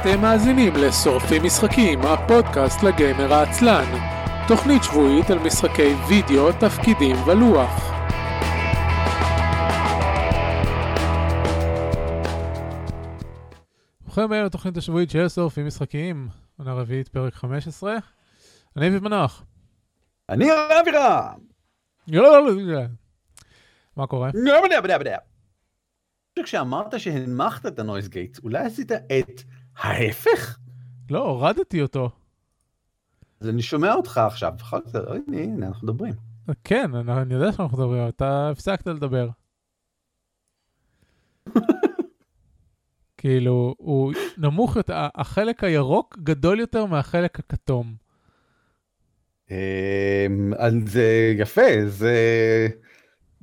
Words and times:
אתם 0.00 0.20
מאזינים 0.20 0.72
לשורפים 0.76 1.42
משחקים, 1.44 2.00
הפודקאסט 2.00 2.82
לגיימר 2.82 3.32
העצלן. 3.32 3.84
תוכנית 4.48 4.82
שבועית 4.82 5.30
על 5.30 5.38
משחקי 5.38 5.94
וידאו, 6.08 6.52
תפקידים 6.52 7.16
ולוח. 7.26 7.90
ברוכים 14.00 14.24
הבאים 14.24 14.44
לתוכנית 14.44 14.76
השבועית 14.76 15.10
של 15.10 15.28
שורפים 15.28 15.66
משחקים, 15.66 16.28
עונה 16.58 16.72
רביעית, 16.72 17.08
פרק 17.08 17.34
15. 17.34 17.96
אני 18.76 18.88
אביב 18.88 19.04
מנוח. 19.04 19.44
אני 20.28 20.48
אבירם! 22.60 22.88
מה 23.96 24.06
קורה? 24.06 24.30
כשאמרת 26.44 27.00
שהנמכת 27.00 27.66
את 27.66 27.78
הנויז 27.78 28.08
גייט, 28.08 28.38
אולי 28.42 28.58
עשית 28.58 28.92
את 28.92 29.42
ההפך? 29.78 30.58
לא, 31.10 31.28
הורדתי 31.28 31.82
אותו. 31.82 32.10
אז 33.40 33.48
אני 33.48 33.62
שומע 33.62 33.94
אותך 33.94 34.18
עכשיו, 34.26 34.52
הנה, 34.94 35.40
הנה, 35.40 35.66
אנחנו 35.66 35.88
מדברים. 35.88 36.14
כן, 36.64 36.94
אני 36.94 37.12
אני 37.12 37.34
יודע 37.34 37.52
שאנחנו 37.52 37.78
מדברים, 37.78 38.08
אתה 38.08 38.50
הפסקת 38.50 38.86
לדבר. 38.86 39.28
כאילו, 43.16 43.74
הוא 43.78 44.12
נמוך 44.38 44.76
יותר, 44.76 44.94
ה- 44.96 45.08
החלק 45.14 45.64
הירוק 45.64 46.18
גדול 46.22 46.60
יותר 46.60 46.86
מהחלק 46.86 47.38
הכתום. 47.38 47.94
אמ, 49.50 50.52
אז 50.58 50.72
זה 50.86 51.34
יפה, 51.38 51.62
זה... 51.86 52.16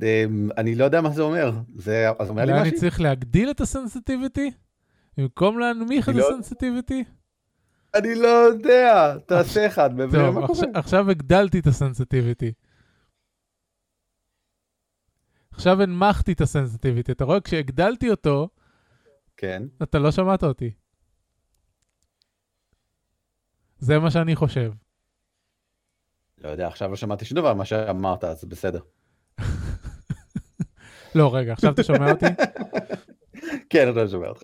אמ, 0.04 0.50
אני 0.58 0.76
לא 0.76 0.86
יודע 0.86 1.02
מה 1.02 1.10
זה 1.10 1.22
אומר. 1.22 1.52
זה 1.76 2.10
אז 2.20 2.30
אומר 2.30 2.46
לי 2.46 2.52
אולי 2.52 2.62
אני 2.62 2.70
משהו? 2.70 2.80
צריך 2.82 3.02
להגדיל 3.02 3.52
את 3.52 3.62
הסנסיטיביטי? 3.62 4.52
במקום 5.18 5.60
להנמיך 5.60 6.10
את 6.10 6.14
לא- 6.16 6.30
הסנסיטיביטי? 6.30 7.04
אני 7.96 8.16
לא 8.16 8.28
יודע, 8.28 9.18
תעשה 9.26 9.68
אחד, 9.68 9.90
טוב, 10.12 10.16
מה 10.30 10.34
קורה. 10.34 10.46
עכשיו- 10.46 10.70
עכשיו 10.74 11.10
הגדלתי 11.12 11.60
את 11.60 11.68
הסנסיטיביטי. 11.68 12.54
עכשיו 15.52 15.82
הנמכתי 15.82 16.32
את 16.32 16.42
הסנסיטיביטי. 16.42 17.12
אתה 17.12 17.24
רואה, 17.26 17.42
כשהגדלתי 17.42 18.10
אותו, 18.10 18.50
כן. 19.38 19.64
אתה 19.84 20.00
לא 20.00 20.12
שמעת 20.12 20.44
אותי. 20.44 20.72
זה 23.80 24.00
מה 24.00 24.12
שאני 24.12 24.36
חושב. 24.36 24.72
לא 26.38 26.50
יודע, 26.50 26.68
עכשיו 26.68 26.90
לא 26.90 26.96
שמעתי 26.96 27.26
שום 27.26 27.36
דבר 27.38 27.54
מה 27.54 27.66
שאמרת, 27.66 28.24
אז 28.24 28.46
בסדר. 28.46 28.80
לא, 31.16 31.36
רגע, 31.36 31.54
עכשיו 31.54 31.74
אתה 31.74 31.84
שומע 31.84 32.12
אותי? 32.12 32.26
כן, 33.70 33.92
אתה 33.92 34.08
שומע 34.08 34.28
אותך. 34.28 34.44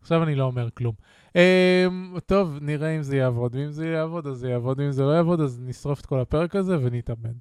עכשיו 0.00 0.22
אני 0.22 0.34
לא 0.34 0.44
אומר 0.44 0.68
כלום. 0.70 0.94
Um, 1.28 2.20
טוב, 2.26 2.58
נראה 2.60 2.96
אם 2.96 3.02
זה 3.02 3.16
יעבוד. 3.16 3.54
ואם 3.54 3.70
זה 3.70 3.86
יעבוד, 3.86 4.26
אז 4.26 4.38
זה 4.38 4.48
יעבוד. 4.50 4.80
ואם 4.80 4.92
זה 4.92 5.02
לא 5.02 5.10
יעבוד, 5.10 5.40
אז 5.40 5.60
נשרוף 5.62 6.00
את 6.00 6.06
כל 6.06 6.20
הפרק 6.20 6.56
הזה 6.56 6.78
ונתאמן. 6.82 7.32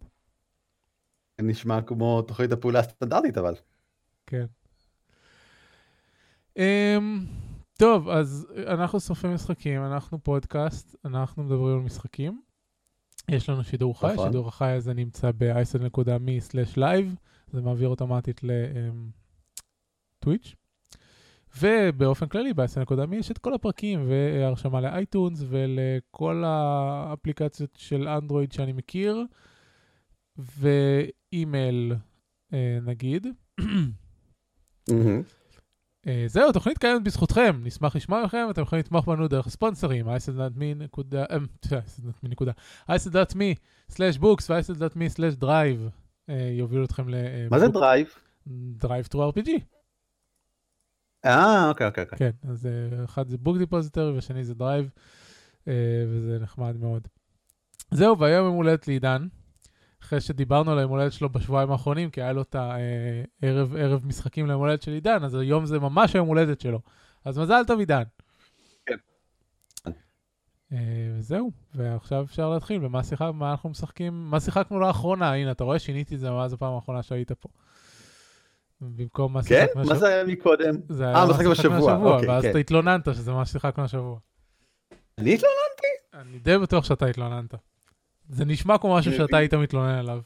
נשמע 1.42 1.82
כמו 1.82 2.22
תוכנית 2.22 2.52
הפעולה 2.52 2.80
הסטנדרטית, 2.80 3.38
אבל. 3.38 3.56
כן. 4.28 4.46
Um, 6.58 6.62
טוב, 7.78 8.10
אז 8.10 8.48
אנחנו 8.68 9.00
שורפים 9.00 9.34
משחקים, 9.34 9.84
אנחנו 9.84 10.24
פודקאסט, 10.24 10.96
אנחנו 11.06 11.44
מדברים 11.44 11.78
על 11.78 11.84
משחקים. 11.84 12.42
יש 13.30 13.50
לנו 13.50 13.64
שידור 13.64 14.00
חי, 14.00 14.14
נכון. 14.14 14.28
שידור 14.28 14.48
החי 14.48 14.72
הזה 14.72 14.94
נמצא 14.94 15.32
ב-isl.me/live, 15.38 17.16
זה 17.52 17.62
מעביר 17.62 17.90
אוטומטית 17.90 18.42
לטוויץ'. 20.22 20.56
ובאופן 21.62 22.28
כללי 22.28 22.54
ב-isl.me 22.54 23.16
יש 23.16 23.32
את 23.32 23.38
כל 23.38 23.54
הפרקים 23.54 24.10
והרשמה 24.10 24.82
לאייטונס 24.82 25.44
ולכל 25.50 26.44
האפליקציות 26.46 27.70
של 27.78 28.08
אנדרואיד 28.08 28.52
שאני 28.52 28.74
מכיר, 28.74 29.24
ואימייל 30.38 31.96
אה, 32.54 32.78
נגיד. 32.82 33.28
אה, 36.08 36.24
זהו, 36.28 36.50
התוכנית 36.50 36.78
קיימת 36.78 37.04
בזכותכם, 37.04 37.62
נשמח 37.64 37.96
לשמוע 37.96 38.24
מכם, 38.26 38.48
אתם 38.50 38.62
יכולים 38.62 38.80
לתמוך 38.80 39.08
בנו 39.08 39.28
דרך 39.28 39.48
הספונסרים, 39.48 40.08
isl.me/books 42.90 44.44
ו-isl.me/drive 44.50 45.90
אה, 46.30 46.50
יובילו 46.52 46.86
אתכם 46.86 47.10
ל... 47.10 47.16
אה, 47.16 47.48
מה 47.52 47.60
זה 47.60 47.68
Drive? 47.68 48.08
DriveThruRPG. 48.82 49.50
אה, 51.26 51.70
אוקיי, 51.70 51.88
אוקיי, 51.88 52.04
אוקיי. 52.04 52.18
כן, 52.18 52.32
אז 52.50 52.66
אה, 52.66 53.04
אחד 53.04 53.28
זה 53.28 53.38
Book 53.38 53.58
Depository 53.58 54.12
והשני 54.12 54.44
זה 54.44 54.54
Drive, 54.54 54.90
אה, 55.68 55.74
וזה 56.10 56.40
נחמד 56.40 56.78
מאוד. 56.78 57.08
זהו, 57.92 58.20
והיום 58.20 58.46
יום 58.46 58.56
הולדת 58.56 58.88
לעידן, 58.88 59.28
אחרי 60.06 60.22
שדיברנו 60.22 60.72
על 60.72 60.80
היום 60.80 60.92
הולדת 60.92 61.14
שלו 61.14 61.30
בשבועיים 61.30 61.72
האחרונים, 61.72 62.10
כי 62.10 62.22
היה 62.22 62.34
לו 62.34 62.42
את 62.42 62.56
הערב 62.56 63.76
ערב 63.76 64.06
משחקים 64.06 64.48
ליום 64.48 64.60
הולדת 64.60 64.82
של 64.82 64.92
עידן, 64.92 65.24
אז 65.24 65.36
היום 65.36 65.66
זה 65.66 65.80
ממש 65.80 66.16
היום 66.16 66.28
הולדת 66.28 66.62
שלו. 66.62 66.80
אז 67.26 67.40
מזל 67.40 67.62
טוב 67.68 67.80
עידן. 67.80 68.04
כן. 68.86 68.96
אה, 70.72 70.78
וזהו, 71.18 71.52
ועכשיו 71.76 72.24
אפשר 72.24 72.50
להתחיל, 72.50 72.86
ומה 72.86 73.04
שיחק, 73.04 73.30
מה 73.34 73.52
אנחנו 73.52 73.70
משחקים, 73.70 74.30
מה 74.30 74.40
שיחקנו 74.40 74.80
לאחרונה, 74.80 75.34
הנה, 75.34 75.52
אתה 75.52 75.64
רואה, 75.64 75.80
שיניתי 75.80 76.16
את 76.16 76.20
זה 76.20 76.32
מאז 76.32 76.54
הפעם 76.54 76.74
האחרונה 76.74 77.04
שהיית 77.04 77.32
פה. 77.32 77.50
במקום 78.82 79.34
מה 79.34 79.44
כן? 79.44 79.48
שיחקנו 79.48 79.76
מה 79.76 79.82
השבוע. 79.82 79.98
זה 79.98 80.08
היה 80.08 80.24
מקודם? 80.24 80.76
זה 80.90 81.04
אה, 81.04 81.10
היה 81.10 81.26
מה 81.26 81.32
משחק 81.32 81.44
ששיחקנו 81.54 81.72
בשבוע, 81.72 81.94
השבוע, 81.94 82.16
אוקיי, 82.16 82.30
ואז 82.30 82.44
כן. 82.44 82.50
אתה 82.50 82.60
התלוננת 82.60 83.08
שזה 83.14 83.32
מה 83.32 83.46
ששיחקנו 83.46 83.84
השבוע. 83.84 84.20
אני 85.18 85.34
התלוננתי? 85.34 85.88
אני 86.14 86.40
די 86.40 86.58
בטוח 86.58 86.84
שאתה 86.86 87.06
התלוננת. 87.06 87.56
זה 88.30 88.46
נשמע 88.46 88.78
כמו 88.78 88.96
משהו 88.96 89.12
שאתה. 89.14 89.38
היית 89.38 89.54
מתלונן 89.54 89.98
עליו. 89.98 90.20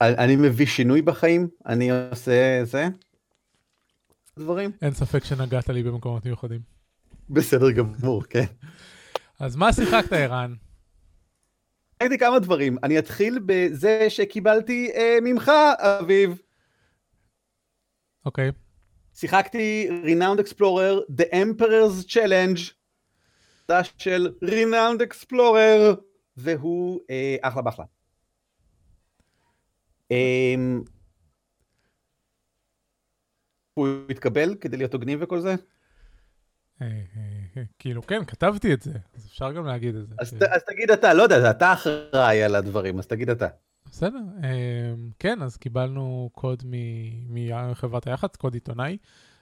אני 0.00 0.36
מביא 0.36 0.66
שינוי 0.66 1.02
בחיים? 1.02 1.48
אני 1.66 1.90
עושה 1.90 2.64
זה? 2.64 2.88
דברים? 4.38 4.70
אין 4.82 4.92
ספק 4.92 5.24
שנגעת 5.24 5.68
לי 5.68 5.82
במקומות 5.82 6.24
מיוחדים. 6.24 6.60
בסדר 7.30 7.70
גמור, 7.70 8.22
כן. 8.24 8.44
אז 9.40 9.56
מה 9.56 9.72
שיחקת, 9.72 10.12
ערן? 10.12 10.54
ראיתי 12.02 12.18
כמה 12.18 12.38
דברים. 12.38 12.78
אני 12.82 12.98
אתחיל 12.98 13.38
בזה 13.46 14.06
שקיבלתי 14.08 14.90
אה, 14.94 15.18
ממך, 15.22 15.52
אביב. 15.78 16.38
אוקיי. 18.24 18.50
שיחקתי 19.14 19.88
Renowned 20.04 20.40
Explorer, 20.40 21.20
The 21.20 21.34
Emperor's 21.34 22.06
Challenge, 22.06 22.72
של 23.98 24.32
Renowned 24.44 25.02
Explorer, 25.02 25.96
והוא 26.36 27.00
אה, 27.10 27.36
אחלה 27.42 27.62
באחלה. 27.62 27.84
אה, 30.12 30.54
הוא 33.74 33.88
התקבל 34.10 34.54
כדי 34.60 34.76
להיות 34.76 34.94
הוגנים 34.94 35.18
וכל 35.22 35.40
זה? 35.40 35.54
אה, 36.82 36.86
אה, 36.86 36.92
אה, 37.56 37.62
כאילו, 37.78 38.02
כן, 38.02 38.24
כתבתי 38.24 38.74
את 38.74 38.82
זה, 38.82 38.92
אז 39.14 39.26
אפשר 39.26 39.52
גם 39.52 39.66
להגיד 39.66 39.94
את 39.94 40.08
זה. 40.08 40.14
אז, 40.18 40.62
תגיד 40.66 40.90
אתה, 40.90 41.14
לא 41.14 41.22
יודע, 41.22 41.50
אתה 41.50 41.72
אחראי 41.72 42.42
על 42.42 42.54
הדברים, 42.54 42.98
אז 42.98 43.06
תגיד 43.06 43.30
אתה. 43.30 43.48
בסדר. 43.90 44.18
כן, 45.18 45.42
אז 45.42 45.56
קיבלנו 45.56 46.30
קוד 46.32 46.62
מחברת 47.28 48.06
היח"צ, 48.06 48.36
קוד 48.36 48.54
עיתונאי, 48.54 48.96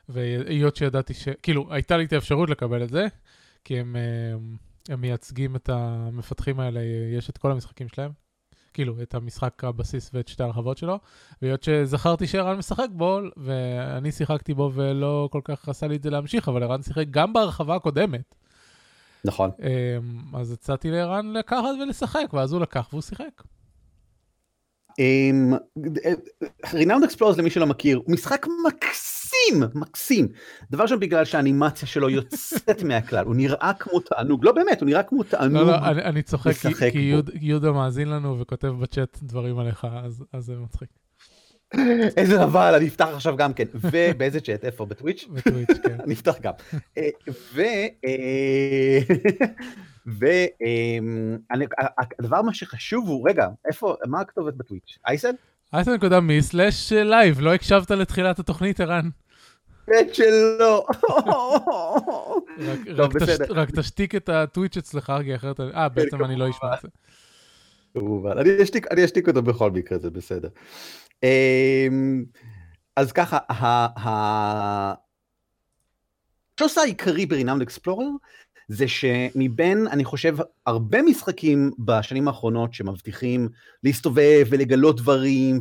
והיות 0.08 0.76
שידעתי 0.76 1.14
ש... 1.14 1.28
כאילו, 1.42 1.74
הייתה 1.74 1.96
לי 1.96 2.04
את 2.04 2.12
האפשרות 2.12 2.50
לקבל 2.50 2.82
את 2.82 2.88
זה, 2.88 3.06
כי 3.64 3.80
הם, 3.80 3.96
הם 4.90 5.00
מייצגים 5.00 5.56
את 5.56 5.68
המפתחים 5.68 6.60
האלה, 6.60 6.80
יש 7.16 7.30
את 7.30 7.38
כל 7.38 7.52
המשחקים 7.52 7.88
שלהם. 7.88 8.10
כאילו, 8.74 9.02
את 9.02 9.14
המשחק 9.14 9.64
הבסיס 9.64 10.10
ואת 10.14 10.28
שתי 10.28 10.42
הרחבות 10.42 10.78
שלו, 10.78 10.98
והיות 11.42 11.62
שזכרתי 11.62 12.26
שערן 12.26 12.58
משחק 12.58 12.86
בו, 12.92 13.20
ואני 13.36 14.12
שיחקתי 14.12 14.54
בו 14.54 14.70
ולא 14.74 15.28
כל 15.32 15.40
כך 15.44 15.68
עשה 15.68 15.86
לי 15.86 15.96
את 15.96 16.02
זה 16.02 16.10
להמשיך, 16.10 16.48
אבל 16.48 16.62
ערן 16.62 16.82
שיחק 16.82 17.04
גם 17.10 17.32
בהרחבה 17.32 17.76
הקודמת. 17.76 18.34
נכון. 19.24 19.50
אמ, 19.60 20.34
אז 20.34 20.52
הצעתי 20.52 20.90
לערן 20.90 21.32
לקחת 21.32 21.74
ולשחק, 21.82 22.26
ואז 22.32 22.52
הוא 22.52 22.60
לקח 22.60 22.88
והוא 22.90 23.02
שיחק. 23.02 23.42
אמ, 24.98 25.52
Renowned 26.72 27.04
Explorers 27.04 27.38
למי 27.38 27.50
שלא 27.50 27.66
מכיר 27.66 27.96
הוא 27.96 28.14
משחק 28.14 28.46
מקסים 28.66 29.20
מקסים. 29.74 30.28
דבר 30.70 30.86
שם 30.86 31.00
בגלל 31.00 31.24
שהאנימציה 31.24 31.88
שלו 31.88 32.10
יוצאת 32.10 32.82
מהכלל 32.82 33.24
הוא 33.24 33.34
נראה 33.34 33.72
כמו 33.78 34.00
תענוג. 34.00 34.44
לא 34.44 34.52
באמת 34.52 34.80
הוא 34.80 34.86
נראה 34.86 35.02
כמו 35.02 35.22
תענוג. 35.22 35.62
לא, 35.62 35.66
לא, 35.66 35.76
אני, 35.90 36.02
אני 36.02 36.22
צוחק, 36.22 36.52
כי, 36.52 36.74
כי 36.74 36.90
בו. 36.90 36.98
יהוד, 36.98 37.30
יהודה 37.40 37.72
מאזין 37.72 38.08
לנו 38.08 38.40
וכותב 38.40 38.68
בצ'אט 38.68 39.18
דברים 39.22 39.58
עליך, 39.58 39.86
אז, 40.04 40.24
אז 40.32 40.44
זה 40.44 40.54
מצחיק. 40.56 40.88
איזה 42.16 42.44
אבל 42.44 42.74
אני 42.74 42.88
אפתח 42.88 43.08
עכשיו 43.14 43.36
גם 43.36 43.52
כן. 43.52 43.64
ובאיזה 43.74 44.40
צ'אט? 44.40 44.64
איפה? 44.64 44.86
בטוויץ' 44.86 45.26
בטוויץ', 45.32 45.78
כן. 45.82 45.96
אני 46.04 46.14
אפתח 46.14 46.34
גם. 46.40 46.52
אה, 46.98 47.08
ו 47.54 47.60
אה, 48.04 48.98
והדבר 50.06 50.42
מה 52.42 52.54
שחשוב 52.54 53.08
הוא 53.08 53.28
רגע 53.28 53.48
איפה 53.68 53.94
מה 54.06 54.20
הכתובת 54.20 54.54
בטוויץ'? 54.54 54.98
אייסן 55.08 55.30
נקודה 55.94 56.20
me 56.20 56.42
slash 56.42 56.92
live, 56.92 57.40
לא 57.40 57.54
הקשבת 57.54 57.90
לתחילת 57.90 58.38
התוכנית, 58.38 58.80
ערן? 58.80 59.08
בית 59.88 60.14
שלו. 60.14 60.86
רק- 62.58 62.78
רק 62.96 63.10
תש- 63.16 63.50
רק 63.50 63.70
תשתיק 63.70 64.14
את 64.14 64.28
הטוויץ' 64.28 64.76
אצלך, 64.76 65.12
כי 65.24 65.34
אחרת... 65.34 65.60
אה, 65.60 65.88
בעצם 65.88 66.24
אני 66.24 66.36
לא 66.36 66.50
אשמע 66.50 66.74
את 66.74 66.80
זה. 66.82 66.88
כמובן, 67.94 68.38
אני 68.38 69.04
אשתיק, 69.04 69.28
אותו 69.28 69.42
בכל 69.42 69.70
מקרה, 69.70 69.98
זה 69.98 70.10
בסדר. 70.10 70.48
אמ, 71.22 72.24
אז 72.96 73.12
ככה, 73.12 73.38
השוס 76.60 76.78
העיקרי 76.78 77.26
ב 77.26 77.30
Renowned 77.30 77.62
Explorers 77.62 78.06
זה 78.72 78.88
שמבין, 78.88 79.86
אני 79.86 80.04
חושב, 80.04 80.36
הרבה 80.66 81.02
משחקים 81.02 81.70
בשנים 81.78 82.28
האחרונות 82.28 82.74
שמבטיחים 82.74 83.48
להסתובב 83.84 84.46
ולגלות 84.50 84.96
דברים 84.96 85.60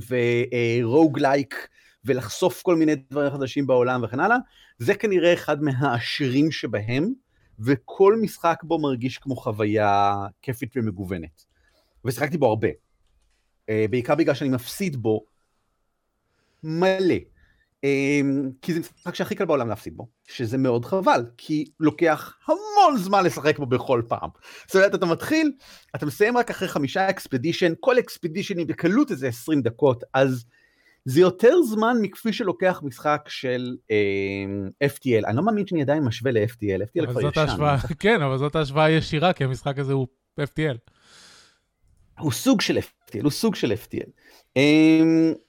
ורוגלייק 0.83 1.67
ולחשוף 2.05 2.61
כל 2.61 2.75
מיני 2.75 2.95
דברים 2.95 3.31
חדשים 3.31 3.67
בעולם 3.67 4.03
וכן 4.03 4.19
הלאה, 4.19 4.37
זה 4.77 4.95
כנראה 4.95 5.33
אחד 5.33 5.63
מהעשירים 5.63 6.51
שבהם, 6.51 7.13
וכל 7.59 8.15
משחק 8.21 8.63
בו 8.63 8.79
מרגיש 8.79 9.17
כמו 9.17 9.35
חוויה 9.35 10.15
כיפית 10.41 10.71
ומגוונת. 10.75 11.45
ושיחקתי 12.05 12.37
בו 12.37 12.45
הרבה. 12.45 12.67
אה, 13.69 13.85
בעיקר 13.89 14.15
בגלל 14.15 14.35
שאני 14.35 14.49
מפסיד 14.49 14.95
בו 14.95 15.21
מלא. 16.63 17.15
אה, 17.83 18.19
כי 18.61 18.73
זה 18.73 18.79
משחק 18.79 19.15
שהכי 19.15 19.35
קל 19.35 19.45
בעולם 19.45 19.69
להפסיד 19.69 19.97
בו, 19.97 20.07
שזה 20.27 20.57
מאוד 20.57 20.85
חבל, 20.85 21.25
כי 21.37 21.65
לוקח 21.79 22.37
המון 22.47 22.97
זמן 22.97 23.23
לשחק 23.23 23.59
בו 23.59 23.65
בכל 23.65 24.01
פעם. 24.07 24.29
זאת 24.67 24.75
אומרת, 24.75 24.95
אתה 24.95 25.05
מתחיל, 25.05 25.51
אתה 25.95 26.05
מסיים 26.05 26.37
רק 26.37 26.49
אחרי 26.49 26.67
חמישה 26.67 27.09
אקספדישן, 27.09 27.73
כל 27.79 27.99
אקספדישן 27.99 28.57
היא 28.57 28.65
בקלות 28.67 29.11
איזה 29.11 29.27
20 29.27 29.61
דקות, 29.61 30.03
אז 30.13 30.45
זה 31.05 31.21
יותר 31.21 31.61
זמן 31.61 31.97
מכפי 32.01 32.33
שלוקח 32.33 32.81
משחק 32.83 33.21
של 33.27 33.75
אה, 33.91 34.87
FTL. 34.87 35.27
אני 35.27 35.37
לא 35.37 35.43
מאמין 35.43 35.67
שאני 35.67 35.81
עדיין 35.81 36.03
משווה 36.03 36.31
ל-FTL, 36.31 36.83
FTL 36.83 37.11
כבר 37.11 37.29
ישן. 37.29 37.39
ההשוואה, 37.41 37.77
כן, 37.99 38.21
אבל 38.21 38.37
זאת 38.37 38.55
ההשוואה 38.55 38.85
הישירה, 38.85 39.33
כי 39.33 39.43
המשחק 39.43 39.79
הזה 39.79 39.93
הוא 39.93 40.07
FTL. 40.39 40.77
הוא 42.19 42.31
סוג 42.31 42.61
של 42.61 42.77
FTL, 42.77 43.23
הוא 43.23 43.31
סוג 43.31 43.55
של 43.55 43.71
FTL. 43.71 44.09
אמ, 44.55 44.61
איך, 44.61 45.33
ה- 45.33 45.33
ה- 45.33 45.48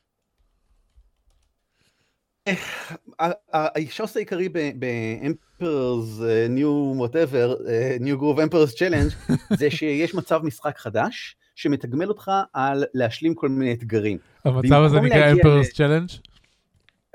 השוס 3.52 4.16
העיקרי 4.16 4.48
ב-Emperor's 4.48 6.22
New 6.48 7.00
Whatever, 7.00 7.68
אה, 7.68 7.96
New 8.00 8.20
Groove 8.20 8.50
Emperor's 8.50 8.74
Challenge, 8.74 9.34
זה 9.56 9.70
שיש 9.70 10.14
מצב 10.14 10.40
משחק 10.44 10.78
חדש, 10.78 11.36
שמתגמל 11.54 12.08
אותך 12.08 12.30
על 12.52 12.84
להשלים 12.94 13.34
כל 13.34 13.48
מיני 13.48 13.72
אתגרים. 13.72 14.18
המצב 14.44 14.82
הזה 14.82 15.00
נקרא 15.00 15.32
Emperor's 15.34 15.74
Challenge. 15.74 16.30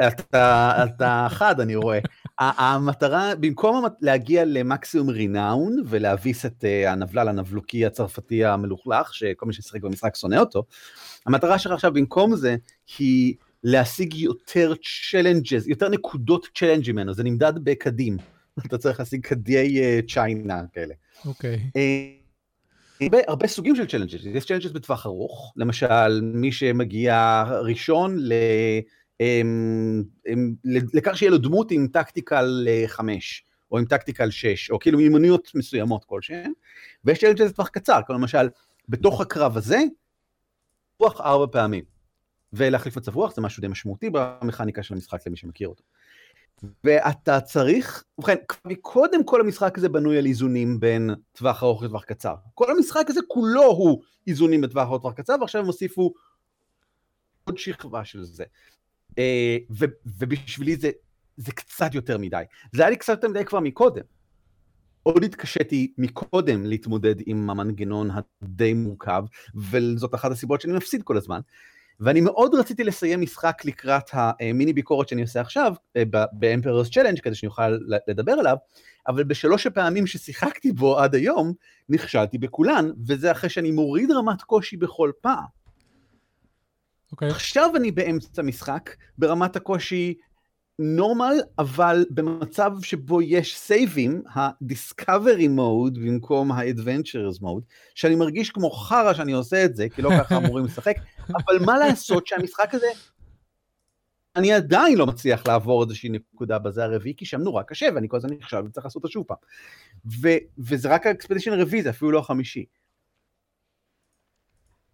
אתה, 0.07 0.83
אתה 0.83 1.27
חד, 1.29 1.59
אני 1.59 1.75
רואה. 1.75 1.99
המטרה, 2.39 3.35
במקום 3.39 3.85
להגיע 4.01 4.45
למקסימום 4.45 5.09
רינאון 5.09 5.83
ולהביס 5.85 6.45
את 6.45 6.65
אה, 6.65 6.91
הנבלל 6.91 7.27
הנבלוקי 7.27 7.85
הצרפתי 7.85 8.45
המלוכלך, 8.45 9.13
שכל 9.13 9.45
מי 9.45 9.53
ששיחק 9.53 9.81
במשחק 9.81 10.15
שונא 10.15 10.35
אותו, 10.35 10.63
המטרה 11.25 11.59
שלך 11.59 11.71
עכשיו 11.71 11.93
במקום 11.93 12.35
זה, 12.35 12.55
היא 12.97 13.35
להשיג 13.67 14.13
יותר 14.13 14.73
challenges, 15.11 15.67
יותר 15.67 15.89
נקודות 15.89 16.47
challenge 16.57 16.91
ממנו, 16.91 17.13
זה 17.13 17.23
נמדד 17.23 17.53
בקדים. 17.63 18.17
אתה 18.65 18.77
צריך 18.77 18.99
להשיג 18.99 19.25
קדי 19.25 19.79
אה, 19.79 19.99
china 20.09 20.63
כאלה. 20.73 20.93
אוקיי. 21.25 21.59
אה, 21.75 22.07
הרבה, 23.01 23.17
הרבה 23.27 23.47
סוגים 23.47 23.75
של 23.75 23.85
challenges, 23.85 24.25
יש 24.25 24.45
challenges 24.45 24.71
בטווח 24.71 25.05
ארוך, 25.05 25.53
למשל 25.55 26.21
מי 26.21 26.51
שמגיע 26.51 27.43
ראשון 27.61 28.15
ל... 28.19 28.33
אמ, 29.21 30.03
אמ, 30.27 30.53
לכך 30.93 31.17
שיהיה 31.17 31.31
לו 31.31 31.37
דמות 31.37 31.71
עם 31.71 31.87
tactical 31.87 32.67
5, 32.87 33.43
או 33.71 33.77
עם 33.77 33.85
tactical 33.85 34.29
6, 34.29 34.71
או 34.71 34.79
כאילו 34.79 34.97
מיומנויות 34.97 35.51
מסוימות 35.55 36.05
כלשהן, 36.05 36.51
ויש 37.03 37.19
צ'לנג'ס 37.19 37.49
לטווח 37.49 37.67
קצר, 37.67 37.99
כמו 38.07 38.15
למשל, 38.15 38.49
בתוך 38.89 39.21
הקרב 39.21 39.57
הזה, 39.57 39.79
רוח 40.99 41.21
ארבע 41.21 41.45
פעמים, 41.51 41.94
ולהחליף 42.55 42.97
מצב 42.97 43.15
רוח 43.15 43.35
זה 43.35 43.41
משהו 43.41 43.61
די 43.61 43.67
משמעותי 43.67 44.09
במכניקה 44.09 44.83
של 44.83 44.93
המשחק 44.93 45.27
למי 45.27 45.37
שמכיר 45.37 45.67
אותו. 45.67 45.83
ואתה 46.83 47.41
צריך, 47.41 48.03
ובכן, 48.17 48.35
קודם 48.81 49.23
כל 49.23 49.41
המשחק 49.41 49.77
הזה 49.77 49.89
בנוי 49.89 50.17
על 50.17 50.25
איזונים 50.25 50.79
בין 50.79 51.09
טווח 51.31 51.63
ארוך 51.63 51.83
לטווח 51.83 52.03
קצר. 52.03 52.35
כל 52.53 52.71
המשחק 52.71 53.05
הזה 53.09 53.19
כולו 53.27 53.63
הוא 53.63 54.01
איזונים 54.27 54.61
בטווח 54.61 54.87
ארוך 54.87 54.99
לטווח 54.99 55.13
קצר, 55.13 55.35
ועכשיו 55.41 55.61
הם 55.61 55.67
הוסיפו 55.67 56.13
עוד 57.43 57.57
שכבה 57.57 58.05
של 58.05 58.23
זה. 58.23 58.43
אה, 59.17 59.57
ו- 59.71 59.85
ובשבילי 60.19 60.75
זה, 60.75 60.91
זה 61.37 61.51
קצת 61.51 61.95
יותר 61.95 62.17
מדי. 62.17 62.43
זה 62.71 62.81
היה 62.81 62.89
לי 62.89 62.97
קצת 62.97 63.13
יותר 63.13 63.27
מדי 63.27 63.45
כבר 63.45 63.59
מקודם. 63.59 64.03
עוד 65.03 65.23
התקשיתי 65.23 65.93
מקודם 65.97 66.65
להתמודד 66.65 67.15
עם 67.25 67.49
המנגנון 67.49 68.09
הדי 68.11 68.73
מורכב, 68.73 69.23
וזאת 69.55 70.15
אחת 70.15 70.31
הסיבות 70.31 70.61
שאני 70.61 70.73
מפסיד 70.73 71.03
כל 71.03 71.17
הזמן. 71.17 71.39
ואני 71.99 72.21
מאוד 72.21 72.55
רציתי 72.55 72.83
לסיים 72.83 73.21
משחק 73.21 73.61
לקראת 73.65 74.09
המיני 74.13 74.73
ביקורת 74.73 75.09
שאני 75.09 75.21
עושה 75.21 75.41
עכשיו, 75.41 75.73
אה, 75.95 76.03
ב-Emperor's 76.09 76.89
Challenge, 76.89 77.21
כדי 77.21 77.35
שאני 77.35 77.47
אוכל 77.47 77.77
לדבר 78.07 78.31
עליו, 78.31 78.57
אבל 79.07 79.23
בשלוש 79.23 79.67
הפעמים 79.67 80.07
ששיחקתי 80.07 80.71
בו 80.71 80.99
עד 80.99 81.15
היום, 81.15 81.53
נכשלתי 81.89 82.37
בכולן, 82.37 82.91
וזה 83.07 83.31
אחרי 83.31 83.49
שאני 83.49 83.71
מוריד 83.71 84.11
רמת 84.11 84.41
קושי 84.41 84.77
בכל 84.77 85.11
פעם. 85.21 85.45
אוקיי. 87.11 87.29
עכשיו 87.29 87.75
אני 87.75 87.91
באמצע 87.91 88.41
משחק, 88.41 88.95
ברמת 89.17 89.55
הקושי 89.55 90.13
נורמל, 90.79 91.35
אבל 91.59 92.05
במצב 92.09 92.71
שבו 92.81 93.21
יש 93.21 93.57
סייבים, 93.57 94.21
ה-discovery 94.35 95.49
mode 95.57 95.99
במקום 95.99 96.51
ה-adventures 96.51 97.41
mode, 97.41 97.63
שאני 97.95 98.15
מרגיש 98.15 98.51
כמו 98.51 98.71
חרא 98.71 99.13
שאני 99.13 99.31
עושה 99.31 99.65
את 99.65 99.75
זה, 99.75 99.89
כי 99.89 100.01
לא 100.01 100.09
ככה 100.19 100.37
אמורים 100.37 100.65
לשחק, 100.65 100.95
אבל 101.45 101.65
מה 101.65 101.77
לעשות 101.77 102.27
שהמשחק 102.27 102.73
הזה, 102.73 102.87
אני 104.35 104.53
עדיין 104.53 104.97
לא 104.97 105.05
מצליח 105.05 105.47
לעבור 105.47 105.83
איזושהי 105.83 106.09
נקודה 106.09 106.59
בזה 106.59 106.83
הרביעי, 106.83 107.15
כי 107.17 107.25
שם 107.25 107.41
נורא 107.41 107.63
קשה, 107.63 107.87
ואני 107.95 108.09
כל 108.09 108.17
הזמן 108.17 108.29
נכשל 108.33 108.65
וצריך 108.65 108.85
לעשות 108.85 109.03
אותו 109.03 109.13
שוב 109.13 109.23
פעם. 109.27 109.37
ו- 110.21 110.37
וזה 110.59 110.89
רק 110.89 111.07
האקספדישן 111.07 111.51
הרביעי, 111.51 111.83
זה 111.83 111.89
אפילו 111.89 112.11
לא 112.11 112.19
החמישי. 112.19 112.65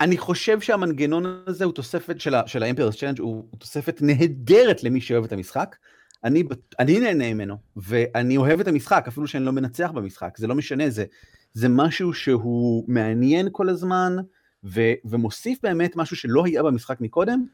אני 0.01 0.17
חושב 0.17 0.61
שהמנגנון 0.61 1.43
הזה 1.47 1.65
הוא 1.65 1.73
תוספת 1.73 2.21
של, 2.21 2.35
ה- 2.35 2.47
של 2.47 2.63
ה-Emperor's 2.63 2.95
Challenge, 2.95 3.19
הוא, 3.21 3.45
תוספת 3.57 4.01
נהדרת 4.01 4.83
למי 4.83 5.01
שאוהב 5.01 5.23
את 5.23 5.31
המשחק. 5.31 5.75
אני, 6.23 6.43
אני 6.79 6.99
נהנה 6.99 7.33
ממנו, 7.33 7.57
ואני 7.75 8.37
אוהב 8.37 8.59
את 8.59 8.67
המשחק, 8.67 9.05
אפילו 9.07 9.27
שאני 9.27 9.45
לא 9.45 9.51
מנצח 9.51 9.91
במשחק, 9.91 10.37
זה 10.37 10.47
לא 10.47 10.55
משנה, 10.55 10.89
זה, 10.89 11.05
זה 11.53 11.69
משהו 11.69 12.13
שהוא 12.13 12.85
מעניין 12.87 13.47
כל 13.51 13.69
הזמן, 13.69 14.15
ו, 14.63 14.81
ומוסיף 15.05 15.59
באמת 15.63 15.95
משהו 15.95 16.15
שלא 16.15 16.45
היה 16.45 16.63
במשחק 16.63 17.01
מקודם, 17.01 17.45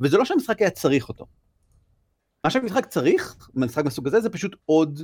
וזה 0.00 0.18
לא 0.18 0.24
שהמשחק 0.24 0.60
היה 0.60 0.70
צריך 0.70 1.08
אותו. 1.08 1.26
מה 2.44 2.50
שהמשחק 2.50 2.86
צריך, 2.86 3.36
במשחק 3.54 3.84
מסוג 3.84 4.06
הזה, 4.06 4.20
זה 4.20 4.30
פשוט 4.30 4.56
עוד 4.64 5.00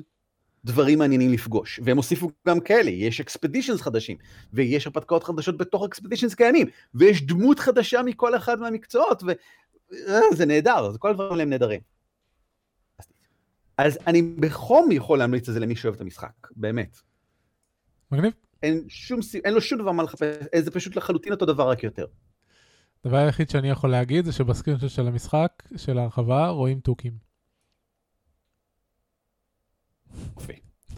דברים 0.64 0.98
מעניינים 0.98 1.32
לפגוש, 1.32 1.80
והם 1.84 1.96
הוסיפו 1.96 2.30
גם 2.48 2.60
כאלה, 2.60 2.90
יש 2.90 3.20
אקספדישנס 3.20 3.80
חדשים, 3.80 4.16
ויש 4.52 4.86
הרפתקאות 4.86 5.24
חדשות 5.24 5.56
בתוך 5.56 5.84
אקספדישנס 5.84 6.34
קיימים, 6.34 6.66
ויש 6.94 7.22
דמות 7.22 7.58
חדשה 7.58 8.02
מכל 8.02 8.36
אחד 8.36 8.60
מהמקצועות, 8.60 9.22
וזה 10.32 10.46
נהדר, 10.46 10.90
זה 10.90 10.98
כל 10.98 11.10
הדברים 11.10 11.30
האלה 11.30 11.42
הם 11.42 11.50
נהדרים. 11.50 11.80
אז 13.78 13.98
אני 14.06 14.22
בחום 14.22 14.92
יכול 14.92 15.18
להמליץ 15.18 15.48
את 15.48 15.54
זה 15.54 15.60
למי 15.60 15.76
שאוהב 15.76 15.94
את 15.94 16.00
המשחק, 16.00 16.32
באמת. 16.56 16.98
מגניב. 18.12 18.32
אין, 18.62 18.84
שום, 18.88 19.20
אין 19.44 19.54
לו 19.54 19.60
שום 19.60 19.78
דבר 19.78 19.92
מה 19.92 20.02
לחפש, 20.02 20.36
זה 20.58 20.70
פשוט 20.70 20.96
לחלוטין 20.96 21.32
אותו 21.32 21.46
דבר 21.46 21.70
רק 21.70 21.82
יותר. 21.82 22.06
הדבר 23.04 23.16
היחיד 23.16 23.50
שאני 23.50 23.70
יכול 23.70 23.90
להגיד 23.90 24.24
זה 24.24 24.32
שבסקרינשוט 24.32 24.90
של 24.90 25.06
המשחק, 25.06 25.62
של 25.76 25.98
ההרחבה, 25.98 26.48
רואים 26.48 26.80
תוכים. 26.80 27.27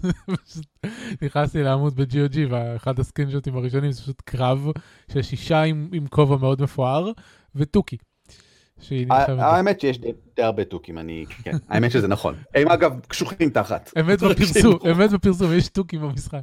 נכנסתי 1.23 1.63
לעמוד 1.63 2.01
ב-GOG 2.01 2.39
ואחד 2.51 2.99
הסקרינשוטים 2.99 3.57
הראשונים 3.57 3.93
זה 3.93 4.03
פשוט 4.03 4.23
קרב 4.25 4.67
של 5.13 5.23
שישה 5.23 5.63
עם, 5.63 5.89
כובע 6.11 6.37
מאוד 6.37 6.63
מפואר 6.63 7.13
ותוכי. 7.55 7.97
האמת 9.29 9.81
שיש 9.81 9.99
די 9.99 10.13
די 10.37 10.43
הרבה 10.43 10.65
תוכים, 10.65 10.99
אני, 10.99 11.25
כן, 11.43 11.57
האמת 11.69 11.91
שזה 11.91 12.09
נכון. 12.09 12.35
הם 12.55 12.69
אגב 12.69 13.01
קשוחים 13.09 13.51
תחת. 13.51 13.91
אמת 14.01 14.23
בפרסום, 14.31 14.79
אמת 14.91 15.11
בפרסום, 15.11 15.53
יש 15.53 15.69
תוכים 15.69 16.01
במשחק. 16.01 16.43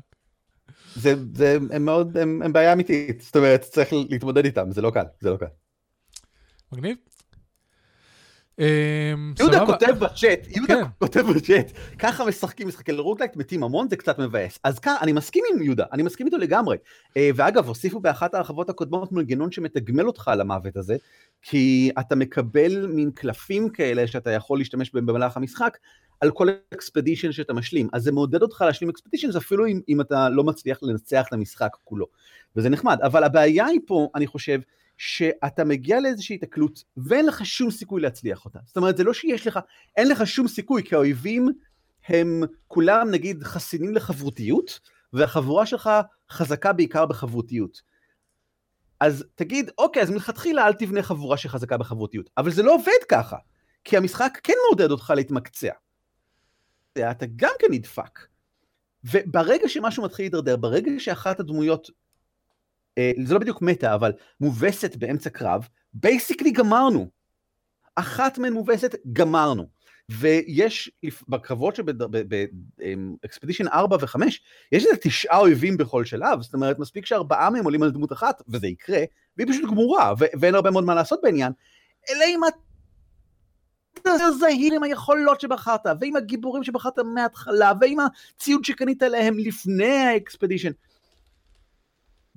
זה, 0.95 1.13
זה, 1.33 1.57
הם 1.71 1.85
מאוד, 1.85 2.17
הם, 2.17 2.41
הם 2.41 2.53
בעיה 2.53 2.73
אמיתית, 2.73 3.21
זאת 3.21 3.35
אומרת, 3.35 3.61
צריך 3.61 3.93
להתמודד 3.93 4.45
איתם, 4.45 4.71
זה 4.71 4.81
לא 4.81 4.91
קל, 4.91 5.05
זה 5.21 5.29
לא 5.29 5.37
קל. 5.37 5.45
מגניב. 6.71 6.95
אמ, 8.59 9.33
יהודה. 9.39 9.65
כותב 9.65 9.91
בצ'אט, 9.99 10.47
יהודה 10.47 10.75
כן. 10.75 10.83
כותב 10.99 11.21
בצ'אט, 11.35 11.71
ככה 11.99 12.25
משחקים 12.25 12.67
משחקי 12.67 12.91
roguelite 12.91 13.35
מתים 13.35 13.63
המון, 13.63 13.89
זה 13.89 13.95
קצת 13.95 14.19
מבאס. 14.19 14.59
אז 14.63 14.79
ככה, 14.79 14.95
אני 15.01 15.11
מסכים 15.11 15.43
עם 15.53 15.61
יהודה, 15.61 15.85
אני 15.93 16.03
מסכים 16.03 16.25
איתו 16.25 16.37
לגמרי. 16.37 16.77
אה, 17.17 17.29
ואגב, 17.35 17.67
הוסיפו 17.67 17.99
באחת 17.99 18.33
ההרחבות 18.33 18.69
הקודמות 18.69 19.11
מנגנון 19.11 19.51
שמתגמל 19.51 20.07
אותך 20.07 20.27
על 20.27 20.41
המוות 20.41 20.77
הזה, 20.77 20.95
כי 21.41 21.91
אתה 21.99 22.15
מקבל 22.15 22.87
מין 22.87 23.11
קלפים 23.11 23.69
כאלה 23.69 24.07
שאתה 24.07 24.31
יכול 24.31 24.57
להשתמש 24.57 24.93
בהם 24.93 25.05
במהלך 25.05 25.37
המשחק, 25.37 25.77
על 26.21 26.31
כל 26.31 26.47
אקספדישן 26.73 27.31
שאתה 27.31 27.53
משלים, 27.53 27.87
אז 27.93 28.03
זה 28.03 28.11
מעודד 28.11 28.41
אותך 28.41 28.61
להשלים 28.61 28.89
אקספדישן, 28.89 29.37
אפילו 29.37 29.67
אם, 29.67 29.81
אם 29.89 30.01
אתה 30.01 30.29
לא 30.29 30.43
מצליח 30.43 30.79
לנצח 30.81 31.25
את 31.27 31.33
המשחק 31.33 31.69
כולו, 31.83 32.05
וזה 32.55 32.69
נחמד, 32.69 32.97
אבל 33.03 33.23
הבעיה 33.23 33.65
היא 33.65 33.79
פה, 33.85 34.09
אני 34.15 34.27
חושב, 34.27 34.59
שאתה 34.97 35.63
מגיע 35.63 35.99
לאיזושהי 35.99 36.35
התקלות 36.35 36.83
ואין 36.97 37.25
לך 37.25 37.45
שום 37.45 37.71
סיכוי 37.71 38.01
להצליח 38.01 38.45
אותה. 38.45 38.59
זאת 38.65 38.77
אומרת, 38.77 38.97
זה 38.97 39.03
לא 39.03 39.13
שיש 39.13 39.47
לך, 39.47 39.59
אין 39.97 40.09
לך 40.09 40.27
שום 40.27 40.47
סיכוי, 40.47 40.83
כי 40.83 40.95
האויבים 40.95 41.49
הם 42.07 42.43
כולם 42.67 43.11
נגיד 43.11 43.43
חסינים 43.43 43.95
לחברותיות, 43.95 44.79
והחבורה 45.13 45.65
שלך 45.65 45.89
חזקה 46.31 46.73
בעיקר 46.73 47.05
בחברותיות. 47.05 47.81
אז 48.99 49.25
תגיד, 49.35 49.71
אוקיי, 49.77 50.03
אז 50.03 50.09
מלכתחילה 50.09 50.67
אל 50.67 50.73
תבנה 50.73 51.03
חבורה 51.03 51.37
שחזקה 51.37 51.77
בחברותיות. 51.77 52.29
אבל 52.37 52.51
זה 52.51 52.63
לא 52.63 52.75
עובד 52.75 53.03
ככה, 53.09 53.37
כי 53.83 53.97
המשחק 53.97 54.39
כן 54.43 54.53
מעודד 54.67 54.91
אותך 54.91 55.13
להתמקצע. 55.15 55.71
אתה 57.11 57.25
גם 57.35 57.51
כן 57.59 57.67
נדפק. 57.71 58.19
וברגע 59.03 59.69
שמשהו 59.69 60.03
מתחיל 60.03 60.23
להידרדר, 60.23 60.57
ברגע 60.57 60.91
שאחת 60.99 61.39
הדמויות, 61.39 61.89
זה 63.25 63.33
לא 63.33 63.39
בדיוק 63.39 63.61
מתה, 63.61 63.95
אבל 63.95 64.11
מובסת 64.41 64.95
באמצע 64.95 65.29
קרב, 65.29 65.67
בייסיקלי 65.93 66.51
גמרנו. 66.51 67.07
אחת 67.95 68.37
מהן 68.37 68.53
מובסת, 68.53 68.95
גמרנו. 69.13 69.77
ויש 70.09 70.91
בקרבות 71.27 71.75
שבאקספדישן 71.75 73.67
4 73.67 73.95
ו-5, 73.95 74.21
יש 74.71 74.85
איזה 74.85 74.97
תשעה 75.01 75.37
אויבים 75.37 75.77
בכל 75.77 76.05
שלב, 76.05 76.41
זאת 76.41 76.53
אומרת, 76.53 76.79
מספיק 76.79 77.05
שארבעה 77.05 77.49
מהם 77.49 77.63
עולים 77.63 77.83
על 77.83 77.91
דמות 77.91 78.13
אחת, 78.13 78.41
וזה 78.47 78.67
יקרה, 78.67 78.99
והיא 79.37 79.47
פשוט 79.47 79.69
גמורה, 79.69 80.13
ואין 80.17 80.55
הרבה 80.55 80.71
מאוד 80.71 80.83
מה 80.83 80.95
לעשות 80.95 81.19
בעניין, 81.23 81.51
אלא 82.09 82.25
אם 82.27 82.39
אתה 84.01 84.09
זהיר 84.39 84.73
עם 84.73 84.83
היכולות 84.83 85.41
שבחרת, 85.41 85.81
ועם 86.01 86.15
הגיבורים 86.15 86.63
שבחרת 86.63 86.99
מההתחלה, 86.99 87.71
ועם 87.81 87.97
הציוד 87.99 88.65
שקנית 88.65 89.01
להם 89.01 89.39
לפני 89.39 89.95
האקספדישן. 89.95 90.71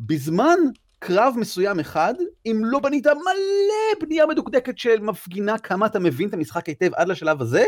בזמן 0.00 0.56
קרב 0.98 1.34
מסוים 1.38 1.80
אחד, 1.80 2.14
אם 2.46 2.62
לא 2.64 2.78
בנית 2.78 3.06
מלא 3.06 4.00
בנייה 4.00 4.26
מדוקדקת 4.26 4.78
שמפגינה 4.78 5.58
כמה 5.58 5.86
אתה 5.86 5.98
מבין 5.98 6.28
את 6.28 6.34
המשחק 6.34 6.66
היטב 6.66 6.94
עד 6.94 7.08
לשלב 7.08 7.40
הזה, 7.40 7.64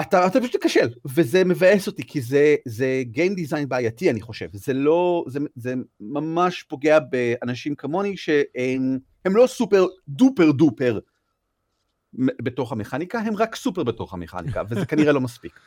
אתה, 0.00 0.26
אתה 0.26 0.40
פשוט 0.40 0.52
תיכשל, 0.52 0.88
וזה 1.04 1.44
מבאס 1.44 1.86
אותי, 1.86 2.06
כי 2.06 2.20
זה, 2.20 2.56
זה 2.64 3.02
Game 3.14 3.38
Design 3.38 3.66
בעייתי, 3.68 4.10
אני 4.10 4.20
חושב. 4.20 4.48
זה 4.52 4.72
לא, 4.72 5.24
זה, 5.28 5.38
זה 5.56 5.74
ממש 6.00 6.62
פוגע 6.62 6.98
באנשים 6.98 7.74
כמוני, 7.74 8.16
שהם 8.16 8.98
לא 9.26 9.46
super 9.46 9.86
duper 10.08 10.50
duper 10.52 10.98
בתוך 12.42 12.72
המכניקה, 12.72 13.18
הם 13.18 13.36
רק 13.36 13.56
סופר 13.56 13.82
בתוך 13.84 14.14
המכניקה, 14.14 14.62
וזה 14.70 14.86
כנראה 14.90 15.12
לא 15.12 15.20
מספיק. 15.20 15.60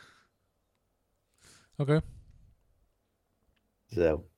אוקיי. 1.78 1.98
Okay. 1.98 2.00
זהו. 3.88 4.31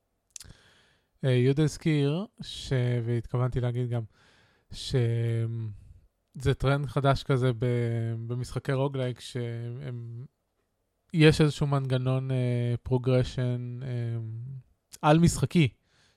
אה, 1.25 1.31
יהודה 1.31 1.63
הזכיר, 1.63 2.27
ש... 2.43 2.73
והתכוונתי 3.05 3.61
להגיד 3.61 3.91
גם, 3.91 4.03
שזה 4.73 6.55
טרנד 6.59 6.87
חדש 6.87 7.23
כזה. 7.23 7.51
במשחקי 8.27 8.73
roguelike, 8.73 9.21
שיש 9.21 11.41
איזשהו 11.41 11.67
מנגנון 11.67 12.31
progression 12.83 13.81
אה, 13.81 13.85
אה, 13.85 13.87
על 15.03 15.19
משחקי, 15.19 15.69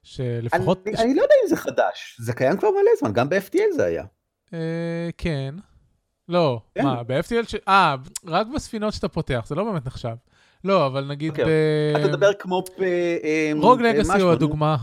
שלפחות... 0.03 0.87
אני. 0.87 0.97
אני 0.97 1.15
לא 1.15 1.21
יודע 1.21 1.35
אם 1.43 1.49
זה 1.49 1.55
חדש, 1.55 2.17
זה 2.19 2.33
קיים 2.33 2.57
כבר 2.57 2.69
מלא 2.69 2.91
זמן, 2.99 3.13
גם 3.13 3.29
ב-FTL 3.29 3.75
זה 3.75 3.85
היה. 3.85 4.03
אה, 4.47 4.51
כן. 5.17 5.55
לא, 6.29 6.61
כן. 6.75 6.83
מה, 6.83 7.03
ב-FTL 7.03 7.47
ש... 7.47 7.55
אה, 7.67 7.95
רק 8.25 8.47
בספינות 8.55 8.93
שאתה 8.93 9.07
פותח, 9.07 9.45
זה 9.47 9.55
לא 9.55 9.63
באמת 9.63 9.85
נחשב. 9.85 10.15
לא, 10.63 10.87
אבל 10.87 11.05
נגיד 11.05 11.33
okay. 11.33 11.39
אוקיי, 11.39 11.93
ב... 11.93 11.97
אתה 11.97 12.07
מדבר 12.07 12.33
כמו 12.39 12.63
ב... 12.79 12.83
Rogue 13.61 13.81
Legacy 13.81 14.21
הוא 14.21 14.31
הדוגמה 14.31 14.77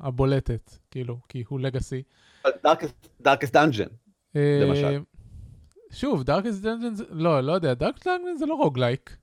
הבולטת, 0.00 0.70
כאילו, 0.90 1.18
כי 1.28 1.44
הוא 1.48 1.60
legacy. 1.60 2.02
דארקסט 3.20 3.52
דאנג'ן, 3.52 3.86
למשל. 4.34 5.00
שוב, 5.92 6.22
דארקסט 6.22 6.62
דאנג'ן, 6.62 6.92
לא, 7.10 7.40
לא 7.40 7.52
יודע, 7.52 7.74
Darkest 7.74 8.06
Dungeon 8.06 8.36
זה 8.36 8.46
לא 8.46 8.54
roguelike. 8.54 9.16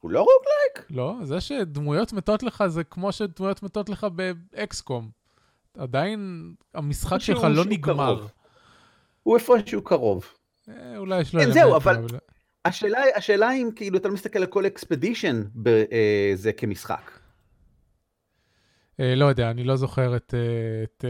הוא 0.00 0.10
לא 0.10 0.18
roguelike? 0.18 0.90
לא, 0.90 1.16
זה 1.22 1.40
שדמויות 1.40 2.12
מתות 2.12 2.42
לך 2.42 2.64
זה 2.66 2.84
כמו 2.84 3.12
שדמויות 3.12 3.62
מתות 3.62 3.88
לך 3.88 4.06
ב 4.52 4.62
XCOM. 4.62 5.10
עדיין 5.78 6.52
המשחק 6.74 7.18
שלך 7.18 7.44
לא 7.44 7.64
נגמר. 7.64 8.26
הוא 9.22 9.38
איפשהו 9.38 9.82
קרוב. 9.82 10.24
אה, 10.68 10.96
אולי 10.96 11.20
יש 11.20 11.34
לו... 11.34 11.40
כן, 11.40 11.52
זהו, 11.52 11.76
אבל... 11.76 11.96
השאלה, 12.64 12.98
השאלה 13.16 13.52
אם 13.52 13.70
כאילו 13.76 13.98
אתה 13.98 14.08
לא 14.08 14.14
מסתכל 14.14 14.38
על 14.38 14.46
כל 14.46 14.66
expedition 14.66 15.42
בזה 15.54 16.48
אה, 16.48 16.52
כמשחק. 16.52 17.10
לא 18.98 19.24
יודע, 19.24 19.50
אני 19.50 19.64
לא 19.64 19.76
זוכר 19.76 20.16
את, 20.16 20.34
את 20.82 21.04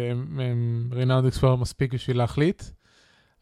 רינארד 0.92 1.25
אקספלור 1.25 1.59
מספיק 1.59 1.94
בשביל 1.94 2.18
להחליט, 2.18 2.62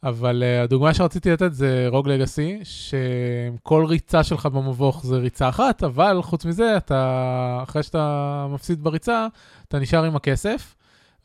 אבל 0.02 0.42
הדוגמה 0.42 0.94
שרציתי 0.94 1.30
לתת 1.30 1.52
זה 1.52 1.86
רוג 1.88 2.08
לגאסי, 2.08 2.58
שכל 2.62 3.84
ריצה 3.84 4.24
שלך 4.24 4.46
במבוך 4.46 5.06
זה 5.06 5.16
ריצה 5.16 5.48
אחת, 5.48 5.82
אבל 5.82 6.22
חוץ 6.22 6.44
מזה, 6.44 6.76
אתה, 6.76 7.60
אחרי 7.62 7.82
שאתה 7.82 8.46
מפסיד 8.50 8.82
בריצה, 8.82 9.26
אתה 9.68 9.78
נשאר 9.78 10.04
עם 10.04 10.16
הכסף, 10.16 10.74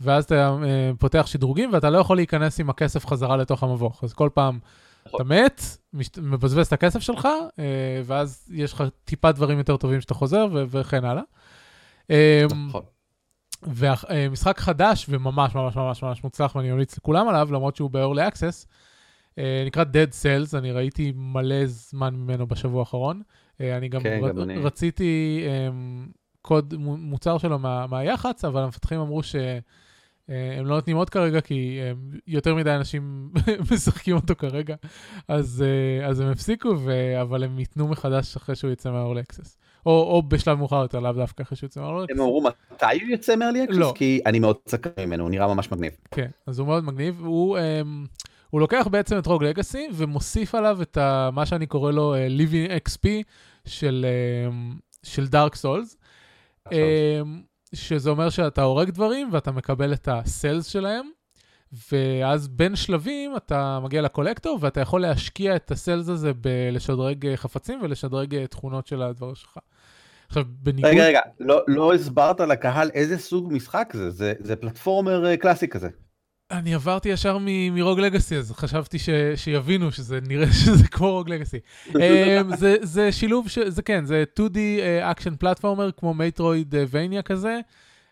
ואז 0.01 0.24
אתה 0.24 0.58
פותח 1.00 1.25
שדרוגים, 1.27 1.70
ואתה 1.74 1.89
לא 1.89 1.98
יכול 1.98 2.18
להיכנס 2.18 2.60
עם 2.60 2.70
הכסף 2.70 3.06
חזרה 3.06 3.38
לתוך 3.38 3.63
המבוך. 3.63 4.04
אז 4.04 4.13
כל 4.13 4.30
פעם 4.34 4.60
אתה 5.08 5.24
מת, 5.24 5.62
מבזבז 6.18 6.68
את 6.68 6.74
הכסף 6.74 7.00
שלך, 7.00 7.28
אה, 7.60 8.02
ואז 8.06 8.50
יש 8.52 8.74
לך 8.74 8.84
טיפה 9.06 9.32
דברים 9.32 9.58
יותר 9.58 9.78
טובים 9.78 10.02
שאתה 10.02 10.14
חוזר, 10.14 10.48
וכן 10.52 11.06
הלאה. 11.06 11.24
אה, 12.12 12.46
נכון. 12.68 12.84
ומשחק 13.64 14.60
חדש 14.60 15.06
וממש 15.10 15.56
ממש 15.56 15.76
ממש 15.76 16.04
ממש 16.04 16.24
מוצלח, 16.24 16.56
ואני 16.56 16.72
ממליץ 16.72 16.98
לכולם 16.98 17.28
עליו, 17.28 17.48
למרות 17.52 17.76
שהוא 17.76 17.92
ב-early 17.92 18.32
access, 18.32 18.68
אה, 19.38 19.64
נקרא 19.66 19.84
Dead 19.84 20.12
Cells, 20.12 20.58
אני 20.58 20.72
ראיתי 20.72 21.14
מלא 21.16 21.66
זמן 21.66 22.16
ממנו 22.16 22.48
בשבוע 22.48 22.80
האחרון. 22.80 23.22
אני 23.60 23.90
גם, 23.90 24.02
כן, 24.02 24.20
ר, 24.24 24.66
רציתי 24.66 25.44
קוד 26.42 26.74
מוצר 26.78 27.38
שלו 27.38 27.60
מה, 27.60 27.88
מהיח"צ, 27.88 28.46
אבל 28.46 28.62
המפתחים 28.62 29.00
אמרו 29.00 29.24
ש... 29.24 29.36
אה, 30.29 30.60
הם 30.60 30.65
לא 30.65 30.75
נותנים 30.75 30.98
עוד 30.98 31.10
כרגע, 31.10 31.41
כי 31.41 31.79
אה, 31.82 31.91
יותר 32.27 32.55
מדי 32.55 32.72
אנשים 32.72 33.32
משחקים 33.72 34.15
אותו 34.15 34.36
כרגע, 34.36 34.75
אז, 35.27 35.63
אה, 35.67 36.08
אז 36.08 36.20
הם 36.20 36.27
הפסיקו, 36.27 36.70
ו... 36.79 36.91
אבל 37.22 37.44
הם 37.44 37.60
ייתנו 37.60 37.88
מחדש 37.88 38.36
אחרי 38.36 38.55
שהוא 38.55 38.72
יצא 38.72 38.91
מה-early 38.91 39.34
access. 39.34 39.55
או, 39.86 39.91
או 39.91 40.24
בשלב 40.24 40.58
מאוחר 40.58 40.82
יותר, 40.82 41.00
לאו 41.00 41.12
דווקא 41.12 41.44
אחרי 41.44 41.58
שהוא 41.58 41.67
יצא 41.67 41.82
מה-early 41.82 42.05
access. 42.08 42.13
הם 42.13 42.22
אמרו 42.22 42.41
מתי 42.41 42.86
הוא 42.86 43.13
יצא 43.13 43.36
מה-early 43.36 43.70
access? 43.70 43.77
לא. 43.77 43.94
כי 43.96 44.22
אני 44.25 44.39
מאוד 44.39 44.55
סקר 44.67 44.89
ממנו, 45.05 45.24
הוא 45.24 45.32
נראה 45.32 45.48
ממש 45.48 45.72
מגניב. 45.72 45.91
כן, 46.12 46.29
אז 46.48 46.60
הוא 46.60 46.67
מאוד 46.67 46.84
מגניב. 46.84 47.22
הוא, 47.25 47.58
um, 47.58 47.62
הוא 48.50 48.62
לוקח 48.62 48.88
בעצם 48.91 49.17
את 49.17 49.25
רוג 49.25 49.44
לגאסי 49.44 49.88
ומוסיף 49.94 50.55
עליו 50.55 50.82
את 50.82 50.98
ה, 50.98 51.29
מה 51.34 51.46
שאני 51.46 51.65
קורא 51.65 51.91
לו 51.91 52.15
Living 52.15 52.89
XP 52.89 53.08
של, 53.65 54.05
um, 54.50 54.79
של 55.03 55.25
Dark 55.32 55.55
Souls. 55.62 55.96
שזה 57.75 58.10
אומר 58.10 58.29
שאתה 58.29 58.62
הורג 58.62 58.89
דברים 58.89 59.29
ואתה 59.32 59.51
מקבל 59.51 59.94
את 59.94 60.08
הסלס 60.12 60.65
שלהם, 60.65 61.10
ואז 61.91 62.48
בין 62.48 62.75
שלבים 62.75 63.38
אתה 63.38 63.79
מגיע 63.84 64.01
לקולקטור 64.01 64.58
ואתה 64.62 64.82
יכול 64.82 65.01
להשקיע 65.01 65.55
את 65.55 65.72
הסלס 65.72 66.10
הזה 66.10 66.32
בלשדרג 66.34 67.25
אה, 67.25 67.38
חפצים 67.38 67.79
ולשדרג 67.84 68.36
אה, 68.36 68.48
תכונות 68.48 68.88
של 68.88 69.01
הדבר 69.01 69.34
שלך. 69.34 69.58
עכשיו, 70.27 70.44
בניגוד... 70.48 70.91
רגע, 70.91 71.05
רגע, 71.05 71.20
לא, 71.39 71.62
לא 71.67 71.94
הסברת 71.94 72.39
לקהל 72.39 72.89
איזה 72.94 73.17
סוג 73.17 73.53
משחק 73.53 73.94
זה, 73.94 74.10
זה, 74.10 74.34
זה 74.39 74.55
platformer 74.56 75.25
אה, 75.25 75.38
קלאסי 75.38 75.67
כזה. 75.67 75.89
אני 76.52 76.74
עברתי 76.74 77.10
ישר 77.10 77.38
מ 77.72 77.76
Rogue 77.76 78.00
Legacy, 78.00 78.38
אז 78.38 78.52
חשבתי 78.52 79.00
ש, 79.00 79.10
שיבינו 79.36 79.92
שזה 79.92 80.20
נראה 80.28 80.54
שזה 80.66 80.88
כמו 80.88 81.12
Rogue 81.12 81.30
Legacy. 81.30 81.58
אמ, 81.89 82.56
זה, 82.56 82.75
זה 82.82 83.12
שילוב, 83.12 83.50
ש, 83.50 83.60
זה 83.60 83.82
כן, 83.82 84.06
זה 84.06 84.24
2D 84.40 84.58
action 85.01 85.36
platformer 85.36 85.92
כמו 85.92 86.14
Metroidvania 86.13 87.22
כזה, 87.22 87.60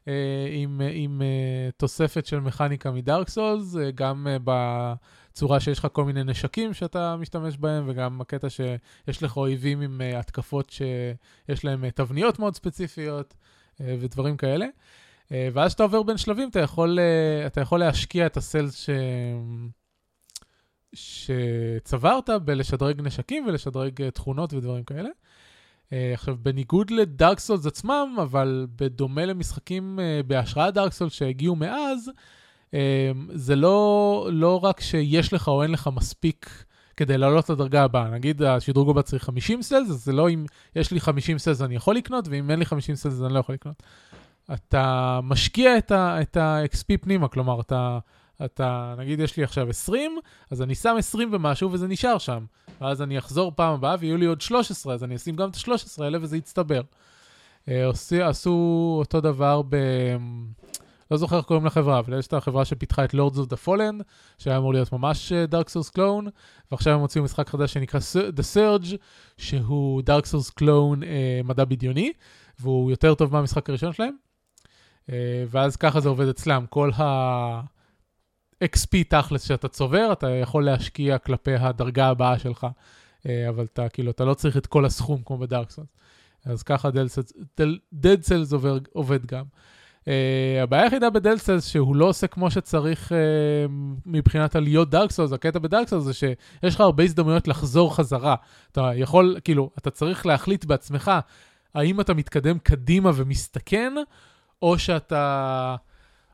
אה, 0.02 0.08
עם, 0.52 0.82
עם 0.94 1.22
אה, 1.22 1.72
תוספת 1.78 2.26
של 2.26 2.40
מכניקה 2.40 2.92
מ 2.92 3.00
Dark 3.00 3.30
Souls, 3.30 3.76
גם 3.96 4.28
בצורה 4.44 5.60
שיש 5.60 5.80
לך 5.80 5.88
כל 5.92 6.06
מיני 6.06 6.24
נשקים 6.24 6.74
שאתה 6.74 7.16
משתמש 7.16 7.58
בהם, 7.58 7.84
וגם 7.88 8.22
הקטע 8.22 8.48
שיש 8.50 9.24
לך 9.24 9.38
אויבים 9.38 9.82
עם 9.82 10.02
התקפות 10.16 10.70
שיש 10.70 11.66
להם 11.66 11.90
תבניות 11.90 12.40
מאוד 12.40 12.56
ספציפיות 12.56 13.34
ודברים 13.80 14.38
כאלה. 14.38 14.66
אה, 15.34 15.50
ואז 15.54 15.72
כשאתה 15.72 15.84
עובר 15.84 16.04
בין 16.04 16.18
שלבים, 16.18 16.50
אתה 16.50 16.60
יכול, 16.60 17.00
אה, 17.00 17.48
אתה 17.48 17.62
יכול 17.62 17.80
להשקיע 17.80 18.26
את 18.26 18.38
הסלס 18.38 18.76
ש... 18.76 18.90
שצברת 20.94 22.30
בלשדרג 22.30 23.02
נשקים 23.02 23.46
ולשדרג 23.48 24.02
אה, 24.02 24.12
תכונות 24.12 24.54
ודברים 24.54 24.84
כאלה. 24.84 25.10
עכשיו, 26.14 26.36
בניגוד 26.42 26.92
לדארק 26.92 27.40
סולס 27.40 27.66
עצמם, 27.66 28.16
אבל 28.22 28.68
בדומה 28.76 29.26
למשחקים 29.26 30.00
בהשראת 30.28 30.74
דארק 30.74 30.94
סולס 30.94 31.14
שהגיעו 31.14 31.56
מאז, 31.56 32.12
זה 33.34 33.56
לא, 33.56 34.28
לא 34.32 34.64
רק 34.64 34.82
שיש 34.82 35.34
לך 35.34 35.48
או 35.48 35.64
אין 35.64 35.72
לך 35.72 35.90
מספיק 35.96 36.66
כדי 36.98 37.18
לעלות 37.18 37.50
לדרגה 37.50 37.84
הבאה. 37.84 38.10
נגיד 38.10 38.42
השדרוג 38.42 38.90
הבא 38.90 39.02
צריך 39.02 39.24
50 39.24 39.62
סלס, 39.62 39.90
אז 39.90 40.04
זה 40.04 40.12
לא 40.12 40.30
אם 40.30 40.46
יש 40.76 40.92
לי 40.92 41.00
50 41.00 41.38
סלס 41.38 41.62
אני 41.62 41.76
יכול 41.76 41.96
לקנות, 41.96 42.28
ואם 42.28 42.52
אין 42.52 42.60
לי 42.60 42.66
50 42.66 42.96
סלס 42.96 43.22
אני 43.22 43.34
לא 43.34 43.40
יכול 43.40 43.56
לקנות. 43.56 43.84
אתה 44.54 45.20
משקיע 45.24 45.78
את 45.98 46.38
ה-XP 46.38 46.98
פנימה, 47.02 47.28
כלומר, 47.28 47.62
אתה, 47.62 48.00
אתה, 48.46 48.96
נגיד 48.98 49.20
יש 49.20 49.38
לי 49.38 49.44
עכשיו 49.44 49.70
20, 49.70 50.20
אז 50.52 50.62
אני 50.62 50.76
שם 50.76 50.96
20 51.00 51.30
ומשהו 51.32 51.72
וזה 51.72 51.88
נשאר 51.88 52.18
שם. 52.18 52.46
ואז 52.82 53.02
אני 53.02 53.18
אחזור 53.18 53.52
פעם 53.56 53.74
הבאה 53.74 53.96
ויהיו 54.00 54.18
לי 54.18 54.26
עוד 54.26 54.42
13, 54.42 54.94
אז 54.94 55.04
אני 55.04 55.16
אשים 55.16 55.36
גם 55.36 55.50
את 55.50 55.56
ה-13 55.56 56.04
האלה 56.04 56.18
וזה 56.22 56.38
יצטבר. 56.38 56.82
אה, 57.70 57.90
עשו, 57.90 58.24
עשו 58.24 58.96
אותו 59.00 59.22
דבר 59.22 59.62
ב... 59.70 59.76
לא 61.12 61.18
זוכר 61.18 61.38
איך 61.38 61.46
קוראים 61.46 61.66
לחברה, 61.66 62.00
אבל 62.00 62.20
יש 62.20 62.28
את 62.28 62.34
החברה 62.34 62.66
שפיתחה 62.66 63.04
את 63.04 63.14
Lords 63.14 63.38
of 63.38 63.54
the 63.54 63.68
Fallen, 63.68 64.04
שהיה 64.38 64.58
אמור 64.58 64.74
להיות 64.74 64.94
ממש 64.94 65.32
אה, 65.32 65.46
Dark 65.52 65.66
Souls 65.66 65.90
Clone, 65.98 66.30
ועכשיו 66.72 66.94
הם 66.94 67.00
הוציאו 67.00 67.24
משחק 67.24 67.50
חדש 67.50 67.74
שנקרא 67.74 68.00
The 68.38 68.42
Surge, 68.56 68.96
שהוא 69.38 70.02
Dark 70.02 70.26
Souls 70.26 70.52
Clone 70.62 71.04
אה, 71.04 71.42
מדע 71.44 71.66
בדיוני, 71.66 72.12
והוא 72.60 72.92
יותר 72.92 73.16
טוב 73.16 73.34
מהמשחק 73.34 73.70
הראשון 73.70 73.94
שלהם. 73.94 74.16
אה, 75.10 75.44
ואז 75.50 75.76
ככה 75.76 76.00
זה 76.00 76.10
עובד 76.10 76.28
אצלם, 76.28 76.66
כל 76.70 76.92
ה-XP 76.94 78.98
תכלס 79.08 79.44
שאתה 79.44 79.68
צובר, 79.68 80.10
אתה 80.12 80.30
יכול 80.30 80.66
להשקיע 80.66 81.18
כלפי 81.18 81.56
הדרגה 81.56 82.08
הבאה 82.08 82.40
שלך, 82.40 82.68
אה, 83.28 83.50
אבל 83.50 83.66
אתה 83.74 83.90
כאילו, 83.90 84.12
אתה 84.12 84.26
לא 84.26 84.34
צריך 84.34 84.58
את 84.58 84.68
כל 84.68 84.86
הסכום 84.86 85.22
כמו 85.26 85.38
בדארק 85.38 85.70
סולס. 85.70 85.88
אז 86.46 86.64
ככה 86.64 86.90
Dead 88.02 88.28
Cells 88.28 88.56
עובד 88.94 89.26
גם. 89.26 89.44
Uh, 90.04 90.06
הבעיה 90.64 90.84
היחידה 90.84 91.10
בדלסלס 91.10 91.68
שהוא 91.68 91.96
לא 91.96 92.06
עושה 92.06 92.28
כמו 92.28 92.52
שצריך 92.52 93.12
uh, 93.12 93.16
מבחינת 94.06 94.56
עליות 94.56 94.90
דארק 94.90 95.12
סולס, 95.12 95.32
הקטע 95.32 95.60
בדארק 95.60 95.88
סולס 95.88 96.04
זה 96.04 96.14
שיש 96.14 96.76
לך 96.76 96.82
הרבה 96.82 97.04
הזדמנויות 97.04 97.48
לחזור 97.48 97.96
חזרה. 97.96 98.36
אתה 98.72 98.92
יכול, 98.96 99.38
כאילו, 99.44 99.70
אתה 99.78 99.90
צריך 99.90 100.26
להחליט 100.26 100.66
בעצמך 100.66 101.12
האם 101.76 102.02
אתה 102.02 102.14
מתקדם 102.14 102.60
קדימה 102.60 103.12
ומסתכן, 103.16 103.94
או 104.64 104.80
שאתה, 104.80 105.76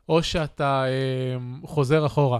או 0.08 0.22
שאתה 0.22 0.84
uh, 0.84 1.66
חוזר 1.66 2.06
אחורה. 2.06 2.38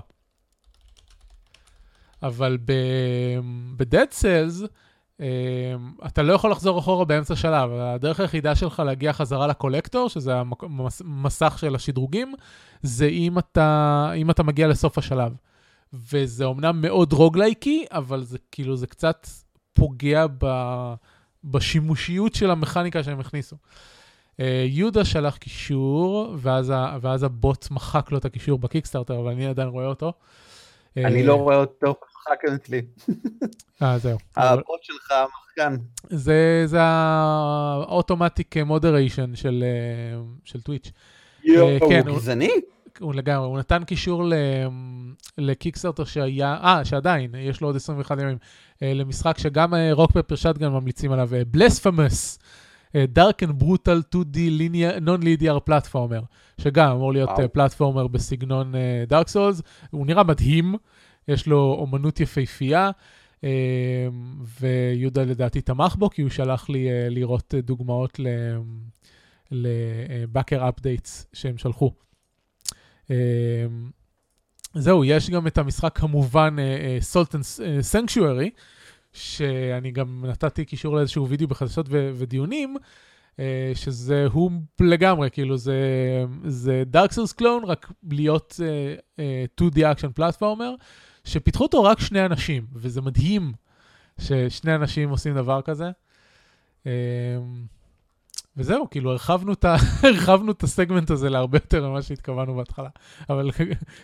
אבל 2.22 2.58
ב-Dead 2.64 4.20
Cells, 4.20 4.66
um, 5.18 5.22
אתה 6.06 6.22
לא 6.22 6.32
יכול 6.32 6.50
לחזור 6.50 6.78
אחורה 6.78 7.04
באמצע 7.04 7.36
שלב. 7.36 7.70
הדרך 7.72 8.20
היחידה 8.20 8.54
שלך 8.54 8.82
להגיע 8.86 9.12
חזרה 9.12 9.46
לקולקטור, 9.46 10.08
שזה 10.08 10.32
המסך 11.00 11.56
של 11.60 11.74
השדרוגים, 11.74 12.34
זה 12.82 13.06
אם 13.06 13.38
אתה, 13.38 14.10
אם 14.16 14.30
אתה 14.30 14.42
מגיע 14.42 14.68
לסוף 14.68 14.98
השלב. 14.98 15.32
וזה 15.92 16.44
אומנם 16.44 16.80
מאוד 16.80 17.12
רוגלייקי, 17.12 17.84
אבל 17.90 18.22
זה 18.22 18.38
כאילו, 18.52 18.76
זה 18.76 18.86
קצת 18.86 19.26
פוגע 19.72 20.26
ב, 20.38 20.46
בשימושיות 21.44 22.34
של 22.34 22.50
המכניקה 22.50 23.02
שהם 23.02 23.20
הכניסו. 23.20 23.56
אה, 23.56 23.99
יהודה 24.66 25.04
שלח 25.04 25.36
קישור, 25.36 26.36
ואז, 26.38 26.72
ואז 27.00 27.22
הבוט 27.22 27.70
מחק 27.70 28.10
לו 28.10 28.18
את 28.18 28.24
הקישור 28.24 28.58
בקיקסטארטר, 28.58 29.18
אבל 29.18 29.30
אני 29.30 29.46
עדיין 29.46 29.68
רואה 29.68 29.86
אותו. 29.86 30.12
אני 30.96 31.22
לא 31.22 31.34
רואה 31.34 31.56
אותו, 31.56 31.94
מחק 32.20 32.44
אצלי. 32.54 32.82
אה, 33.82 33.98
זהו. 33.98 34.18
הבוט 34.36 34.82
שלך 34.82 35.12
מחקן. 35.38 35.76
זה, 36.10 36.62
זה 36.66 36.78
האוטומטיק 36.80 38.56
מודריישן 38.56 39.34
של, 39.34 39.64
אה, 39.66 40.20
של 40.44 40.60
טוויץ'. 40.60 40.90
יואו, 41.44 41.88
כן, 41.88 42.08
הוא 42.08 42.16
גזעני? 42.16 42.50
הוא 43.00 43.14
לגמרי, 43.14 43.46
הוא 43.46 43.58
נתן 43.58 43.84
קישור 43.84 44.24
לקיקסטארטר 45.38 46.04
שהיה, 46.04 46.56
אה, 46.62 46.84
שעדיין, 46.84 47.34
יש 47.34 47.60
לו 47.60 47.68
עוד 47.68 47.76
21 47.76 48.18
ימים, 48.18 48.38
למשחק 48.82 49.38
שגם 49.38 49.74
רוק 49.92 50.12
פפר 50.12 50.34
שטגן 50.34 50.68
ממליצים 50.68 51.12
עליו, 51.12 51.28
בלספמוס. 51.46 52.38
Dark 52.94 53.42
and 53.42 53.52
Brutal 53.62 54.14
2D 54.14 54.36
Non-Linear 55.00 55.68
Platformer, 55.68 56.24
שגם 56.60 56.92
אמור 56.92 57.12
להיות 57.12 57.30
פלטפורמר 57.52 58.06
בסגנון 58.06 58.74
Dark 59.08 59.28
Souls. 59.32 59.62
הוא 59.90 60.06
נראה 60.06 60.24
מדהים, 60.24 60.74
יש 61.28 61.46
לו 61.46 61.76
אומנות 61.78 62.20
יפהפייה, 62.20 62.90
ויהודה 64.60 65.24
לדעתי 65.24 65.60
תמך 65.60 65.96
בו, 65.96 66.10
כי 66.10 66.22
הוא 66.22 66.30
שלח 66.30 66.68
לי 66.68 66.88
לראות 67.10 67.54
דוגמאות 67.62 68.20
לבאקר 69.50 70.68
אפדייטס 70.68 71.26
שהם 71.32 71.58
שלחו. 71.58 71.92
זהו, 74.74 75.04
יש 75.04 75.30
גם 75.30 75.46
את 75.46 75.58
המשחק 75.58 75.98
כמובן 75.98 76.56
Salt 77.12 77.32
and 77.34 77.60
Sanctuary, 77.92 78.50
שאני 79.12 79.90
גם 79.90 80.24
נתתי 80.28 80.64
קישור 80.64 80.96
לאיזשהו 80.96 81.28
וידאו 81.28 81.48
בחדשות 81.48 81.86
ו- 81.90 82.10
ודיונים, 82.14 82.76
uh, 83.36 83.40
שזה 83.74 84.26
הוא 84.32 84.50
לגמרי, 84.80 85.30
כאילו 85.30 85.56
זה, 85.56 85.74
זה 86.44 86.82
Dark 86.92 87.12
Souls 87.12 87.40
clone, 87.40 87.66
רק 87.66 87.92
להיות 88.10 88.60
uh, 88.60 89.20
uh, 89.60 89.62
2D 89.62 89.76
action 89.78 90.20
platformer, 90.20 90.82
שפיתחו 91.24 91.62
אותו 91.64 91.82
רק 91.82 92.00
שני 92.00 92.26
אנשים, 92.26 92.66
וזה 92.72 93.00
מדהים 93.00 93.52
ששני 94.20 94.74
אנשים 94.74 95.10
עושים 95.10 95.34
דבר 95.34 95.62
כזה. 95.62 95.90
Uh, 96.84 96.86
וזהו, 98.56 98.90
כאילו 98.90 99.10
הרחבנו 99.10 99.52
את, 99.52 99.64
ה- 99.64 99.76
הרחבנו 100.08 100.52
את 100.52 100.62
הסגמנט 100.62 101.10
הזה 101.10 101.30
להרבה 101.30 101.56
יותר 101.56 101.88
ממה 101.88 102.02
שהתכוונו 102.02 102.54
בהתחלה, 102.54 102.88
אבל 103.30 103.50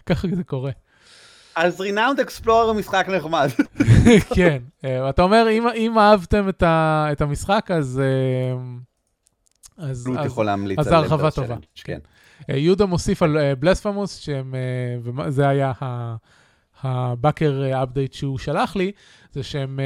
ככה 0.06 0.28
זה 0.32 0.44
קורה. 0.44 0.70
אז 1.56 1.80
רינאונד 1.80 2.20
אקספלורר 2.20 2.64
הוא 2.64 2.76
משחק 2.76 3.06
נחמד. 3.08 3.48
כן, 4.36 4.62
אה, 4.84 5.10
אתה 5.10 5.22
אומר, 5.22 5.46
אם, 5.50 5.68
אם 5.68 5.98
אהבתם 5.98 6.48
את, 6.48 6.62
ה, 6.62 7.06
את 7.12 7.20
המשחק, 7.20 7.70
אז... 7.70 8.00
אה, 8.04 8.58
אז, 9.78 10.08
אז, 10.18 10.38
אז 10.78 10.86
הרחבה 10.86 11.30
טובה. 11.30 11.56
כן. 11.74 11.98
אה, 12.50 12.56
יהודה 12.56 12.86
מוסיף 12.86 13.22
על 13.22 13.54
בלספמוס, 13.54 14.28
וזה 15.02 15.48
היה 15.48 15.72
הבאקר 16.82 17.82
אפדייט 17.82 18.12
שהוא 18.12 18.38
שלח 18.38 18.76
לי, 18.76 18.92
זה 19.32 19.42
שהם 19.42 19.80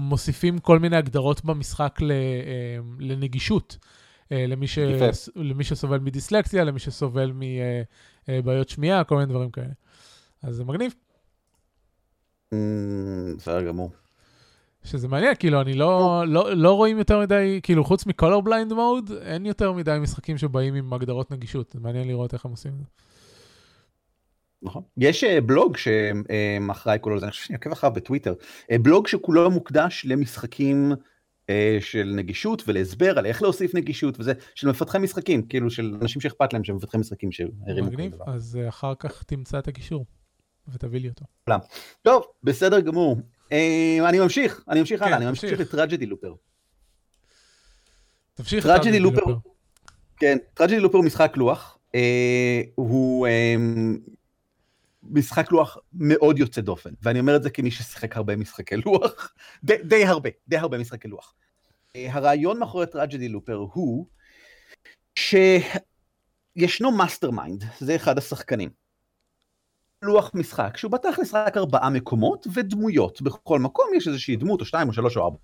מוסיפים 0.00 0.58
כל 0.58 0.78
מיני 0.78 0.96
הגדרות 0.96 1.44
במשחק 1.44 1.98
לנגישות. 2.98 3.78
למי, 4.30 4.66
ש... 4.66 4.78
למי 5.36 5.64
שסובל 5.64 5.98
מדיסלקציה, 5.98 6.64
למי 6.64 6.78
שסובל 6.78 7.32
מבעיות 8.28 8.68
שמיעה, 8.68 9.04
כל 9.04 9.14
מיני 9.14 9.26
דברים 9.26 9.50
כאלה. 9.50 9.72
אז 10.42 10.54
זה 10.56 10.64
מגניב. 10.64 10.92
בסדר 13.36 13.62
גמור. 13.62 13.90
שזה 14.84 15.08
מעניין, 15.08 15.34
כאילו, 15.38 15.60
אני 15.60 15.74
לא, 15.74 16.24
לא, 16.26 16.56
לא 16.56 16.72
רואים 16.72 16.98
יותר 16.98 17.20
מדי, 17.20 17.60
כאילו, 17.62 17.84
חוץ 17.84 18.06
מקולר 18.06 18.40
בליינד 18.40 18.72
מוד, 18.72 19.10
אין 19.22 19.46
יותר 19.46 19.72
מדי 19.72 19.98
משחקים 20.00 20.38
שבאים 20.38 20.74
עם 20.74 20.92
הגדרות 20.92 21.30
נגישות. 21.30 21.70
זה 21.70 21.80
מעניין 21.80 22.08
לראות 22.08 22.34
איך 22.34 22.44
הם 22.44 22.50
עושים 22.50 22.72
את 22.72 22.78
זה. 22.78 22.84
נכון. 24.62 24.82
יש 24.96 25.24
בלוג 25.24 25.76
שאחראי 25.76 26.98
כולו, 27.00 27.18
אני 27.22 27.30
חושב 27.30 27.44
שאני 27.44 27.56
עוקב 27.56 27.70
אחריו 27.72 27.92
בטוויטר, 27.92 28.34
בלוג 28.82 29.06
שכולו 29.06 29.50
מוקדש 29.50 30.06
למשחקים 30.08 30.92
של 31.80 32.12
נגישות 32.16 32.62
ולהסבר 32.66 33.18
על 33.18 33.26
איך 33.26 33.42
להוסיף 33.42 33.74
נגישות 33.74 34.20
וזה, 34.20 34.32
של 34.54 34.68
מפתחי 34.68 34.98
משחקים, 34.98 35.42
כאילו 35.42 35.70
של 35.70 35.96
אנשים 36.02 36.22
שאכפת 36.22 36.52
להם 36.52 36.64
שהם 36.64 36.76
מפתחי 36.76 36.98
משחקים 36.98 37.32
שהרימו 37.32 37.90
כל 37.96 38.08
דבר. 38.08 38.24
אז 38.26 38.58
אחר 38.68 38.94
כך 38.94 39.22
תמצא 39.22 39.58
את 39.58 39.68
הקישור. 39.68 40.04
ותביא 40.68 41.00
לי 41.00 41.08
אותו. 41.08 41.24
טוב, 42.02 42.24
בסדר 42.42 42.80
גמור. 42.80 43.16
אה, 43.52 43.98
אני 44.08 44.18
ממשיך, 44.18 44.64
אני 44.68 44.80
ממשיך 44.80 45.02
הלאה, 45.02 45.16
כן, 45.16 45.22
אני 45.22 45.30
ממשיך 45.30 45.60
את 45.60 45.70
Tragedy 45.70 46.06
Looper. 46.06 46.34
תמשיך 48.34 48.66
Tragedy 48.66 49.00
Looper. 49.00 49.22
כן, 50.16 50.38
Tragedy 50.54 50.80
Looper 50.80 50.96
הוא 50.96 51.04
משחק 51.04 51.36
לוח. 51.36 51.78
אה, 51.94 52.62
הוא 52.74 53.26
אה, 53.26 53.54
משחק 55.02 55.52
לוח 55.52 55.78
מאוד 55.92 56.38
יוצא 56.38 56.60
דופן, 56.60 56.90
ואני 57.02 57.20
אומר 57.20 57.36
את 57.36 57.42
זה 57.42 57.50
כמי 57.50 57.70
ששיחק 57.70 58.16
הרבה 58.16 58.36
משחקי 58.36 58.76
לוח, 58.86 59.34
די 59.62 60.04
הרבה, 60.04 60.30
די 60.48 60.56
הרבה 60.56 60.78
משחקי 60.78 61.08
לוח. 61.08 61.34
הרעיון 61.94 62.58
מאחורי 62.58 62.86
Tragedy 62.86 63.28
Looper 63.28 63.54
הוא 63.72 64.06
שישנו 65.18 66.90
mastermind, 66.90 67.64
זה 67.80 67.96
אחד 67.96 68.18
השחקנים. 68.18 68.85
לוח 70.02 70.30
משחק 70.34 70.76
שהוא 70.76 70.92
בתכלס 70.92 71.34
רק 71.34 71.56
ארבעה 71.56 71.90
מקומות 71.90 72.46
ודמויות, 72.54 73.22
בכל 73.22 73.58
מקום 73.58 73.86
יש 73.96 74.08
איזושהי 74.08 74.36
דמות 74.36 74.60
או 74.60 74.66
שתיים 74.66 74.88
או 74.88 74.92
שלוש 74.92 75.16
או 75.16 75.22
ארבע. 75.22 75.38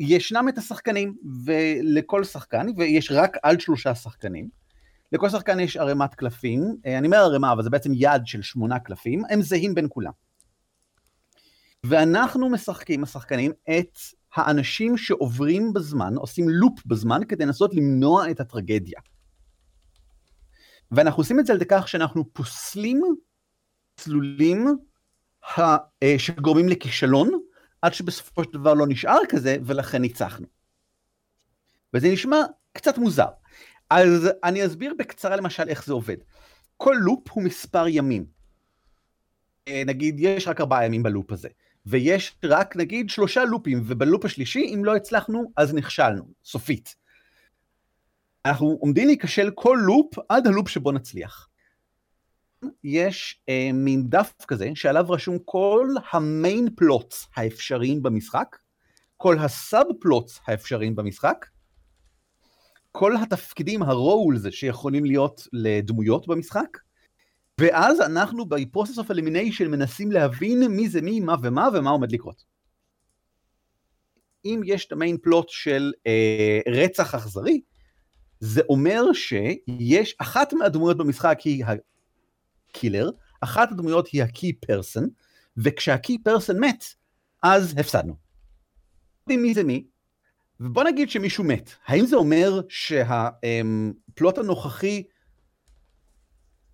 וישנם 0.00 0.48
את 0.48 0.58
השחקנים, 0.58 1.14
ולכל 1.44 2.24
שחקן, 2.24 2.66
ויש 2.76 3.12
רק 3.12 3.36
עד 3.42 3.60
שלושה 3.60 3.94
שחקנים, 3.94 4.48
לכל 5.12 5.28
שחקן 5.28 5.60
יש 5.60 5.76
ערימת 5.76 6.14
קלפים, 6.14 6.76
אה, 6.86 6.98
אני 6.98 7.06
אומר 7.06 7.18
ערימה, 7.18 7.52
אבל 7.52 7.62
זה 7.62 7.70
בעצם 7.70 7.90
יד 7.94 8.22
של 8.24 8.42
שמונה 8.42 8.78
קלפים, 8.78 9.22
הם 9.30 9.42
זהים 9.42 9.74
בין 9.74 9.86
כולם. 9.88 10.12
ואנחנו 11.84 12.48
משחקים, 12.48 13.02
השחקנים, 13.02 13.52
את 13.78 13.98
האנשים 14.34 14.96
שעוברים 14.96 15.72
בזמן, 15.72 16.14
עושים 16.16 16.48
לופ 16.48 16.86
בזמן, 16.86 17.20
כדי 17.28 17.46
לנסות 17.46 17.74
למנוע 17.74 18.30
את 18.30 18.40
הטרגדיה. 18.40 19.00
ואנחנו 20.90 21.20
עושים 21.20 21.40
את 21.40 21.46
זה 21.46 21.52
על 21.52 21.60
כך 21.68 21.88
שאנחנו 21.88 22.32
פוסלים 22.32 23.02
צלולים 23.96 24.66
שגורמים 26.18 26.68
לכישלון, 26.68 27.30
עד 27.82 27.94
שבסופו 27.94 28.44
של 28.44 28.50
דבר 28.50 28.74
לא 28.74 28.86
נשאר 28.88 29.18
כזה, 29.28 29.56
ולכן 29.64 30.02
ניצחנו. 30.02 30.46
וזה 31.94 32.08
נשמע 32.08 32.36
קצת 32.72 32.98
מוזר. 32.98 33.28
אז 33.90 34.28
אני 34.44 34.66
אסביר 34.66 34.94
בקצרה 34.98 35.36
למשל 35.36 35.68
איך 35.68 35.86
זה 35.86 35.92
עובד. 35.92 36.16
כל 36.76 36.96
לופ 37.00 37.28
הוא 37.30 37.42
מספר 37.42 37.88
ימים. 37.88 38.26
אה, 39.68 39.82
נגיד, 39.86 40.16
יש 40.18 40.48
רק 40.48 40.60
ארבעה 40.60 40.86
ימים 40.86 41.02
בלופ 41.02 41.32
הזה, 41.32 41.48
ויש 41.86 42.36
רק 42.44 42.76
נגיד 42.76 43.10
שלושה 43.10 43.44
לופים, 43.44 43.82
ובלופ 43.86 44.24
השלישי, 44.24 44.74
אם 44.74 44.84
לא 44.84 44.96
הצלחנו, 44.96 45.52
אז 45.56 45.74
נכשלנו, 45.74 46.32
סופית. 46.44 46.96
אנחנו 48.48 48.78
עומדים 48.80 49.06
להיכשל 49.06 49.50
כל 49.54 49.78
loop 49.82 50.18
עד 50.28 50.46
ה 50.46 50.50
loop 50.50 50.68
שבו 50.68 50.92
נצליח. 50.92 51.48
יש 52.84 53.42
אה, 53.48 53.70
מין 53.74 54.10
דף 54.10 54.32
כזה 54.48 54.70
שעליו 54.74 55.04
רשום 55.08 55.38
כל 55.44 55.88
ה 56.12 56.23
main 56.23 56.68
plots 56.76 57.26
האפשריים 57.36 58.02
במשחק, 58.02 58.56
כל 59.16 59.38
ה 59.38 59.50
sub 59.50 59.86
plots 60.00 60.40
האפשריים 60.46 60.96
במשחק, 60.96 61.46
כל 62.92 63.16
התפקידים, 63.16 63.82
ה 63.82 63.92
roles 63.92 64.42
שיכולים 64.50 65.04
להיות 65.04 65.48
לדמויות 65.52 66.26
במשחק, 66.26 66.78
ואז 67.60 68.00
אנחנו 68.00 68.46
ב 68.46 68.52
process 68.52 68.98
of 68.98 69.10
elimination 69.10 69.68
מנסים 69.68 70.12
להבין 70.12 70.66
מי 70.66 70.88
זה 70.88 71.02
מי, 71.02 71.20
מה 71.20 71.34
ומה 71.42 71.68
ומה 71.74 71.90
עומד 71.90 72.12
לקרות. 72.12 72.44
אם 74.44 74.60
יש 74.64 74.86
את 74.86 74.92
המיין 74.92 75.16
פלוט 75.22 75.48
של 75.48 75.92
אה, 76.06 76.60
רצח 76.72 77.14
אכזרי, 77.14 77.60
זה 78.40 78.60
אומר 78.68 79.12
שיש, 79.12 80.14
אחת 80.18 80.52
מהדמויות 80.52 80.96
במשחק 80.96 81.38
היא 81.40 81.64
הקילר, 82.70 83.10
אחת 83.40 83.72
הדמויות 83.72 84.08
היא 84.08 84.22
הקי 84.22 84.52
פרסון, 84.52 85.08
וכשהקי 85.56 86.18
פרסון 86.18 86.60
מת, 86.60 86.84
אז 87.42 87.74
הפסדנו. 87.78 88.16
מי 89.26 89.54
זה 89.54 89.64
מי, 89.64 89.86
ובוא 90.60 90.84
נגיד 90.84 91.10
שמישהו 91.10 91.44
מת, 91.44 91.70
האם 91.86 92.06
זה 92.06 92.16
אומר 92.16 92.60
שהפלוט 92.68 94.38
הנוכחי 94.38 95.02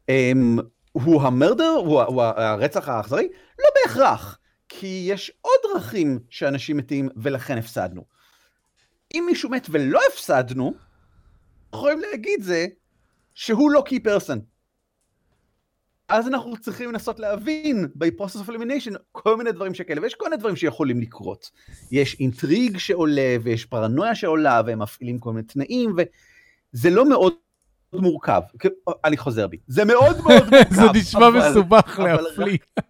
הם, 0.09 0.59
הוא 0.93 1.23
המרדר, 1.23 1.71
הוא 1.71 2.23
הרצח 2.23 2.89
האכזרי? 2.89 3.29
לא 3.59 3.69
בהכרח, 3.75 4.39
כי 4.69 5.07
יש 5.09 5.33
עוד 5.41 5.57
דרכים 5.73 6.19
שאנשים 6.31 6.77
מתים 6.77 7.09
ולכן 7.17 7.59
הפסדנו. 7.59 8.05
אם 9.15 9.25
מישהו 9.27 9.51
מת 9.51 9.67
ולא 9.71 10.01
הפסדנו, 10.13 10.75
יכולים 11.75 12.01
להגיד 12.01 12.43
זה 12.43 12.67
שהוא 13.35 13.71
לא 13.71 13.83
קי 13.87 14.01
פרסון. 14.01 14.41
אז 16.09 16.29
אנחנו 16.29 16.57
צריכים 16.57 16.93
לנסות 16.93 17.21
להבין 17.21 17.89
ב-process 17.95 18.47
of 18.47 18.49
elimination 18.49 18.97
כל 19.13 19.37
מיני 19.37 19.53
דברים 19.53 19.75
שכאלה, 19.75 20.03
ויש 20.03 20.15
כל 20.15 20.25
מיני 20.25 20.37
דברים 20.37 20.57
שיכולים 20.57 21.01
לקרות. 21.01 21.51
יש 21.91 22.21
אינטריג 22.21 22.79
שעולה, 22.79 23.37
ויש 23.43 23.65
פרנויה 23.65 24.15
שעולה, 24.15 24.63
והם 24.67 24.83
מפעילים 24.83 25.19
כל 25.19 25.33
מיני 25.33 25.47
תנאים, 25.47 25.97
וזה 25.97 26.91
לא 26.91 27.09
מאוד 27.09 27.35
מורכב. 27.93 28.41
אני 29.05 29.17
חוזר 29.17 29.47
בי. 29.47 29.57
זה 29.67 29.85
מאוד 29.85 30.17
מאוד 30.17 30.43
מורכב. 30.51 30.75
זה 30.75 30.83
נשמע 30.95 31.31
מסובך 31.31 31.99
להפליא. 31.99 32.59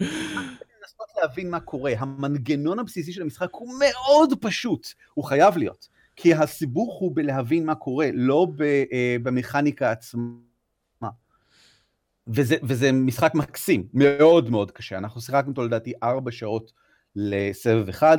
לנסות 0.00 1.08
להבין 1.22 1.50
מה 1.50 1.60
קורה. 1.60 1.92
המנגנון 1.98 2.78
הבסיסי 2.78 3.12
של 3.12 3.22
המשחק 3.22 3.48
הוא 3.52 3.74
מאוד 3.78 4.32
פשוט, 4.40 4.88
הוא 5.14 5.24
חייב 5.24 5.56
להיות. 5.56 5.88
כי 6.20 6.34
הסיבוך 6.34 6.98
הוא 7.00 7.12
בלהבין 7.16 7.66
מה 7.66 7.74
קורה, 7.74 8.10
לא 8.14 8.46
אה, 8.92 9.16
במכניקה 9.22 9.90
עצמה. 9.90 10.28
וזה, 12.26 12.56
וזה 12.62 12.92
משחק 12.92 13.34
מקסים, 13.34 13.88
מאוד 13.94 14.50
מאוד 14.50 14.70
קשה. 14.70 14.98
אנחנו 14.98 15.20
שיחקנו 15.20 15.50
אותו 15.50 15.62
לדעתי 15.62 15.92
ארבע 16.02 16.30
שעות 16.30 16.72
לסבב 17.16 17.88
אחד, 17.88 18.18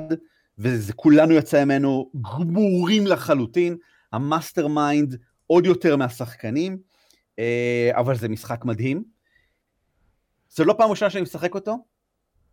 וזה 0.57 0.93
כולנו 0.93 1.33
יצא 1.33 1.65
ממנו 1.65 2.11
גמורים 2.21 3.07
לחלוטין. 3.07 3.77
ה 4.13 4.67
mastermind 4.67 5.17
עוד 5.47 5.65
יותר 5.65 5.95
מהשחקנים, 5.95 6.77
אה, 7.39 7.91
אבל 7.93 8.15
זה 8.15 8.29
משחק 8.29 8.65
מדהים. 8.65 9.03
זה 10.49 10.63
לא 10.63 10.75
פעם 10.77 10.89
ראשונה 10.89 11.09
שאני 11.09 11.21
משחק 11.21 11.55
אותו, 11.55 11.77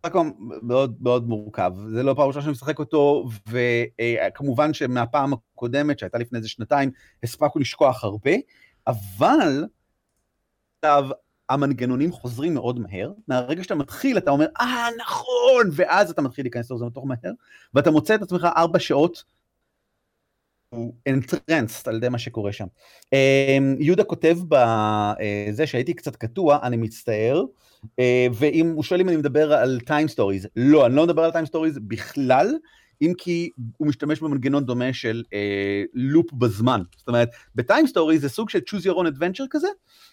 רק 0.05 0.13
מאוד 0.63 0.97
מאוד 1.01 1.29
מורכב. 1.29 1.73
זה 1.91 2.03
לא 2.03 2.15
פעם 2.15 2.27
ראשונה 2.27 2.43
שאני 2.43 2.53
משחק 2.53 2.79
אותו, 2.79 3.29
וכמובן 3.49 4.75
שמהפעם 4.75 5.33
הקודמת, 5.33 5.99
שהייתה 5.99 6.19
לפני 6.19 6.39
איזה 6.39 6.49
שנתיים, 6.49 6.91
הספקנו 7.23 7.61
לשכוח 7.61 8.05
הרבה, 8.05 8.33
אבל 8.87 9.65
עכשיו 10.79 11.09
המנגנונים 11.49 12.13
חוזרים 12.13 12.55
מאוד 12.55 12.79
מהר, 12.81 13.13
מהרגע 13.29 13.63
שאתה 13.63 13.75
מתחיל 13.75 14.19
אתה 14.19 14.31
אומר, 14.31 14.47
אה 14.61 14.89
נכון, 15.01 15.69
ואז 15.73 16.11
אתה 16.11 16.23
מתחיל 16.23 16.45
להיכנס 16.45 16.71
לזה 16.71 16.85
יותר 16.85 17.01
מהר, 17.01 17.33
ואתה 17.75 17.91
מוצא 17.91 18.15
את 18.15 18.23
עצמך 18.23 18.47
ארבע 18.57 18.79
שעות 18.79 19.25
הוא 20.71 20.95
entranced 21.09 21.89
על 21.89 21.97
ידי 21.97 22.09
מה 22.09 22.19
שקורה 22.19 22.53
שם. 22.53 22.67
אמ, 23.13 23.77
יהודה 23.79 24.05
כותב 24.05 24.39
בזה 24.49 25.63
אה, 25.63 25.67
שהייתי 25.67 25.95
קצת 25.95 26.17
קטוע, 26.17 26.59
אני 26.63 26.77
מצטער, 26.77 27.45
אה, 27.99 28.27
ואם 28.35 28.73
הוא 28.75 28.83
שואל 28.83 29.01
אם 29.01 29.09
אני 29.09 29.17
מדבר 29.17 29.53
על 29.53 29.81
Time 29.87 30.09
Stories, 30.09 30.49
לא, 30.57 30.87
אני 30.87 30.97
לא 30.97 31.05
מדבר 31.05 31.25
על 31.25 31.31
Time 31.31 31.47
Stories 31.47 31.79
בכלל, 31.79 32.55
אם 33.03 33.13
כי 33.19 33.51
הוא 33.77 33.89
משתמש 33.89 34.21
במנגנון 34.21 34.65
דומה 34.65 34.93
של 34.93 35.23
אה, 35.33 35.83
loop 35.95 36.33
בזמן. 36.33 36.83
זאת 36.97 37.09
אומרת, 37.09 37.29
ב 37.55 37.61
Time 37.61 37.87
Stories 37.87 38.21
זה 38.21 38.29
סוג 38.29 38.51
של 38.51 38.59
choose 38.59 38.83
your 38.83 38.97
own 38.97 39.17
adventure 39.17 39.47
כזה, 39.51 39.69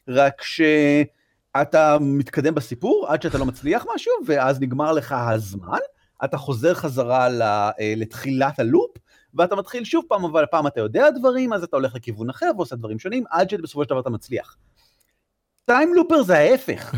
רק 0.08 0.42
שאתה 0.42 1.98
מתקדם 2.02 2.56
בסיפור 2.56 3.06
עד 3.10 3.22
שאתה 3.22 3.38
לא 3.38 3.46
מצליח 3.46 3.86
משהו, 3.96 4.14
ואז 4.26 4.62
נגמר 4.62 4.92
לך 4.92 5.16
הזמן, 5.18 5.80
אתה 6.24 6.38
חוזר 6.38 6.74
חזרה 6.74 7.28
לתחילת 7.96 8.60
ה 8.60 8.66
loop, 8.66 8.98
ואתה 9.36 9.56
מתחיל 9.56 9.84
שוב 9.84 10.06
פעם, 10.08 10.26
אבל 10.26 10.44
הפעם 10.44 10.68
אתה 10.68 10.80
יודע 10.80 11.10
דברים, 11.10 11.54
אז 11.54 11.64
אתה 11.64 11.78
הולך 11.78 11.96
לכיוון 11.96 12.30
אחר 12.30 12.52
ועושה 12.56 12.76
דברים 12.76 13.00
שונים, 13.00 13.24
עד 13.30 13.50
שבסופו 13.50 13.84
של 13.84 13.90
דבר 13.90 14.00
אתה 14.00 14.10
מצליח. 14.10 14.58
Time 15.66 15.94
Looper 15.94 16.24
זה 16.24 16.38
ההפך. 16.38 16.94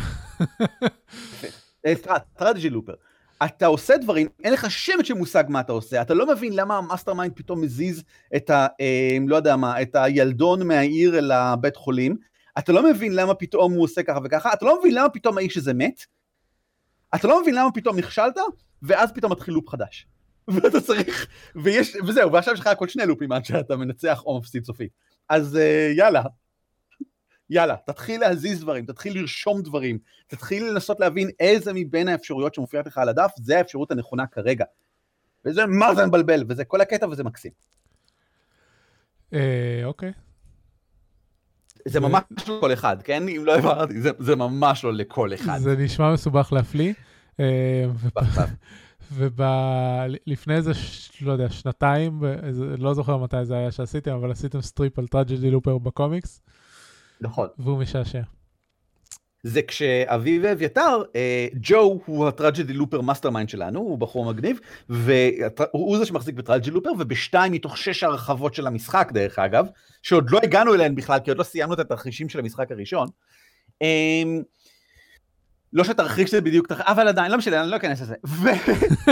Tragedy 2.37 2.69
Looper. 2.69 2.93
אתה 3.45 3.65
עושה 3.65 3.97
דברים, 3.97 4.27
אין 4.43 4.53
לך 4.53 4.71
שמץ 4.71 5.05
של 5.05 5.13
מושג 5.13 5.43
מה 5.49 5.59
אתה 5.59 5.71
עושה, 5.71 6.01
אתה 6.01 6.13
לא 6.13 6.27
מבין 6.27 6.53
למה 6.53 6.77
ה 6.77 7.13
mastermind 7.13 7.33
פתאום 7.35 7.61
מזיז 7.61 8.03
את 8.35 8.49
ה... 8.49 8.67
אה, 8.81 9.17
לא 9.27 9.35
יודע 9.35 9.55
מה, 9.55 9.81
את 9.81 9.95
הילדון 9.95 10.67
מהעיר 10.67 11.17
אל 11.17 11.31
הבית 11.31 11.75
חולים, 11.75 12.17
אתה 12.57 12.71
לא 12.71 12.89
מבין 12.89 13.15
למה 13.15 13.33
פתאום 13.33 13.73
הוא 13.73 13.83
עושה 13.83 14.03
ככה 14.03 14.19
וככה, 14.23 14.53
אתה 14.53 14.65
לא 14.65 14.79
מבין 14.79 14.93
למה 14.93 15.09
פתאום 15.09 15.37
האיש 15.37 15.57
הזה 15.57 15.73
מת, 15.73 16.05
אתה 17.15 17.27
לא 17.27 17.41
מבין 17.41 17.55
למה 17.55 17.71
פתאום 17.71 17.97
נכשלת, 17.97 18.37
ואז 18.81 19.11
פתאום 19.11 19.31
מתחיל 19.31 19.53
לופ 19.53 19.69
חדש. 19.69 20.07
ואתה 20.47 20.81
צריך, 20.81 21.27
ויש, 21.55 21.95
וזהו, 22.07 22.31
ועכשיו 22.31 22.53
יש 22.53 22.59
לך 22.59 22.67
רק 22.67 22.79
עוד 22.79 22.89
שני 22.89 23.05
לופים 23.05 23.31
עד 23.31 23.45
שאתה 23.45 23.75
מנצח 23.75 24.23
או 24.25 24.39
מפסיד 24.39 24.65
סופית. 24.65 24.91
אז 25.29 25.55
uh, 25.55 25.97
יאללה, 25.97 26.23
יאללה, 27.49 27.75
תתחיל 27.85 28.21
להזיז 28.21 28.61
דברים, 28.61 28.85
תתחיל 28.85 29.19
לרשום 29.19 29.61
דברים, 29.61 29.97
תתחיל 30.27 30.69
לנסות 30.69 30.99
להבין 30.99 31.29
איזה 31.39 31.71
מבין 31.73 32.07
האפשרויות 32.07 32.53
שמופיעות 32.53 32.87
לך 32.87 32.97
על 32.97 33.09
הדף, 33.09 33.31
זה 33.37 33.57
האפשרות 33.57 33.91
הנכונה 33.91 34.27
כרגע. 34.27 34.65
וזה 35.45 35.65
מה 35.65 35.95
זה 35.95 36.05
מבלבל, 36.05 36.43
וזה 36.49 36.65
כל 36.65 36.81
הקטע 36.81 37.07
וזה 37.07 37.23
מקסים. 37.23 37.51
אה, 39.33 39.81
אוקיי. 39.83 40.11
זה 41.87 41.99
ממש 41.99 42.23
לא 42.47 42.57
לכל 42.57 42.73
אחד, 42.73 43.01
כן? 43.03 43.29
אם 43.29 43.45
לא 43.45 43.55
הבנתי, 43.55 43.93
זה 44.19 44.35
ממש 44.35 44.83
לא 44.83 44.93
לכל 44.93 45.33
אחד. 45.33 45.57
זה 45.57 45.75
נשמע 45.77 46.13
מסובך 46.13 46.53
להפליא. 46.53 46.93
אה, 49.21 50.05
ולפני 50.27 50.55
איזה, 50.55 50.71
לא 51.21 51.31
יודע, 51.31 51.49
שנתיים, 51.49 52.23
לא 52.77 52.93
זוכר 52.93 53.17
מתי 53.17 53.45
זה 53.45 53.55
היה 53.55 53.71
שעשיתם, 53.71 54.11
אבל 54.11 54.31
עשיתם 54.31 54.61
strip 54.61 54.99
על 54.99 55.07
Tragedy 55.07 55.51
Looper 55.51 55.77
בקומיקס. 55.77 56.41
נכון. 57.21 57.47
והוא 57.59 57.77
משעשע. 57.77 58.21
זה 59.43 59.61
כשאביב 59.61 60.41
ואביתר, 60.45 61.03
אה, 61.15 61.47
ג'ו 61.61 61.99
הוא 62.05 62.27
ה 62.27 62.73
Tragedy 62.73 63.01
Looper 63.01 63.29
mastermind 63.29 63.49
שלנו, 63.49 63.79
הוא 63.79 63.97
בחור 63.97 64.25
מגניב, 64.25 64.59
והוא 64.89 65.97
זה 65.97 66.05
שמחזיק 66.05 66.35
ב 66.35 66.40
Tragedy 66.40 66.71
Looper, 66.71 66.89
ובשתיים 66.99 67.51
מתוך 67.51 67.77
שש 67.77 68.03
הרחבות 68.03 68.53
של 68.53 68.67
המשחק, 68.67 69.11
דרך 69.13 69.39
אגב, 69.39 69.65
שעוד 70.01 70.29
לא 70.29 70.39
הגענו 70.43 70.73
אליהן 70.73 70.95
בכלל, 70.95 71.19
כי 71.19 71.31
עוד 71.31 71.37
לא 71.37 71.43
סיימנו 71.43 71.73
את 71.73 71.79
התרחישים 71.79 72.29
של 72.29 72.39
המשחק 72.39 72.71
הראשון. 72.71 73.07
לא 75.75 75.83
שתרחיש 75.83 76.31
זה 76.31 76.41
בדיוק, 76.41 76.71
אבל 76.71 77.07
עדיין, 77.07 77.31
לא 77.31 77.37
משנה, 77.37 77.61
אני 77.61 77.71
לא 77.71 77.75
אכנס 77.75 78.01
לזה. 78.01 78.15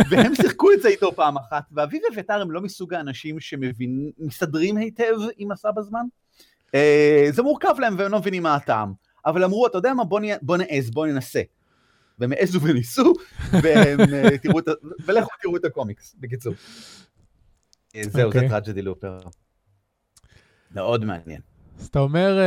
והם 0.10 0.36
שיחקו 0.36 0.72
את 0.72 0.82
זה 0.82 0.88
איתו 0.88 1.12
פעם 1.16 1.38
אחת, 1.38 1.64
ואביב 1.72 2.02
ואביתר 2.10 2.42
הם 2.42 2.52
לא 2.52 2.62
מסוג 2.62 2.94
האנשים 2.94 3.40
שמסתדרים 3.40 4.78
היטב 4.78 5.14
עם 5.38 5.52
מסע 5.52 5.72
בזמן. 5.72 6.06
אה, 6.76 7.28
זה 7.30 7.42
מורכב 7.42 7.76
להם 7.80 7.96
והם 7.98 8.12
לא 8.12 8.20
מבינים 8.20 8.44
מה 8.44 8.56
הטעם. 8.56 8.94
אבל 9.26 9.44
אמרו, 9.44 9.68
אתה 9.68 9.78
יודע 9.78 9.94
מה, 9.94 10.04
בוא 10.42 10.58
נעז, 10.58 10.92
בוא 10.92 11.08
ננסה. 11.08 11.42
והם 12.20 12.32
העזו 12.32 12.62
וניסו, 12.62 13.14
אה, 13.54 13.96
ולכו 15.06 15.30
תראו 15.42 15.58
את 15.58 15.66
הקומיקס, 15.66 16.16
בקיצור. 16.20 16.54
אה, 17.96 18.02
זהו, 18.10 18.32
זה 18.32 18.40
Tragedy 18.50 18.82
Looper. 18.82 19.18
מאוד 20.76 21.06
מעניין. 21.06 21.42
אז 21.80 21.88
אתה 21.88 22.00
אומר, 22.00 22.40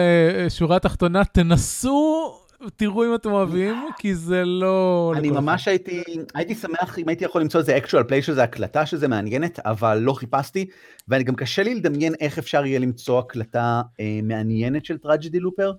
שורה 0.48 0.78
תחתונה, 0.78 1.24
תנסו 1.24 2.45
תראו 2.76 3.04
אם 3.04 3.14
אתם 3.14 3.32
אוהבים, 3.32 3.74
כי 3.98 4.14
זה 4.14 4.44
לא... 4.44 5.12
אני 5.16 5.30
ממש 5.30 5.68
הייתי, 5.68 6.02
הייתי 6.34 6.54
שמח 6.54 6.98
אם 6.98 7.08
הייתי 7.08 7.18
יכול 7.20 7.40
למצוא 7.40 7.60
איזה 7.60 7.76
actual 7.76 8.10
play 8.10 8.22
של 8.22 8.34
זה, 8.34 8.42
הקלטה 8.42 8.86
שזה 8.86 9.08
מעניינת, 9.08 9.58
אבל 9.58 9.98
לא 9.98 10.12
חיפשתי, 10.12 10.66
ואני 11.08 11.24
גם 11.24 11.34
קשה 11.34 11.62
לי 11.62 11.74
לדמיין 11.74 12.14
איך 12.20 12.38
אפשר 12.38 12.66
יהיה 12.66 12.78
למצוא 12.78 13.18
הקלטה 13.18 13.82
אה, 14.00 14.20
מעניינת 14.22 14.84
של 14.84 14.98
Tragedy 14.98 15.40
Looper, 15.40 15.72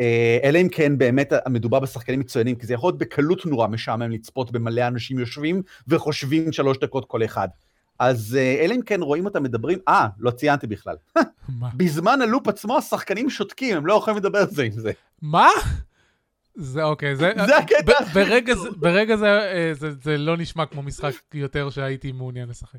אה, 0.00 0.38
אלא 0.42 0.58
אם 0.58 0.68
כן 0.68 0.98
באמת 0.98 1.32
מדובר 1.48 1.80
בשחקנים 1.80 2.20
מצוינים, 2.20 2.56
כי 2.56 2.66
זה 2.66 2.74
יכול 2.74 2.88
להיות 2.88 2.98
בקלות 2.98 3.46
נורא 3.46 3.68
משעמם 3.68 4.10
לצפות 4.10 4.52
במלא 4.52 4.86
אנשים 4.86 5.18
יושבים 5.18 5.62
וחושבים 5.88 6.52
שלוש 6.52 6.78
דקות 6.78 7.04
כל 7.04 7.24
אחד. 7.24 7.48
אז 7.98 8.36
אה, 8.40 8.64
אלא 8.64 8.74
אם 8.74 8.82
כן 8.82 9.02
רואים 9.02 9.24
אותם 9.24 9.42
מדברים, 9.42 9.78
אה, 9.88 10.06
לא 10.18 10.30
ציינתי 10.30 10.66
בכלל. 10.66 10.96
מה? 11.48 11.68
בזמן 11.76 12.22
הלופ 12.22 12.48
עצמו 12.48 12.78
השחקנים 12.78 13.30
שותקים, 13.30 13.76
הם 13.76 13.86
לא 13.86 13.94
יכולים 13.94 14.18
לדבר 14.18 14.46
זה 14.50 14.62
עם 14.62 14.72
זה. 14.72 14.92
מה? 15.22 15.48
זה 16.60 16.82
אוקיי, 16.82 17.16
זה... 17.16 17.32
זה 17.46 17.56
הקטע. 17.58 18.04
ברגע 18.14 18.54
זה- 18.54 18.70
ברגע 18.76 19.16
זה, 19.16 19.26
אה, 19.26 19.70
זה- 19.74 19.90
זה 20.02 20.18
לא 20.18 20.36
נשמע 20.36 20.66
כמו 20.66 20.82
משחק 20.82 21.12
יותר 21.34 21.70
שהייתי 21.70 22.12
מעוניין 22.12 22.48
לשחק. 22.48 22.78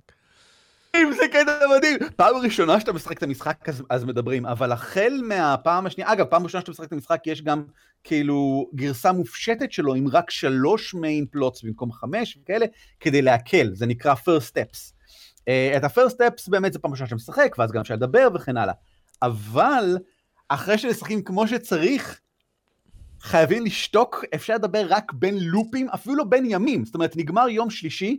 אם 0.95 1.11
זה 1.13 1.23
קטע 1.31 1.59
מדהים. 1.77 1.97
פעם 2.15 2.35
ראשונה 2.35 2.79
שאתה 2.79 2.93
משחק 2.93 3.17
את 3.17 3.23
המשחק 3.23 3.69
אז, 3.69 3.83
אז 3.89 4.03
מדברים, 4.03 4.45
אבל 4.45 4.71
החל 4.71 5.13
מהפעם 5.27 5.85
השנייה, 5.85 6.13
אגב, 6.13 6.25
פעם 6.25 6.43
ראשונה 6.43 6.61
שאתה 6.61 6.71
משחק 6.71 6.87
את 6.87 6.93
המשחק 6.93 7.21
יש 7.27 7.41
גם 7.41 7.63
כאילו 8.03 8.69
גרסה 8.75 9.11
מופשטת 9.11 9.71
שלו 9.71 9.93
עם 9.95 10.07
רק 10.07 10.29
שלוש 10.31 10.93
מיין 10.93 11.25
פלוטס 11.31 11.63
במקום 11.63 11.91
חמש 11.91 12.37
וכאלה, 12.43 12.65
כדי 12.99 13.21
להקל, 13.21 13.69
זה 13.73 13.85
נקרא 13.85 14.13
first 14.13 14.51
steps. 14.51 14.91
Uh, 15.39 15.43
את 15.77 15.83
ה-first 15.83 16.11
steps 16.11 16.43
באמת 16.49 16.73
זה 16.73 16.79
פעם 16.79 16.91
ראשונה 16.91 17.07
שאתה 17.07 17.15
משחק, 17.15 17.55
ואז 17.57 17.71
גם 17.71 17.81
אפשר 17.81 17.93
לדבר 17.93 18.27
וכן 18.35 18.57
הלאה. 18.57 18.73
אבל 19.21 19.97
אחרי 20.49 20.77
שמשחקים 20.77 21.23
כמו 21.23 21.47
שצריך, 21.47 22.19
חייבים 23.21 23.65
לשתוק, 23.65 24.25
אפשר 24.35 24.55
לדבר 24.55 24.85
רק 24.89 25.13
בין 25.13 25.37
לופים, 25.39 25.89
אפילו 25.89 26.29
בין 26.29 26.45
ימים. 26.47 26.85
זאת 26.85 26.95
אומרת, 26.95 27.17
נגמר 27.17 27.49
יום 27.49 27.69
שלישי, 27.69 28.17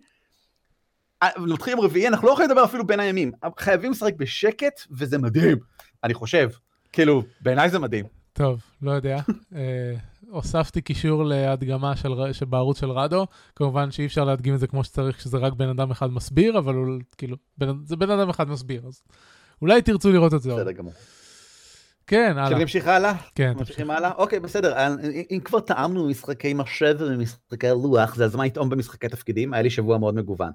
אה, 1.23 1.29
מתחילים 1.37 1.81
רביעי, 1.81 2.09
אנחנו 2.09 2.29
לא 2.29 2.33
יכולים 2.33 2.51
לדבר 2.51 2.65
אפילו 2.65 2.87
בין 2.87 3.01
הימים. 3.01 3.33
חייבים 3.59 3.91
לשחק 3.91 4.15
בשקט, 4.17 4.81
וזה 4.91 5.19
מדהים, 5.19 5.59
אני 6.05 6.15
חושב. 6.15 6.51
כאילו, 6.93 7.23
בעיניי 7.41 7.71
זה 7.71 7.79
מדהים. 7.79 8.05
טוב, 8.33 8.61
לא 8.83 8.91
יודע. 8.91 9.21
אה, 9.57 9.95
הוספתי 10.29 10.81
קישור 10.81 11.25
להדגמה 11.25 11.97
של, 11.97 12.33
שבערוץ 12.33 12.81
של 12.81 12.91
Rahdo. 12.90 13.27
כמובן 13.57 13.91
שאי 13.91 14.07
אפשר 14.07 14.25
להדגים 14.25 14.55
את 14.55 14.61
זה 14.61 14.67
כמו 14.67 14.85
שצריך, 14.85 15.17
כשזה 15.17 15.37
רק 15.37 15.53
בן 15.53 15.69
אדם 15.69 15.91
אחד 15.91 16.11
מסביר, 16.11 16.59
אבל 16.59 16.75
הוא, 16.75 16.99
כאילו, 17.19 17.37
בן, 17.59 17.73
זה 17.85 17.97
בן 17.97 18.11
אדם 18.11 18.29
אחד 18.29 18.49
מסביר, 18.49 18.87
אז 18.87 19.03
אולי 19.62 19.83
תרצו 19.83 20.12
לראות 20.12 20.35
את 20.35 20.43
זה. 20.43 20.55
בסדר 20.55 20.73
גמור. 20.73 20.93
כן, 22.07 22.35
הלאה. 22.37 22.59
שנמשיך 22.59 22.87
הלאה? 22.87 23.15
כן, 23.35 23.53
ממשיכים 23.57 23.91
הלאה? 23.91 24.12
אוקיי, 24.17 24.41
בסדר. 24.41 24.73
אה, 24.77 24.88
אם 25.31 25.38
כבר 25.45 25.61
טעמנו 25.61 26.09
משחקי 26.09 26.55
מחשב 26.55 26.97
ומשחקי 26.99 27.69
לוח, 27.69 28.15
זה 28.15 28.25
הזמן 28.25 28.45
לטעום 28.45 28.71
במשחקי 28.71 29.09
תפקידים, 29.09 29.55
היה 29.55 29.62
לי 29.62 29.71
שבוע 29.71 29.99
מאוד 29.99 30.15
מגוון. 30.15 30.51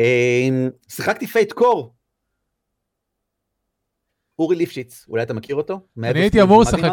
אה, 0.00 0.48
שיחקתי 0.88 1.26
Fate 1.26 1.52
Core. 1.52 1.94
אורי 4.38 4.56
ליפשיץ, 4.56 5.06
אולי 5.08 5.22
אתה 5.22 5.34
מכיר 5.34 5.56
אותו? 5.56 5.80
אני 6.02 6.20
הייתי 6.20 6.42
אמור 6.42 6.62
לשחק 6.62 6.92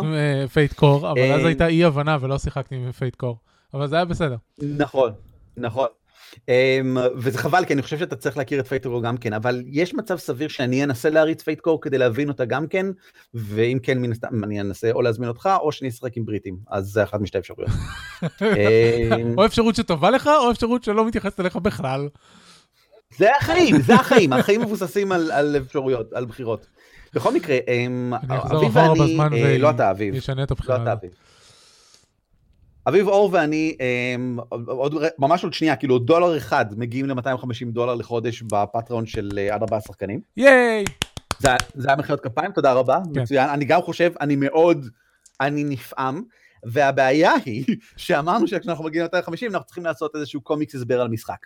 Fate 0.53 0.73
Core, 0.73 1.11
אבל 1.11 1.31
אז 1.31 1.41
אה, 1.41 1.45
הייתה 1.45 1.67
אי 1.67 1.83
הבנה 1.83 2.17
ולא 2.21 2.37
שיחקתי 2.37 2.75
עם 2.75 2.91
Fate 2.91 3.15
Core. 3.15 3.37
אבל 3.73 3.87
זה 3.87 3.95
היה 3.95 4.05
בסדר. 4.05 4.35
נכון, 4.61 5.11
נכון. 5.57 5.87
Um, 6.35 6.99
וזה 7.15 7.37
חבל, 7.37 7.65
כי 7.65 7.73
אני 7.73 7.81
חושב 7.81 7.97
שאתה 7.99 8.15
צריך 8.15 8.37
להכיר 8.37 8.59
את 8.59 8.67
Fate 8.67 8.85
Core 8.85 9.03
גם 9.03 9.17
כן, 9.17 9.33
אבל 9.33 9.61
יש 9.65 9.93
מצב 9.93 10.17
סביר 10.17 10.47
שאני 10.47 10.83
אנסה 10.83 11.09
להריץ 11.09 11.41
Fate 11.41 11.61
Core 11.61 11.81
כדי 11.81 11.97
להבין 11.97 12.29
אותה 12.29 12.45
גם 12.45 12.67
כן, 12.67 12.85
ואם 13.33 13.77
כן, 13.83 13.97
מן 13.97 14.11
הסתם, 14.11 14.43
אני 14.43 14.61
אנסה 14.61 14.91
או 14.91 15.01
להזמין 15.01 15.29
אותך, 15.29 15.49
או 15.61 15.71
שאני 15.71 15.89
אשחק 15.89 16.17
עם 16.17 16.25
בריטים, 16.25 16.57
אז 16.69 16.85
זה 16.85 17.03
אחת 17.03 17.19
משתי 17.21 17.37
אפשרויות. 17.37 17.71
אמ, 18.41 19.37
או 19.37 19.45
אפשרות 19.45 19.75
שטובה 19.75 20.09
לך, 20.09 20.27
או 20.27 20.51
אפשרות 20.51 20.83
שלא 20.83 21.07
מתייחסת 21.07 21.39
אליך 21.39 21.55
בכלל. 21.55 22.09
זה 23.17 23.35
החיים, 23.35 23.81
זה 23.81 23.95
החיים, 23.95 24.33
החיים 24.33 24.61
מבוססים 24.61 25.11
על, 25.11 25.31
על 25.31 25.57
אפשרויות, 25.57 26.13
על 26.13 26.25
בחירות. 26.25 26.67
בכל 27.13 27.33
מקרה, 27.33 27.57
אמ, 27.67 28.13
אביב 28.29 28.75
ואני, 29.17 29.43
אה, 29.43 29.57
לא 29.57 29.69
אתה 29.69 29.91
אביב, 29.91 30.15
לא. 30.67 30.75
אתה. 30.75 30.93
אביב. 30.93 31.11
אביב 32.87 33.07
אור 33.07 33.29
ואני, 33.33 33.77
אמ, 33.79 34.37
עוד, 34.67 34.95
ממש 35.19 35.43
עוד 35.43 35.53
שנייה, 35.53 35.75
כאילו 35.75 35.99
דולר 35.99 36.37
אחד 36.37 36.65
מגיעים 36.77 37.05
ל-250 37.05 37.71
דולר 37.71 37.95
לחודש 37.95 38.41
בפטריון 38.41 39.05
של 39.05 39.29
אה, 39.37 39.55
עד 39.55 39.61
ארבעה 39.61 39.81
שחקנים. 39.81 40.21
ייי! 40.37 40.85
זה, 41.39 41.49
זה 41.75 41.87
היה 41.87 41.97
מחיאות 41.97 42.21
כפיים, 42.21 42.51
תודה 42.51 42.73
רבה, 42.73 42.99
כן. 43.13 43.21
מצוין. 43.21 43.49
אני 43.49 43.65
גם 43.65 43.81
חושב, 43.81 44.11
אני 44.21 44.35
מאוד, 44.35 44.85
אני 45.41 45.63
נפעם, 45.63 46.23
והבעיה 46.65 47.33
היא 47.45 47.65
שאמרנו 47.97 48.47
שכשאנחנו 48.47 48.83
מגיעים 48.83 49.07
ל-250 49.13 49.47
אנחנו 49.51 49.65
צריכים 49.65 49.85
לעשות 49.85 50.15
איזשהו 50.15 50.41
קומיקס 50.41 50.75
הסבר 50.75 51.01
על 51.01 51.07
משחק. 51.07 51.45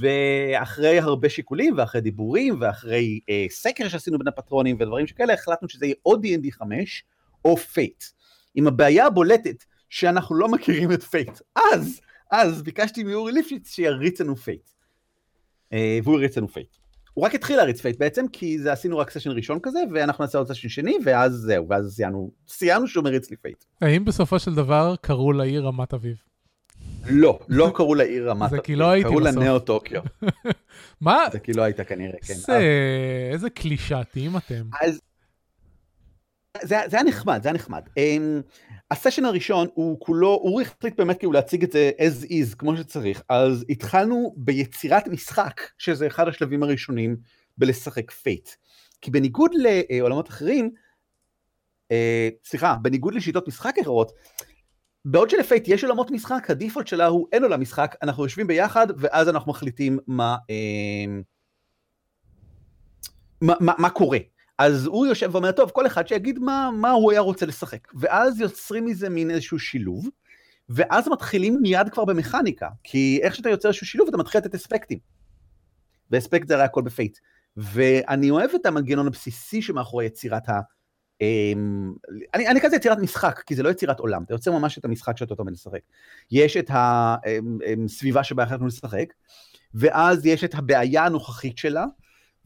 ואחרי 0.00 0.98
הרבה 0.98 1.28
שיקולים 1.28 1.74
ואחרי 1.76 2.00
דיבורים 2.00 2.56
ואחרי 2.60 3.20
אה, 3.30 3.46
סקר 3.50 3.88
שעשינו 3.88 4.18
בין 4.18 4.28
הפטרונים 4.28 4.76
ודברים 4.80 5.06
שכאלה, 5.06 5.34
החלטנו 5.34 5.68
שזה 5.68 5.86
יהיה 5.86 5.94
או 6.06 6.14
D&D 6.14 6.50
5 6.50 7.04
או 7.44 7.56
Fate. 7.56 8.04
עם 8.54 8.66
הבעיה 8.66 9.06
הבולטת 9.06 9.64
שאנחנו 9.88 10.36
לא 10.36 10.48
מכירים 10.48 10.92
את 10.92 11.02
Fate. 11.02 11.40
אז, 11.72 12.00
אז 12.30 12.62
ביקשתי 12.62 13.04
מאורי 13.04 13.32
ליפשיץ 13.32 13.70
שיריץ 13.70 14.20
לנו 14.20 14.36
Fate. 14.36 14.68
אה, 15.72 15.98
והוא 16.02 16.16
הריץ 16.16 16.38
לנו 16.38 16.48
Fate. 16.48 16.76
הוא 17.14 17.24
רק 17.24 17.34
התחיל 17.34 17.56
להריץ 17.56 17.80
Fate 17.80 17.98
בעצם, 17.98 18.28
כי 18.32 18.58
זה 18.58 18.72
עשינו 18.72 18.98
רק 18.98 19.10
סשן 19.10 19.30
ראשון 19.30 19.58
כזה, 19.62 19.78
ואנחנו 19.94 20.24
נעשה 20.24 20.38
עוד 20.38 20.52
סשן 20.52 20.68
שני, 20.68 20.96
ואז 21.04 21.32
זהו, 21.32 21.68
ואז 21.68 21.94
סיימנו, 21.94 22.30
סיימנו 22.48 22.86
שהוא 22.86 23.04
מריץ 23.04 23.30
לי 23.30 23.36
Fate. 23.36 23.64
האם 23.80 24.04
בסופו 24.04 24.38
של 24.38 24.54
דבר 24.54 24.94
קראו 25.00 25.32
לעיר 25.32 25.66
רמת 25.66 25.94
אביב? 25.94 26.16
לא, 27.10 27.38
לא 27.48 27.72
קראו 27.74 27.94
לעיר 27.94 28.30
רמת, 28.30 28.50
זה 28.50 28.58
כי 28.58 28.76
לא 28.76 28.90
הייתי 28.90 29.08
קראו 29.08 29.20
לה 29.20 29.30
בסוף. 29.30 29.42
ניאו 29.42 29.58
טוקיו, 29.58 30.02
מה? 31.00 31.18
זה 31.32 31.38
כי 31.38 31.52
לא 31.52 31.62
היית 31.62 31.80
כנראה, 31.80 32.18
כן. 32.26 32.34
זה... 32.34 32.60
איזה 33.32 33.50
קלישאתיים 33.50 34.36
אתם. 34.36 34.64
אז 34.80 35.00
זה, 36.62 36.76
זה 36.86 36.96
היה 36.96 37.04
נחמד, 37.04 37.42
זה 37.42 37.48
היה 37.48 37.54
נחמד. 37.54 37.82
הסשן 38.90 39.24
הראשון 39.24 39.68
הוא 39.74 40.00
כולו, 40.00 40.28
אורי 40.28 40.64
החליט 40.64 40.96
באמת 40.96 41.18
כאילו 41.18 41.32
להציג 41.32 41.64
את 41.64 41.72
זה 41.72 41.90
as 41.98 42.24
is, 42.24 42.56
כמו 42.58 42.76
שצריך, 42.76 43.22
אז 43.28 43.64
התחלנו 43.68 44.34
ביצירת 44.36 45.08
משחק, 45.08 45.60
שזה 45.78 46.06
אחד 46.06 46.28
השלבים 46.28 46.62
הראשונים 46.62 47.16
בלשחק 47.58 48.10
Fate. 48.10 48.48
כי 49.00 49.10
בניגוד 49.10 49.50
לעולמות 49.54 50.28
אחרים, 50.28 50.70
uh, 51.92 51.92
סליחה, 52.44 52.76
בניגוד 52.82 53.14
לשיטות 53.14 53.48
משחק 53.48 53.74
אחרות, 53.82 54.12
בעוד 55.04 55.30
שלפייט 55.30 55.68
יש 55.68 55.84
עולמות 55.84 56.10
משחק, 56.10 56.50
הדיפולט 56.50 56.86
שלה 56.86 57.06
הוא 57.06 57.28
אין 57.32 57.42
עולם 57.42 57.60
משחק, 57.60 57.96
אנחנו 58.02 58.22
יושבים 58.22 58.46
ביחד, 58.46 58.86
ואז 58.96 59.28
אנחנו 59.28 59.50
מחליטים 59.50 59.98
מה, 60.06 60.36
uh, 60.36 61.22
מה, 63.40 63.54
מה, 63.60 63.72
מה 63.78 63.90
קורה. 63.90 64.18
אז 64.58 64.86
הוא 64.86 65.06
יושב 65.06 65.30
ואומר, 65.32 65.52
טוב, 65.52 65.70
כל 65.70 65.86
אחד 65.86 66.08
שיגיד 66.08 66.38
מה, 66.38 66.70
מה 66.74 66.90
הוא 66.90 67.12
היה 67.12 67.20
רוצה 67.20 67.46
לשחק. 67.46 67.88
ואז 67.94 68.40
יוצרים 68.40 68.84
מזה 68.84 69.08
מין 69.08 69.30
איזשהו 69.30 69.58
שילוב, 69.58 70.08
ואז 70.68 71.08
מתחילים 71.08 71.58
מיד 71.62 71.88
כבר 71.88 72.04
במכניקה, 72.04 72.68
כי 72.84 73.20
איך 73.22 73.34
שאתה 73.34 73.50
יוצר 73.50 73.68
איזשהו 73.68 73.86
שילוב, 73.86 74.08
אתה 74.08 74.16
מתחיל 74.16 74.40
לתת 74.40 74.54
אספקטים. 74.54 74.98
ואספקט 76.10 76.48
זה 76.48 76.54
הרי 76.54 76.64
הכל 76.64 76.82
בפייט. 76.82 77.18
ואני 77.56 78.30
אוהב 78.30 78.50
את 78.54 78.66
המנגנון 78.66 79.06
הבסיסי 79.06 79.62
שמאחורי 79.62 80.04
יצירת 80.04 80.48
ה... 80.48 80.60
אמ, 81.20 81.92
אני, 82.34 82.48
אני 82.48 82.60
כזה 82.60 82.76
יצירת 82.76 82.98
משחק, 82.98 83.42
כי 83.46 83.54
זה 83.54 83.62
לא 83.62 83.68
יצירת 83.68 84.00
עולם, 84.00 84.22
אתה 84.22 84.34
יוצר 84.34 84.52
ממש 84.52 84.78
את 84.78 84.84
המשחק 84.84 85.16
שאתה 85.16 85.34
עומד 85.38 85.52
לשחק. 85.52 85.80
יש 86.30 86.56
את 86.56 86.70
הסביבה 86.74 88.24
שבה 88.24 88.42
החלטנו 88.42 88.66
לשחק, 88.66 89.06
ואז 89.74 90.26
יש 90.26 90.44
את 90.44 90.54
הבעיה 90.54 91.04
הנוכחית 91.04 91.58
שלה, 91.58 91.84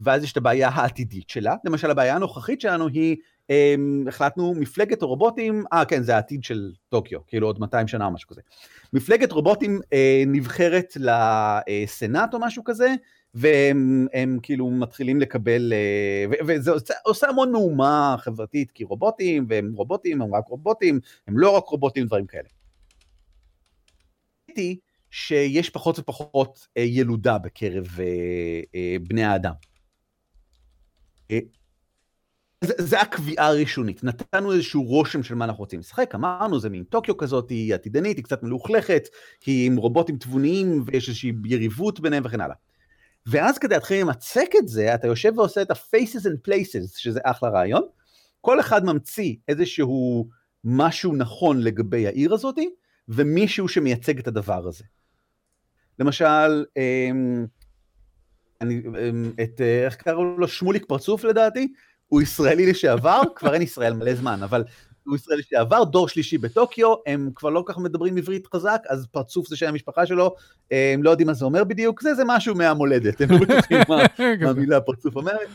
ואז 0.03 0.23
יש 0.23 0.31
את 0.31 0.37
הבעיה 0.37 0.69
העתידית 0.69 1.29
שלה. 1.29 1.55
למשל, 1.65 1.91
הבעיה 1.91 2.15
הנוכחית 2.15 2.61
שלנו 2.61 2.87
היא, 2.87 3.15
um, 3.51 4.09
החלטנו 4.09 4.53
מפלגת 4.55 5.01
רובוטים, 5.01 5.63
אה 5.73 5.85
כן, 5.85 6.03
זה 6.03 6.15
העתיד 6.15 6.43
של 6.43 6.71
טוקיו, 6.89 7.19
כאילו 7.27 7.47
עוד 7.47 7.59
200 7.59 7.87
שנה 7.87 8.05
או 8.05 8.11
משהו 8.11 8.29
כזה. 8.29 8.41
מפלגת 8.93 9.31
רובוטים 9.31 9.79
uh, 9.83 9.87
נבחרת 10.27 10.93
לסנאט 10.95 12.33
או 12.33 12.39
משהו 12.39 12.63
כזה, 12.63 12.93
והם 13.33 14.07
הם, 14.13 14.39
כאילו 14.43 14.69
מתחילים 14.69 15.19
לקבל, 15.19 15.73
ו- 16.31 16.47
וזה 16.47 16.71
עושה, 16.71 16.93
עושה 17.03 17.29
המון 17.29 17.51
מהומה 17.51 18.15
חברתית, 18.19 18.71
כי 18.71 18.83
רובוטים, 18.83 19.45
והם 19.49 19.73
רובוטים, 19.75 20.21
הם 20.21 20.35
רק 20.35 20.47
רובוטים, 20.47 20.99
הם 21.27 21.37
לא 21.37 21.49
רק 21.49 21.63
רובוטים, 21.63 22.05
דברים 22.05 22.25
כאלה. 22.27 22.49
שיש 25.11 25.69
פחות 25.69 25.99
ופחות 25.99 26.67
uh, 26.79 26.81
ילודה 26.81 27.37
בקרב 27.37 27.85
uh, 27.85 27.97
uh, 28.65 29.07
בני 29.07 29.23
האדם. 29.23 29.53
זה, 32.63 32.73
זה 32.77 33.01
הקביעה 33.01 33.47
הראשונית, 33.47 34.03
נתנו 34.03 34.51
איזשהו 34.51 34.83
רושם 34.83 35.23
של 35.23 35.35
מה 35.35 35.45
אנחנו 35.45 35.59
רוצים 35.59 35.79
לשחק, 35.79 36.15
אמרנו 36.15 36.59
זה 36.59 36.69
מין 36.69 36.83
טוקיו 36.83 37.17
כזאת, 37.17 37.49
היא 37.49 37.73
עתידנית, 37.73 38.17
היא 38.17 38.23
קצת 38.23 38.43
מלוכלכת, 38.43 39.07
היא 39.45 39.67
עם 39.67 39.75
רובוטים 39.75 40.17
תבוניים 40.17 40.83
ויש 40.85 41.09
איזושהי 41.09 41.31
יריבות 41.45 41.99
ביניהם 41.99 42.23
וכן 42.25 42.41
הלאה. 42.41 42.55
ואז 43.25 43.57
כדי 43.57 43.75
להתחיל 43.75 44.01
למצק 44.01 44.49
את 44.57 44.67
זה, 44.67 44.95
אתה 44.95 45.07
יושב 45.07 45.33
ועושה 45.37 45.61
את 45.61 45.71
ה-faces 45.71 46.25
and 46.25 46.49
places, 46.49 46.97
שזה 46.97 47.19
אחלה 47.23 47.49
רעיון, 47.49 47.83
כל 48.41 48.59
אחד 48.59 48.85
ממציא 48.85 49.35
איזשהו 49.47 50.29
משהו 50.63 51.15
נכון 51.15 51.61
לגבי 51.61 52.07
העיר 52.07 52.33
הזאתי, 52.33 52.69
ומישהו 53.07 53.67
שמייצג 53.67 54.19
את 54.19 54.27
הדבר 54.27 54.67
הזה. 54.67 54.83
למשל, 55.99 56.65
אמ, 56.77 57.45
אני, 58.61 58.81
אמ, 59.09 59.31
את, 59.43 59.61
אה, 59.61 59.85
איך 59.85 59.95
קראו 59.95 60.23
לו? 60.23 60.47
שמוליק 60.47 60.85
פרצוף 60.85 61.23
לדעתי, 61.23 61.67
הוא 62.07 62.21
ישראלי 62.21 62.65
לשעבר, 62.65 63.21
כבר 63.35 63.53
אין 63.53 63.61
ישראל 63.61 63.93
מלא 63.93 64.15
זמן, 64.15 64.43
אבל 64.43 64.63
הוא 65.03 65.15
ישראלי 65.15 65.41
לשעבר, 65.41 65.83
דור 65.83 66.07
שלישי 66.07 66.37
בטוקיו, 66.37 66.93
הם 67.05 67.29
כבר 67.35 67.49
לא 67.49 67.63
כל 67.65 67.73
כך 67.73 67.79
מדברים 67.79 68.17
עברית 68.17 68.47
חזק, 68.47 68.81
אז 68.89 69.07
פרצוף 69.11 69.47
זה 69.47 69.55
שם 69.55 69.67
המשפחה 69.67 70.05
שלו, 70.05 70.35
הם 70.71 71.03
לא 71.03 71.09
יודעים 71.09 71.27
מה 71.27 71.33
זה 71.33 71.45
אומר 71.45 71.63
בדיוק, 71.63 72.01
זה 72.01 72.15
זה 72.15 72.23
משהו 72.25 72.55
מהמולדת, 72.55 73.21
הם 73.21 73.31
לא 73.31 73.37
בטוחים 73.37 73.77
מה 73.89 74.03
המילה 74.49 74.81
פרצוף 74.81 75.15
אומרת. 75.15 75.49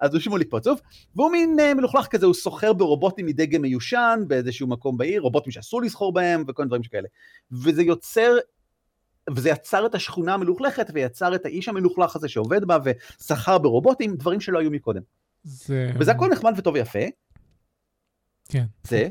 אז 0.00 0.14
הוא 0.14 0.20
שמוליק 0.20 0.50
פרצוף, 0.50 0.80
והוא 1.16 1.30
מין 1.30 1.56
uh, 1.58 1.74
מלוכלך 1.74 2.06
כזה, 2.06 2.26
הוא 2.26 2.34
סוחר 2.34 2.72
ברובוטים 2.72 3.26
מדגם 3.26 3.62
מיושן 3.62 4.24
באיזשהו 4.26 4.66
מקום 4.66 4.98
בעיר, 4.98 5.22
רובוטים 5.22 5.52
שאסור 5.52 5.82
לסחור 5.82 6.12
בהם 6.12 6.44
וכל 6.48 6.62
מיני 6.62 6.68
דברים 6.68 6.82
שכאלה. 6.82 7.08
וזה 7.52 7.82
יוצר, 7.82 8.36
וזה 9.34 9.50
יצר 9.50 9.86
את 9.86 9.94
השכונה 9.94 10.34
המלוכלכת 10.34 10.86
ויצר 10.94 11.34
את 11.34 11.46
האיש 11.46 11.68
המלוכלך 11.68 12.16
הזה 12.16 12.28
שעובד 12.28 12.64
בה 12.64 12.78
וסחר 12.84 13.58
ברובוטים, 13.58 14.16
דברים 14.16 14.40
שלא 14.40 14.58
היו 14.58 14.70
מקודם. 14.70 15.02
זה... 15.42 15.92
וזה 16.00 16.10
הכל 16.10 16.28
נחמד 16.32 16.52
וטוב 16.56 16.74
ויפה. 16.74 16.98
כן. 18.48 18.64
זה. 18.82 19.08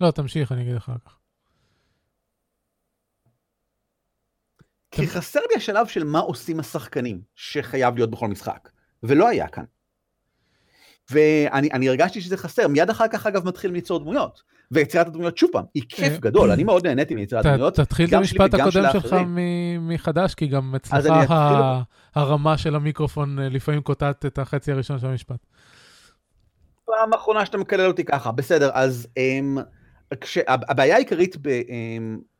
לא, 0.00 0.10
תמשיך, 0.10 0.52
אני 0.52 0.62
אגיד 0.62 0.76
אחר 0.76 0.98
כך. 1.04 1.16
כי 4.90 5.06
חסר 5.06 5.40
לי 5.50 5.56
השלב 5.56 5.86
של 5.86 6.04
מה 6.04 6.18
עושים 6.18 6.60
השחקנים, 6.60 7.22
שחייב 7.34 7.94
להיות 7.94 8.10
בכל 8.10 8.28
משחק, 8.28 8.70
ולא 9.02 9.28
היה 9.28 9.48
כאן. 9.48 9.64
ואני 11.10 11.88
הרגשתי 11.88 12.20
שזה 12.20 12.36
חסר, 12.36 12.68
מיד 12.68 12.90
אחר 12.90 13.08
כך 13.08 13.26
אגב 13.26 13.48
מתחילים 13.48 13.74
ליצור 13.74 13.98
דמויות, 13.98 14.42
ויצירת 14.70 15.06
הדמויות 15.06 15.38
שוב 15.38 15.50
פעם, 15.52 15.64
היא 15.74 15.82
כיף 15.88 16.12
אה, 16.12 16.18
גדול, 16.18 16.50
אני 16.50 16.64
מאוד 16.64 16.86
נהניתי 16.86 17.14
מיצירת 17.14 17.46
דמויות. 17.46 17.74
תתחיל 17.74 18.08
את 18.08 18.12
המשפט 18.12 18.54
הקודם 18.54 18.70
שלך 18.92 19.16
מחדש, 19.80 20.34
כי 20.34 20.46
גם 20.46 20.74
אצלך 20.74 21.34
הרמה 22.14 22.58
של 22.58 22.74
המיקרופון 22.74 23.38
אה, 23.38 23.48
לפעמים 23.48 23.82
קוטעת 23.82 24.26
את 24.26 24.38
החצי 24.38 24.72
הראשון 24.72 24.98
של 24.98 25.06
המשפט. 25.06 25.46
פעם 26.84 27.14
אחרונה 27.14 27.46
שאתה 27.46 27.58
מקלל 27.58 27.86
אותי 27.86 28.04
ככה, 28.04 28.32
בסדר, 28.32 28.70
אז 28.74 29.06
כש, 30.20 30.38
הבעיה 30.46 30.94
העיקרית 30.94 31.36
ב... 31.42 31.48
Um, 31.48 32.30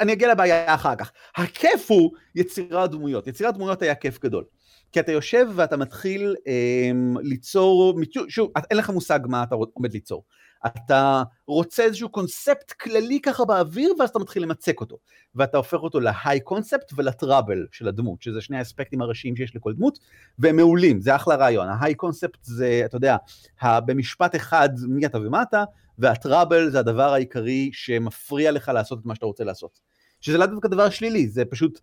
אני 0.00 0.12
אגיע 0.12 0.32
לבעיה 0.32 0.74
אחר 0.74 0.96
כך. 0.96 1.12
הכיף 1.36 1.90
הוא 1.90 2.10
יצירת 2.34 2.90
דמויות. 2.90 3.26
יצירת 3.26 3.54
דמויות 3.54 3.82
היה 3.82 3.94
כיף 3.94 4.20
גדול. 4.20 4.44
כי 4.92 5.00
אתה 5.00 5.12
יושב 5.12 5.46
ואתה 5.54 5.76
מתחיל 5.76 6.34
um, 6.38 7.18
ליצור, 7.22 8.00
שוב, 8.28 8.52
אין 8.70 8.78
לך 8.78 8.90
מושג 8.90 9.20
מה 9.24 9.42
אתה 9.42 9.54
עומד 9.54 9.92
ליצור. 9.92 10.24
אתה 10.66 11.22
רוצה 11.46 11.82
איזשהו 11.82 12.08
קונספט 12.08 12.72
כללי 12.72 13.20
ככה 13.20 13.44
באוויר, 13.44 13.92
ואז 13.98 14.08
אתה 14.08 14.18
מתחיל 14.18 14.42
למצק 14.42 14.80
אותו. 14.80 14.98
ואתה 15.34 15.56
הופך 15.56 15.78
אותו 15.78 16.00
להיי 16.00 16.40
קונספט 16.40 16.92
ולטראבל 16.96 17.66
של 17.72 17.88
הדמות, 17.88 18.22
שזה 18.22 18.40
שני 18.40 18.58
האספקטים 18.58 19.02
הראשיים 19.02 19.36
שיש 19.36 19.56
לכל 19.56 19.72
דמות, 19.72 19.98
והם 20.38 20.56
מעולים, 20.56 21.00
זה 21.00 21.16
אחלה 21.16 21.34
רעיון. 21.34 21.68
ההיי 21.68 21.94
קונספט 21.94 22.38
זה, 22.42 22.82
אתה 22.84 22.96
יודע, 22.96 23.16
במשפט 23.64 24.36
אחד 24.36 24.68
מי 24.88 25.06
אתה 25.06 25.18
ומה 25.18 25.42
אתה, 25.42 25.64
והטראבל 25.98 26.70
זה 26.70 26.78
הדבר 26.78 27.12
העיקרי 27.12 27.70
שמפריע 27.72 28.52
לך 28.52 28.68
לעשות 28.68 28.98
את 29.00 29.06
מה 29.06 29.14
שאתה 29.14 29.26
רוצה 29.26 29.44
לעשות. 29.44 29.80
שזה 30.20 30.38
לא 30.38 30.46
דווקא 30.46 30.68
דבר 30.68 30.90
שלילי, 30.90 31.28
זה 31.28 31.44
פשוט 31.44 31.80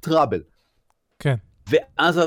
טראבל. 0.00 0.42
כן. 1.18 1.34
ואז, 1.72 2.20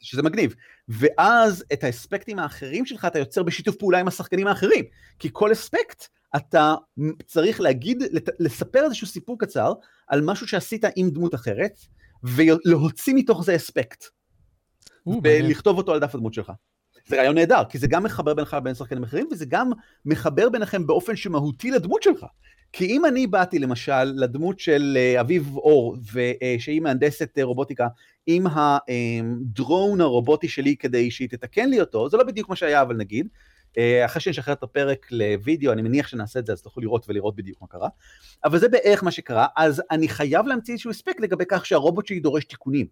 שזה 0.00 0.22
מגניב. 0.22 0.54
ואז 0.88 1.64
את 1.72 1.84
האספקטים 1.84 2.38
האחרים 2.38 2.86
שלך 2.86 3.04
אתה 3.04 3.18
יוצר 3.18 3.42
בשיתוף 3.42 3.76
פעולה 3.76 3.98
עם 3.98 4.08
השחקנים 4.08 4.46
האחרים. 4.46 4.84
כי 5.18 5.28
כל 5.32 5.52
אספקט 5.52 6.06
אתה 6.36 6.74
צריך 7.26 7.60
להגיד, 7.60 8.02
לספר 8.38 8.84
איזשהו 8.84 9.06
סיפור 9.06 9.38
קצר 9.38 9.72
על 10.08 10.20
משהו 10.20 10.48
שעשית 10.48 10.84
עם 10.96 11.10
דמות 11.10 11.34
אחרת, 11.34 11.80
ולהוציא 12.22 13.14
מתוך 13.16 13.44
זה 13.44 13.56
אספקט. 13.56 14.04
ולכתוב 15.24 15.78
אותו 15.78 15.92
על 15.92 16.00
דף 16.00 16.14
הדמות 16.14 16.34
שלך. 16.34 16.52
זה 17.10 17.16
רעיון 17.16 17.34
נהדר, 17.34 17.62
כי 17.68 17.78
זה 17.78 17.86
גם 17.86 18.02
מחבר 18.02 18.34
בינך 18.34 18.54
לבין 18.54 18.74
שחקנים 18.74 19.02
אחרים, 19.02 19.28
וזה 19.30 19.46
גם 19.48 19.70
מחבר 20.04 20.48
ביניכם 20.48 20.86
באופן 20.86 21.16
שמהותי 21.16 21.70
לדמות 21.70 22.02
שלך. 22.02 22.26
כי 22.72 22.86
אם 22.86 23.06
אני 23.06 23.26
באתי 23.26 23.58
למשל 23.58 24.04
לדמות 24.04 24.60
של 24.60 24.96
אה, 25.00 25.20
אביב 25.20 25.56
אור, 25.56 25.96
אה, 26.42 26.56
שהיא 26.58 26.80
מהנדסת 26.80 27.38
אה, 27.38 27.44
רובוטיקה, 27.44 27.88
עם 28.26 28.46
הדרון 28.46 30.00
הרובוטי 30.00 30.48
שלי 30.48 30.76
כדי 30.76 31.10
שהיא 31.10 31.28
תתקן 31.28 31.68
לי 31.68 31.80
אותו, 31.80 32.08
זה 32.08 32.16
לא 32.16 32.24
בדיוק 32.24 32.48
מה 32.48 32.56
שהיה, 32.56 32.82
אבל 32.82 32.96
נגיד, 32.96 33.28
אחרי 34.04 34.22
שנשחרר 34.22 34.54
את 34.54 34.62
הפרק 34.62 35.06
לוידאו, 35.10 35.72
אני 35.72 35.82
מניח 35.82 36.08
שנעשה 36.08 36.38
את 36.38 36.46
זה, 36.46 36.52
אז 36.52 36.62
תוכלו 36.62 36.82
לראות 36.82 37.06
ולראות 37.08 37.36
בדיוק 37.36 37.60
מה 37.60 37.66
קרה. 37.66 37.88
אבל 38.44 38.58
זה 38.58 38.68
בערך 38.68 39.04
מה 39.04 39.10
שקרה, 39.10 39.46
אז 39.56 39.82
אני 39.90 40.08
חייב 40.08 40.46
להמציא 40.46 40.74
איזשהו 40.74 40.90
הספק 40.90 41.20
לגבי 41.20 41.44
כך 41.48 41.66
שהרובוט 41.66 42.06
שלי 42.06 42.20
דורש 42.20 42.44
תיקונים. 42.44 42.86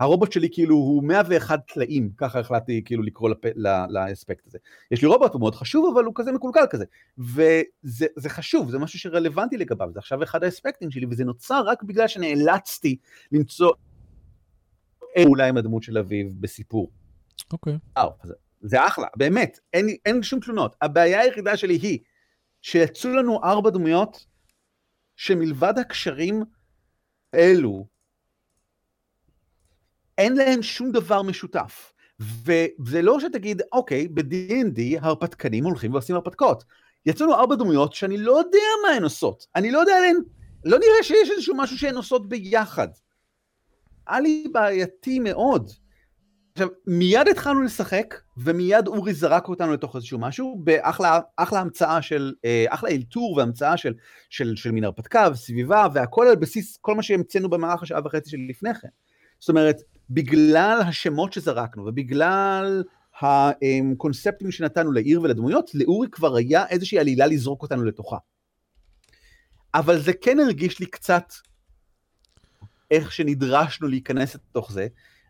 הרובוט 0.00 0.32
שלי 0.32 0.48
כאילו 0.52 0.76
הוא 0.76 1.04
101 1.04 1.60
טלאים, 1.72 2.10
ככה 2.16 2.40
החלטתי 2.40 2.82
כאילו 2.84 3.02
לקרוא 3.02 3.30
לפ... 3.30 3.38
לאספקט 3.88 4.46
הזה. 4.46 4.58
יש 4.90 5.02
לי 5.02 5.08
רובוט, 5.08 5.32
הוא 5.32 5.40
מאוד 5.40 5.54
חשוב, 5.54 5.94
אבל 5.94 6.04
הוא 6.04 6.12
כזה 6.16 6.32
מקולקל 6.32 6.66
כזה. 6.70 6.84
וזה 7.18 8.28
חשוב, 8.28 8.70
זה 8.70 8.78
משהו 8.78 8.98
שרלוונטי 8.98 9.56
לגביו, 9.56 9.90
זה 9.92 9.98
עכשיו 9.98 10.22
אחד 10.22 10.44
האספקטים 10.44 10.90
שלי, 10.90 11.06
וזה 11.10 11.24
נוצר 11.24 11.62
רק 11.66 11.82
בגלל 11.82 12.08
שנאלצתי 12.08 12.96
למצוא 13.32 13.72
אולי 15.26 15.48
עם 15.48 15.56
הדמות 15.56 15.82
של 15.82 15.98
אביב 15.98 16.34
בסיפור. 16.40 16.90
אוקיי. 17.52 17.78
Okay. 17.98 18.02
זה, 18.22 18.34
זה 18.60 18.86
אחלה, 18.86 19.06
באמת, 19.16 19.58
אין, 19.72 19.86
אין 20.06 20.22
שום 20.22 20.40
תלונות. 20.40 20.76
הבעיה 20.82 21.20
היחידה 21.20 21.56
שלי 21.56 21.74
היא 21.74 21.98
שיצאו 22.62 23.10
לנו 23.10 23.44
ארבע 23.44 23.70
דמויות 23.70 24.26
שמלבד 25.16 25.78
הקשרים 25.78 26.42
אלו 27.34 27.86
אין 30.18 30.36
להן 30.36 30.62
שום 30.62 30.92
דבר 30.92 31.22
משותף. 31.22 31.92
וזה 32.20 33.02
לא 33.02 33.20
שתגיד, 33.20 33.62
אוקיי, 33.72 34.08
ב-D&D 34.08 34.80
הרפתקנים 35.00 35.64
הולכים 35.64 35.92
ועושים 35.92 36.16
הרפתקאות. 36.16 36.64
יצאו 37.06 37.26
לנו 37.26 37.34
ארבע 37.34 37.54
דמויות 37.54 37.92
שאני 37.92 38.16
לא 38.16 38.38
יודע 38.38 38.58
מה 38.86 38.92
הן 38.96 39.02
עושות. 39.02 39.46
אני 39.56 39.70
לא 39.70 39.78
יודע 39.78 39.96
עליהן, 39.96 40.16
לא 40.64 40.78
נראה 40.78 41.02
שיש 41.02 41.30
איזשהו 41.30 41.54
משהו 41.56 41.78
שהן 41.78 41.96
עושות 41.96 42.28
ביחד. 42.28 42.88
היה 44.06 44.20
לי 44.20 44.46
בעייתי 44.52 45.18
מאוד. 45.18 45.70
עכשיו, 46.52 46.68
מיד 46.86 47.28
התחלנו 47.30 47.62
לשחק, 47.62 48.14
ומיד 48.36 48.86
אורי 48.86 49.14
זרק 49.14 49.48
אותנו 49.48 49.72
לתוך 49.72 49.96
איזשהו 49.96 50.18
משהו, 50.18 50.60
באחלה 50.64 51.20
אחלה 51.36 51.60
המצאה 51.60 52.02
של, 52.02 52.32
אה, 52.44 52.64
אחלה 52.68 52.90
אלתור 52.90 53.36
והמצאה 53.36 53.76
של, 53.76 53.94
של, 54.30 54.56
של 54.56 54.70
מין 54.70 54.84
הרפתקה 54.84 55.28
וסביבה, 55.32 55.86
והכל 55.94 56.26
על 56.26 56.36
בסיס 56.36 56.76
כל 56.80 56.94
מה 56.94 57.02
שהמצאנו 57.02 57.50
במערך 57.50 57.82
השעה 57.82 58.00
וחצי 58.04 58.30
של 58.30 58.38
לפני 58.48 58.74
כן. 58.74 58.88
זאת 59.38 59.48
אומרת, 59.48 59.76
בגלל 60.10 60.82
השמות 60.86 61.32
שזרקנו 61.32 61.86
ובגלל 61.86 62.82
הקונספטים 63.20 64.50
שנתנו 64.50 64.92
לעיר 64.92 65.22
ולדמויות, 65.22 65.70
לאורי 65.74 66.08
כבר 66.12 66.36
היה 66.36 66.66
איזושהי 66.66 66.98
עלילה 66.98 67.26
לזרוק 67.26 67.62
אותנו 67.62 67.84
לתוכה. 67.84 68.16
אבל 69.74 69.98
זה 69.98 70.12
כן 70.12 70.40
הרגיש 70.40 70.80
לי 70.80 70.86
קצת 70.86 71.32
איך 72.90 73.12
שנדרשנו 73.12 73.88
להיכנס 73.88 74.34
לתוך 74.34 74.72
זה, 74.72 74.86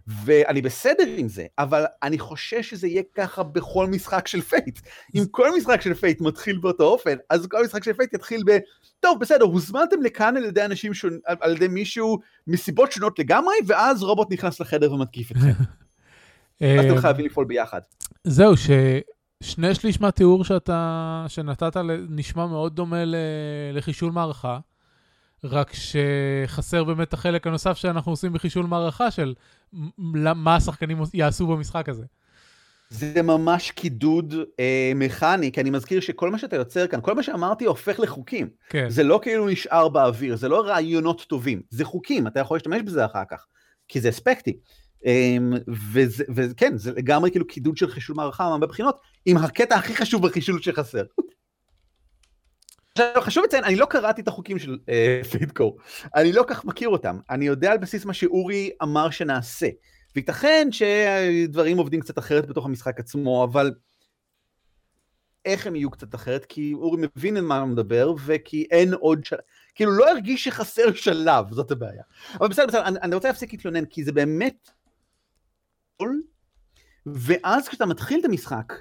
ואני 0.07 0.63
בסדר 0.63 1.05
עם 1.17 1.29
זה, 1.29 1.47
אבל 1.59 1.85
אני 2.03 2.19
חושש 2.19 2.71
שזה 2.71 2.89
יהיה 2.89 3.03
ככה 3.15 3.43
בכל 3.43 3.87
משחק 3.87 4.29
של 4.29 4.41
Fate. 4.41 4.79
אם 5.15 5.25
כל 5.31 5.57
משחק 5.57 5.81
של 5.81 5.95
Fate 5.95 6.21
מתחיל 6.21 6.59
באותו 6.59 6.85
אופן, 6.85 7.17
אז 7.31 7.47
כל 7.47 7.65
משחק 7.65 7.85
של 7.85 7.93
Fate 7.93 8.15
יתחיל 8.15 8.43
ב... 8.47 8.59
טוב, 9.01 9.21
בסדר, 9.21 9.45
הוזמנתם 9.45 10.03
לכאן 10.03 10.37
על 10.37 10.45
ידי 10.45 10.65
אנשים 10.65 10.95
שונים, 10.95 11.19
על 11.41 11.57
ידי 11.57 11.69
מישהו 11.69 12.19
מסיבות 12.47 12.93
שונות 12.93 13.19
לגמרי, 13.19 13.55
ואז 13.67 14.03
רובוט 14.03 14.33
נכנס 14.33 14.61
לחדר 14.61 14.93
ומתקיף 14.93 15.31
אתכם. 15.31 15.49
אז 16.61 16.85
אתם 16.87 16.99
חייבים 16.99 17.27
לפעול 17.27 17.47
ביחד. 17.47 17.81
זהו, 18.25 18.55
ששני 18.57 19.75
שליש 19.75 20.01
מהתיאור 20.01 20.45
שאתה, 20.45 21.25
שנתת 21.29 21.77
נשמע 22.09 22.47
מאוד 22.47 22.77
דומה 22.77 23.05
לחישול 23.73 24.13
מערכה. 24.13 24.59
רק 25.45 25.73
שחסר 25.73 26.85
באמת 26.85 27.13
החלק 27.13 27.47
הנוסף 27.47 27.77
שאנחנו 27.77 28.13
עושים 28.13 28.33
בחישול 28.33 28.67
מערכה 28.67 29.11
של 29.11 29.35
מה 29.99 30.57
השחקנים 30.57 30.99
יעשו 31.15 31.47
במשחק 31.47 31.89
הזה. 31.89 32.05
זה 32.91 33.23
ממש 33.23 33.71
קידוד 33.71 34.35
אה, 34.61 34.93
מכני, 34.95 35.53
כי 35.53 35.61
אני 35.61 35.71
מזכיר 35.71 36.01
שכל 36.01 36.31
מה 36.31 36.39
שאתה 36.39 36.57
יוצר 36.57 36.87
כאן, 36.87 37.01
כל 37.03 37.15
מה 37.15 37.23
שאמרתי 37.23 37.65
הופך 37.65 38.01
לחוקים. 38.01 38.49
כן. 38.69 38.89
זה 38.89 39.03
לא 39.03 39.21
כאילו 39.23 39.49
נשאר 39.49 39.89
באוויר, 39.89 40.37
זה 40.37 40.49
לא 40.49 40.61
רעיונות 40.67 41.25
טובים, 41.29 41.63
זה 41.71 41.85
חוקים, 41.85 42.27
אתה 42.27 42.41
יכול 42.41 42.55
להשתמש 42.55 42.83
בזה 42.83 43.05
אחר 43.05 43.23
כך, 43.31 43.47
כי 43.89 44.01
זה 44.01 44.09
אספקטי. 44.09 44.57
אה, 45.07 45.37
וכן, 46.35 46.77
זה 46.77 46.93
לגמרי 46.93 47.31
כאילו 47.31 47.47
קידוד 47.47 47.77
של 47.77 47.91
חישול 47.91 48.17
מערכה 48.17 48.49
מהרבה 48.49 48.67
בחינות, 48.67 49.01
עם 49.27 49.37
הקטע 49.37 49.77
הכי 49.77 49.97
חשוב 49.97 50.27
בחישול 50.27 50.63
שחסר. 50.63 51.03
עכשיו 52.99 53.23
חשוב 53.23 53.45
לציין, 53.45 53.65
אני 53.65 53.77
לא 53.77 53.87
קראתי 53.87 54.21
את 54.21 54.29
החוקים 54.29 54.59
של 54.59 54.79
פידקור, 55.31 55.79
uh, 55.81 56.09
אני 56.15 56.33
לא 56.33 56.45
כך 56.47 56.65
מכיר 56.65 56.89
אותם, 56.89 57.19
אני 57.31 57.47
יודע 57.47 57.73
על 57.73 57.79
בסיס 57.79 58.05
מה 58.05 58.15
שאורי 58.15 58.71
אמר 58.83 59.11
שנעשה, 59.11 59.69
וייתכן 60.17 60.69
שדברים 60.71 61.79
עובדים 61.79 62.01
קצת 62.01 62.19
אחרת 62.19 62.47
בתוך 62.47 62.67
המשחק 62.67 63.01
עצמו, 63.01 63.45
אבל 63.45 63.75
איך 65.45 65.67
הם 65.67 65.77
יהיו 65.77 65.91
קצת 65.91 66.15
אחרת, 66.15 66.45
כי 66.45 66.73
אורי 66.75 67.03
מבין 67.17 67.37
על 67.37 67.45
מה 67.45 67.59
הוא 67.59 67.69
מדבר, 67.69 68.13
וכי 68.27 68.67
אין 68.71 68.95
עוד 68.95 69.25
שלב, 69.25 69.41
כאילו 69.75 69.93
לא 69.93 70.11
הרגיש 70.11 70.45
שחסר 70.45 70.95
שלב, 70.95 71.53
זאת 71.53 71.71
הבעיה. 71.71 72.03
אבל 72.41 72.49
בסדר, 72.49 72.67
בסדר, 72.67 72.85
אני, 72.85 72.99
אני 73.03 73.15
רוצה 73.15 73.29
להפסיק 73.29 73.53
להתלונן, 73.53 73.85
כי 73.85 74.05
זה 74.05 74.13
באמת... 74.13 74.71
ואז 77.07 77.69
כשאתה 77.69 77.87
מתחיל 77.87 78.21
את 78.21 78.25
המשחק, 78.25 78.73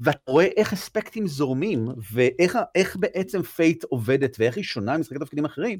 ואתה 0.00 0.32
רואה 0.32 0.46
איך 0.56 0.72
אספקטים 0.72 1.26
זורמים, 1.26 1.88
ואיך 2.12 2.96
בעצם 2.96 3.42
Fate 3.42 3.84
עובדת, 3.84 4.36
ואיך 4.38 4.56
היא 4.56 4.64
שונה 4.64 4.96
ממשחקי 4.96 5.18
תפקידים 5.18 5.44
אחרים, 5.44 5.78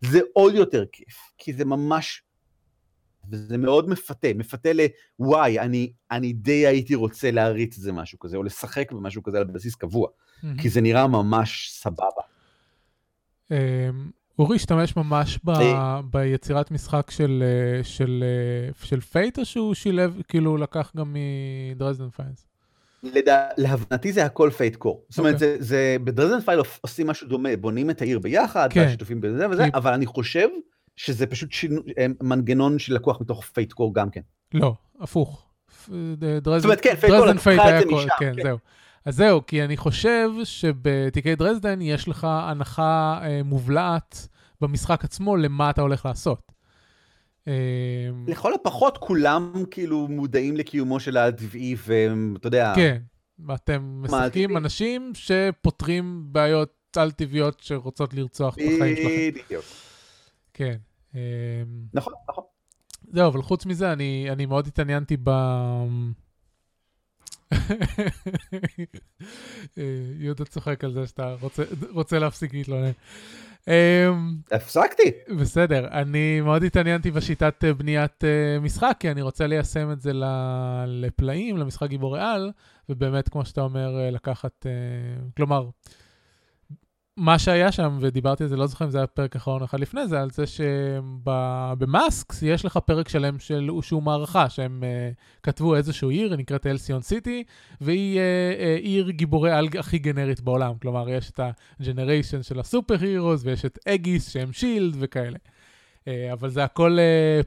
זה 0.00 0.20
עוד 0.32 0.54
יותר 0.54 0.84
כיף, 0.92 1.16
כי 1.38 1.52
זה 1.52 1.64
ממש 1.64 2.22
וזה 3.30 3.58
מאוד 3.58 3.88
מפתה, 3.88 4.28
מפתה 4.34 4.68
לוואי, 5.18 5.58
אני, 5.58 5.92
אני 6.10 6.32
די 6.32 6.66
הייתי 6.66 6.94
רוצה 6.94 7.30
להריץ 7.30 7.76
את 7.76 7.82
זה 7.82 7.92
משהו 7.92 8.18
כזה, 8.18 8.36
או 8.36 8.42
לשחק 8.42 8.92
במשהו 8.92 9.22
כזה 9.22 9.38
על 9.38 9.44
בסיס 9.44 9.74
קבוע, 9.74 10.08
ממ-הממ. 10.08 10.62
כי 10.62 10.68
זה 10.68 10.80
נראה 10.80 11.06
ממש 11.06 11.70
סבבה. 11.72 12.22
אמ, 13.50 13.56
אורי 14.38 14.56
השתמש 14.56 14.96
ממש 14.96 15.38
ב, 15.44 15.50
אה. 15.50 16.00
ביצירת 16.02 16.70
משחק 16.70 17.10
של, 17.10 17.42
אה, 17.46 17.84
של, 17.84 18.24
אה, 18.26 18.86
של 18.86 19.00
Fate, 19.00 19.38
או 19.38 19.44
שהוא 19.44 19.74
שילב, 19.74 20.22
כאילו 20.28 20.56
לקח 20.56 20.92
גם 20.96 21.16
מ 21.74 21.78
Dresden 21.78 22.10
Files? 22.10 22.46
להבנתי 23.56 24.12
זה 24.12 24.24
הכל 24.24 24.50
Fate 24.50 24.76
Core. 24.76 25.04
זאת 25.08 25.18
אומרת, 25.18 25.34
אוקיי. 25.34 25.48
זה, 25.48 25.56
זה, 25.60 25.96
ב 26.04 26.09
Dresden 26.09 26.40
Files 26.40 26.60
עושים 26.80 27.06
משהו 27.06 27.28
דומה, 27.28 27.56
בונים 27.60 27.90
את 27.90 28.02
העיר 28.02 28.18
ביחד, 28.18 28.72
כן. 28.72 28.80
והשיתופים 28.80 29.20
בזה 29.20 29.48
וזה, 29.50 29.64
אבל 29.74 29.92
אני 29.92 30.06
חושב 30.06 30.48
שזה 30.96 31.26
פשוט 31.26 31.50
אה, 31.98 32.06
מנגנון 32.22 32.78
שלקוח 32.78 33.20
מתוך 33.20 33.44
Fate 33.44 33.69
Core 33.69 33.94
גם 33.94 34.10
כן. 34.10 34.20
לא, 34.54 34.74
הפוך. 35.00 35.44
דרזדן, 36.18 36.58
זאת 36.58 36.64
אומרת, 36.64 36.80
כן, 36.80 36.94
Fate 36.94 37.60
היה 37.64 37.82
כל, 37.82 38.04
כן, 38.18 38.32
כן, 38.36 38.42
זהו. 38.42 38.58
אז 39.04 39.16
זהו, 39.16 39.46
כי 39.46 39.64
אני 39.64 39.76
חושב 39.76 40.30
שבתיקי 40.44 41.34
דרזדן 41.34 41.80
יש 41.80 42.08
לך 42.08 42.26
הנחה 42.30 43.20
אה, 43.22 43.40
מובלעת 43.44 44.28
במשחק 44.60 45.04
עצמו 45.04 45.36
למה 45.36 45.70
אתה 45.70 45.82
הולך 45.82 46.06
לעשות. 46.06 46.52
אה, 47.48 47.52
לכל 48.26 48.54
הפחות 48.54 48.98
כולם 48.98 49.52
כאילו 49.70 50.08
מודעים 50.08 50.56
לקיומו 50.56 51.00
של 51.00 51.16
הטבעי, 51.16 51.76
ואתה 51.86 52.46
יודע... 52.46 52.72
כן, 52.76 52.98
ואתם 53.46 54.02
משחקים 54.02 54.56
אנשים 54.56 55.12
שפותרים 55.14 56.22
בעיות 56.32 56.74
על-טבעיות 56.96 57.60
שרוצות 57.60 58.14
לרצוח 58.14 58.54
את 58.54 58.62
החיים 58.76 58.96
שלכם. 58.96 59.44
בדיוק. 59.44 59.64
כן. 60.54 60.76
אמ, 61.14 61.20
נכון, 61.94 62.12
נכון. 62.28 62.44
זהו, 63.12 63.28
אבל 63.28 63.42
חוץ 63.42 63.66
מזה, 63.66 63.92
אני, 63.92 64.26
אני 64.30 64.46
מאוד 64.46 64.66
התעניינתי 64.66 65.16
ב... 65.16 65.28
אה, 69.78 69.82
יהודה 70.18 70.44
צוחק 70.44 70.84
על 70.84 70.92
זה 70.92 71.06
שאתה 71.06 71.34
רוצה, 71.40 71.62
רוצה 71.90 72.18
להפסיק 72.18 72.54
להתלונן. 72.54 72.90
אמ, 73.68 74.36
הפסקתי. 74.52 75.10
בסדר, 75.40 75.88
אני 75.88 76.40
מאוד 76.40 76.62
התעניינתי 76.62 77.10
בשיטת 77.10 77.64
אה, 77.64 77.74
בניית 77.74 78.24
אה, 78.24 78.60
משחק, 78.60 78.96
כי 79.00 79.10
אני 79.10 79.22
רוצה 79.22 79.46
ליישם 79.46 79.92
את 79.92 80.00
זה 80.00 80.12
לפלאים, 80.86 81.56
למשחק 81.56 81.88
גיבורי 81.88 82.20
על, 82.20 82.50
ובאמת, 82.88 83.28
כמו 83.28 83.44
שאתה 83.44 83.60
אומר, 83.60 84.10
לקחת, 84.12 84.66
כלומר, 85.36 85.68
מה 87.18 87.38
שהיה 87.38 87.72
שם, 87.72 87.98
ודיברתי 88.00 88.42
על 88.42 88.48
זה, 88.48 88.56
לא 88.56 88.66
זוכר 88.66 88.84
אם 88.84 88.90
זה 88.90 88.98
היה 88.98 89.06
פרק 89.06 89.36
אחרון 89.36 89.62
אחד 89.62 89.80
לפני 89.80 90.06
זה, 90.06 90.20
על 90.20 90.30
זה 90.30 90.44
שבמאסקס 90.46 92.42
יש 92.42 92.64
לך 92.64 92.76
פרק 92.76 93.08
שלם 93.08 93.38
של 93.38 93.70
שהוא 93.82 94.02
מערכה, 94.02 94.50
שהם 94.50 94.82
uh, 94.82 94.86
כתבו 95.42 95.76
איזשהו 95.76 96.10
עיר, 96.10 96.30
היא 96.30 96.38
נקראת 96.38 96.66
אלסיון 96.66 97.02
סיטי, 97.02 97.44
והיא 97.80 98.18
uh, 98.18 98.20
uh, 98.20 98.84
עיר 98.84 99.10
גיבורי 99.10 99.52
על 99.52 99.68
הכי 99.78 99.98
גנרית 99.98 100.40
בעולם. 100.40 100.74
כלומר, 100.82 101.08
יש 101.08 101.30
את 101.30 101.40
ה 101.80 101.86
generation 101.86 102.42
של 102.42 102.60
ה 102.60 102.96
superheroes, 103.00 103.40
ויש 103.44 103.64
את 103.64 103.78
Aegis 103.88 104.28
שהם 104.30 104.52
S.H.I.E.L.D 104.52 104.96
וכאלה. 104.98 105.38
אה, 105.38 106.08
אבל 106.32 106.48
זה 106.48 106.64
הכל 106.64 106.98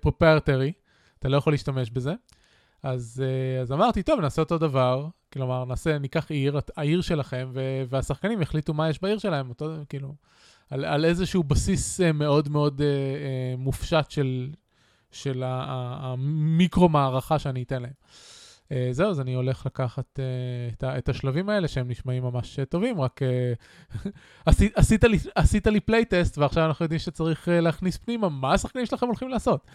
proprietary, 0.01 0.71
אה, 0.75 1.19
אתה 1.19 1.29
לא 1.29 1.37
יכול 1.37 1.53
להשתמש 1.53 1.89
בזה. 1.89 2.13
אז, 2.83 3.23
אה, 3.23 3.61
אז 3.61 3.71
אמרתי, 3.71 4.03
טוב, 4.03 4.19
נעשה 4.19 4.41
אותו 4.41 4.57
דבר, 4.57 5.07
כלומר, 5.33 5.65
נעשה, 5.65 5.97
ניקח 5.97 6.31
עיר, 6.31 6.59
העיר 6.77 7.01
שלכם, 7.01 7.49
ו- 7.53 7.83
והשחקנים 7.89 8.41
יחליטו 8.41 8.73
מה 8.73 8.89
יש 8.89 9.01
בעיר 9.01 9.17
שלהם, 9.17 9.49
אותו, 9.49 9.71
כאילו, 9.89 10.15
על, 10.69 10.85
על 10.85 11.05
איזשהו 11.05 11.43
בסיס 11.43 12.01
אה, 12.01 12.11
מאוד 12.11 12.49
מאוד 12.49 12.79
אה, 12.79 12.83
אה, 12.83 13.57
מופשט 13.57 14.11
של, 14.11 14.49
של 15.11 15.43
המיקרו-מערכה 15.45 17.39
שאני 17.39 17.63
אתן 17.63 17.81
להם. 17.81 17.91
אה, 18.69 18.73
זהו, 18.91 19.09
אז 19.09 19.19
אני 19.19 19.33
הולך 19.33 19.65
לקחת 19.65 20.19
אה, 20.19 20.73
את, 20.73 20.83
ה- 20.83 20.97
את 20.97 21.09
השלבים 21.09 21.49
האלה, 21.49 21.67
שהם 21.67 21.89
נשמעים 21.89 22.23
ממש 22.23 22.59
אה, 22.59 22.65
טובים, 22.65 23.01
רק 23.01 23.19
אה, 23.23 24.09
עשית, 24.45 24.73
עשית, 24.75 25.03
לי, 25.03 25.17
לי 25.71 25.79
playtest, 25.79 26.37
ועכשיו 26.37 26.65
אנחנו 26.65 26.85
יודעים 26.85 26.99
שצריך 26.99 27.47
אה, 27.47 27.51
להכניס 27.51 27.97
פנימה, 27.97 28.29
מה 28.29 28.53
השחקנים 28.53 28.85
שלכם 28.85 29.05
הולכים 29.07 29.29
לעשות. 29.29 29.65
אה, 29.67 29.73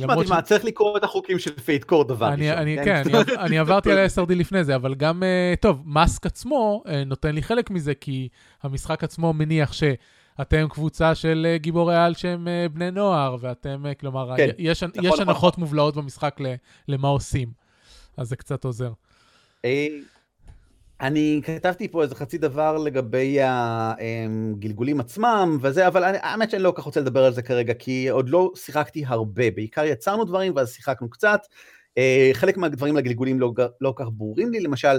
שמעתי 0.00 0.28
מה, 0.28 0.42
צריך 0.42 0.64
לקרוא 0.64 0.96
את 0.96 1.04
החוקים 1.04 1.38
של 1.38 1.60
Fate 1.60 1.84
Core 1.84 2.04
דבר 2.04 2.26
ראשון. 2.26 2.84
כן, 2.84 3.02
אני 3.46 3.58
עברתי 3.58 3.92
על 3.92 3.98
ה-SRD 3.98 4.34
לפני 4.34 4.64
זה, 4.64 4.76
אבל 4.76 4.94
גם, 4.94 5.22
אה, 5.22 5.54
טוב, 5.60 5.82
Masks 5.84 6.26
עצמו 6.26 6.82
אה, 6.88 7.04
נותן 7.04 7.34
לי 7.34 7.42
חלק 7.42 7.70
מזה, 7.70 7.94
כי 7.94 8.28
המשחק 8.62 9.04
עצמו 9.04 9.32
מניח 9.32 9.72
ש... 9.72 9.82
אתם 10.40 10.66
קבוצה 10.70 11.14
של 11.14 11.56
גיבורי 11.56 11.96
על 11.96 12.14
שהם 12.14 12.48
בני 12.72 12.90
נוער, 12.90 13.36
ואתם, 13.40 13.84
כלומר, 14.00 14.36
כן, 14.36 14.48
יש, 14.58 14.82
נכון, 14.82 15.04
יש 15.04 15.12
נכון. 15.12 15.28
הנחות 15.28 15.58
מובלעות 15.58 15.96
במשחק 15.96 16.36
למה 16.88 17.08
עושים, 17.08 17.48
אז 18.16 18.28
זה 18.28 18.36
קצת 18.36 18.64
עוזר. 18.64 18.92
אני 21.00 21.40
כתבתי 21.44 21.88
פה 21.88 22.02
איזה 22.02 22.14
חצי 22.14 22.38
דבר 22.38 22.78
לגבי 22.78 23.38
הגלגולים 23.42 25.00
עצמם 25.00 25.58
וזה, 25.60 25.86
אבל 25.86 26.04
אני, 26.04 26.18
האמת 26.20 26.50
שאני 26.50 26.62
לא 26.62 26.70
כל 26.70 26.76
כך 26.76 26.84
רוצה 26.84 27.00
לדבר 27.00 27.24
על 27.24 27.32
זה 27.32 27.42
כרגע, 27.42 27.74
כי 27.74 28.08
עוד 28.08 28.28
לא 28.28 28.50
שיחקתי 28.54 29.04
הרבה, 29.06 29.50
בעיקר 29.50 29.84
יצרנו 29.84 30.24
דברים 30.24 30.52
ואז 30.56 30.72
שיחקנו 30.72 31.10
קצת. 31.10 31.40
אה, 31.98 32.30
חלק 32.32 32.56
מהדברים 32.56 32.96
לגלגולים 32.96 33.40
לא, 33.40 33.52
לא 33.80 33.92
כך 33.96 34.06
ברורים 34.12 34.52
לי, 34.52 34.60
למשל, 34.60 34.98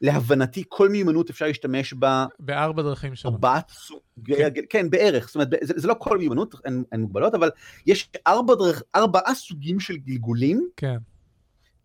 להבנתי 0.00 0.62
כל 0.68 0.88
מיומנות 0.88 1.30
אפשר 1.30 1.46
להשתמש 1.46 1.92
בה... 1.92 2.26
בארבע 2.38 2.82
דרכים 2.82 3.14
שונות. 3.14 3.34
ארבעת 3.34 3.70
סוגי, 3.70 4.36
כן. 4.36 4.50
כן, 4.70 4.90
בערך, 4.90 5.26
זאת 5.26 5.34
אומרת, 5.34 5.48
זה, 5.50 5.74
זה 5.76 5.88
לא 5.88 5.94
כל 5.98 6.18
מיומנות, 6.18 6.54
הן 6.92 7.00
מוגבלות, 7.00 7.34
אבל 7.34 7.50
יש 7.86 8.10
ארבע 8.26 8.54
דרך, 8.54 8.82
ארבעה 8.94 9.34
סוגים 9.34 9.80
של 9.80 9.96
גלגולים. 9.96 10.68
כן. 10.76 10.96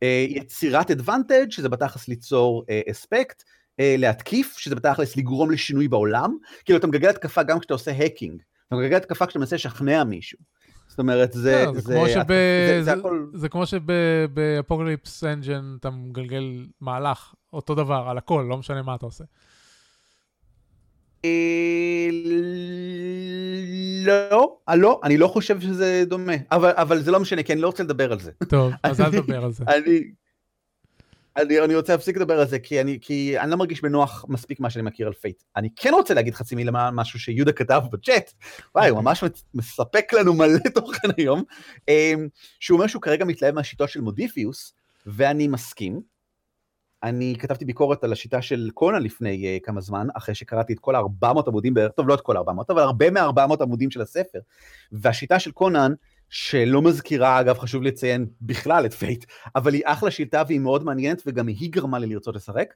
אה, 0.03 0.25
יצירת 0.29 0.91
advantage, 0.91 1.49
שזה 1.49 1.69
בתכלס 1.69 2.07
ליצור 2.07 2.65
אספקט, 2.91 3.43
אה, 3.79 3.85
אה, 3.85 3.95
להתקיף, 3.97 4.57
שזה 4.57 4.75
בתכלס 4.75 5.17
לגרום 5.17 5.51
לשינוי 5.51 5.87
בעולם, 5.87 6.37
כאילו 6.65 6.79
אתה 6.79 6.87
מגלגל 6.87 7.09
התקפה 7.09 7.43
גם 7.43 7.59
כשאתה 7.59 7.73
עושה 7.73 7.91
hacking, 7.91 8.41
אתה 8.67 8.75
מגלגל 8.75 8.95
התקפה 8.95 9.25
כשאתה 9.25 9.39
מנסה 9.39 9.55
לשכנע 9.55 10.03
מישהו. 10.03 10.39
זאת 10.87 10.99
אומרת, 10.99 11.33
זה... 11.33 11.65
זה, 11.73 11.79
זה, 11.79 11.93
כמו 11.93 12.07
שב, 12.07 12.27
זה, 12.27 12.65
זה, 12.67 12.83
זה, 12.83 12.93
הכל... 12.93 13.25
זה 13.33 13.49
כמו 13.49 13.65
שב 13.65 14.02
Apocalypse 14.02 15.23
Engine 15.23 15.75
אתה 15.79 15.89
מגלגל 15.89 16.65
מהלך, 16.81 17.33
אותו 17.53 17.75
דבר, 17.75 18.05
על 18.09 18.17
הכל, 18.17 18.45
לא 18.49 18.57
משנה 18.57 18.81
מה 18.81 18.95
אתה 18.95 19.05
עושה. 19.05 19.23
לא, 24.05 24.57
לא, 24.75 25.01
אני 25.03 25.17
לא 25.17 25.27
חושב 25.27 25.61
שזה 25.61 26.03
דומה, 26.07 26.33
אבל, 26.51 26.71
אבל 26.75 27.01
זה 27.01 27.11
לא 27.11 27.19
משנה, 27.19 27.43
כי 27.43 27.53
אני 27.53 27.61
לא 27.61 27.67
רוצה 27.67 27.83
לדבר 27.83 28.11
על 28.11 28.19
זה. 28.19 28.31
טוב, 28.49 28.73
אז 28.83 29.01
אל 29.01 29.11
תדבר 29.11 29.43
על 29.43 29.51
זה. 29.51 29.63
אני, 29.67 30.03
אני, 31.37 31.59
אני 31.59 31.75
רוצה 31.75 31.93
להפסיק 31.93 32.17
לדבר 32.17 32.39
על 32.39 32.47
זה, 32.47 32.59
כי 32.59 32.81
אני, 32.81 32.97
כי 33.01 33.39
אני 33.39 33.51
לא 33.51 33.57
מרגיש 33.57 33.81
בנוח 33.81 34.25
מספיק 34.27 34.59
מה 34.59 34.69
שאני 34.69 34.83
מכיר 34.83 35.07
על 35.07 35.13
Fate. 35.13 35.43
אני 35.55 35.69
כן 35.75 35.93
רוצה 35.93 36.13
להגיד 36.13 36.33
חצי 36.33 36.55
מילה 36.55 36.91
משהו 36.91 37.19
שיהודה 37.19 37.51
כתב 37.51 37.81
בצ'אט, 37.91 38.33
וואי, 38.75 38.89
הוא 38.89 39.01
ממש 39.01 39.23
מספק 39.53 40.13
לנו 40.13 40.33
מלא 40.33 40.69
תוכן 40.75 41.07
היום, 41.17 41.43
אמ, 41.87 42.27
שהוא 42.59 42.77
אומר 42.77 42.87
שהוא 42.87 43.01
כרגע 43.01 43.25
מתלהב 43.25 43.55
מהשיטות 43.55 43.89
של 43.89 44.01
Modiphius, 44.01 44.73
ואני 45.05 45.47
מסכים. 45.47 46.12
אני 47.03 47.35
כתבתי 47.39 47.65
ביקורת 47.65 48.03
על 48.03 48.11
השיטה 48.11 48.41
של 48.41 48.69
קונן 48.73 48.99
לפני 48.99 49.57
אה, 49.57 49.65
כמה 49.65 49.81
זמן, 49.81 50.07
אחרי 50.13 50.35
שקראתי 50.35 50.73
את 50.73 50.79
כל 50.79 50.95
ה-400 50.95 51.43
עמודים 51.47 51.73
בערך, 51.73 51.91
טוב, 51.91 52.07
לא 52.07 52.13
את 52.13 52.21
כל 52.21 52.37
ה-400, 52.37 52.63
אבל 52.69 52.81
הרבה 52.81 53.09
מה-400 53.09 53.63
עמודים 53.63 53.91
של 53.91 54.01
הספר. 54.01 54.39
והשיטה 54.91 55.39
של 55.39 55.51
קונן, 55.51 55.93
שלא 56.29 56.81
מזכירה, 56.81 57.39
אגב, 57.39 57.59
חשוב 57.59 57.83
לציין 57.83 58.25
בכלל 58.41 58.85
את 58.85 58.93
Fate, 58.93 59.25
אבל 59.55 59.73
היא 59.73 59.81
אחלה 59.85 60.11
שיטה 60.11 60.43
והיא 60.47 60.59
מאוד 60.59 60.83
מעניינת, 60.83 61.21
וגם 61.25 61.47
היא 61.47 61.71
גרמה 61.71 61.99
לי 61.99 62.07
לרצות 62.07 62.35
לשחק. 62.35 62.73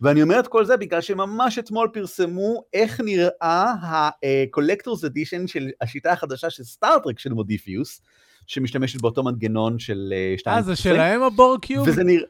ואני 0.00 0.22
אומר 0.22 0.40
את 0.40 0.48
כל 0.48 0.64
זה 0.64 0.76
בגלל 0.76 1.00
שממש 1.00 1.58
אתמול 1.58 1.88
פרסמו 1.92 2.62
איך 2.72 3.00
נראה 3.00 3.72
ה-collector's 3.82 5.04
edition 5.04 5.46
של 5.46 5.70
השיטה 5.80 6.12
החדשה 6.12 6.50
של 6.50 6.64
Star 6.64 6.91
Trek 6.91 7.18
של 7.18 7.32
Modiphius, 7.32 8.00
שמשתמשת 8.46 9.00
באותו 9.00 9.22
מנגנון 9.22 9.78
של 9.78 10.14
2. 10.36 10.56
אה, 10.56 10.62
זה 10.62 10.76
שלהם 10.76 11.22
ה 11.22 11.29
Borg 11.29 11.58
cube? 11.62 11.88
וזה 11.88 12.04
נראה... 12.04 12.26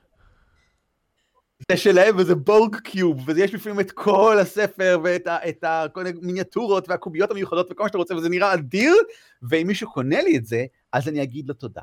זה 1.71 1.77
שלהם 1.77 2.17
וזה 2.19 2.35
Borg 2.35 2.77
cube, 2.77 3.23
ויש 3.27 3.55
בפנים 3.55 3.81
את 3.81 3.91
כל 3.91 4.39
הספר 4.41 4.99
ואת 5.05 5.27
ה, 5.27 5.49
את 5.49 5.65
ה, 5.65 5.85
כל 5.93 6.07
המיניאטורות 6.07 6.89
והקוביות 6.89 7.31
המיוחדות 7.31 7.69
וכל 7.71 7.83
מה 7.83 7.89
שאתה 7.89 7.99
רוצה, 7.99 8.15
וזה 8.15 8.29
נראה 8.29 8.55
אדיר, 8.55 8.95
ואם 9.43 9.67
מישהו 9.67 9.93
קונה 9.93 10.23
לי 10.23 10.37
את 10.37 10.47
זה, 10.47 10.65
אז 10.93 11.09
אני 11.09 11.23
אגיד 11.23 11.49
לו 11.49 11.55
תודה. 11.55 11.83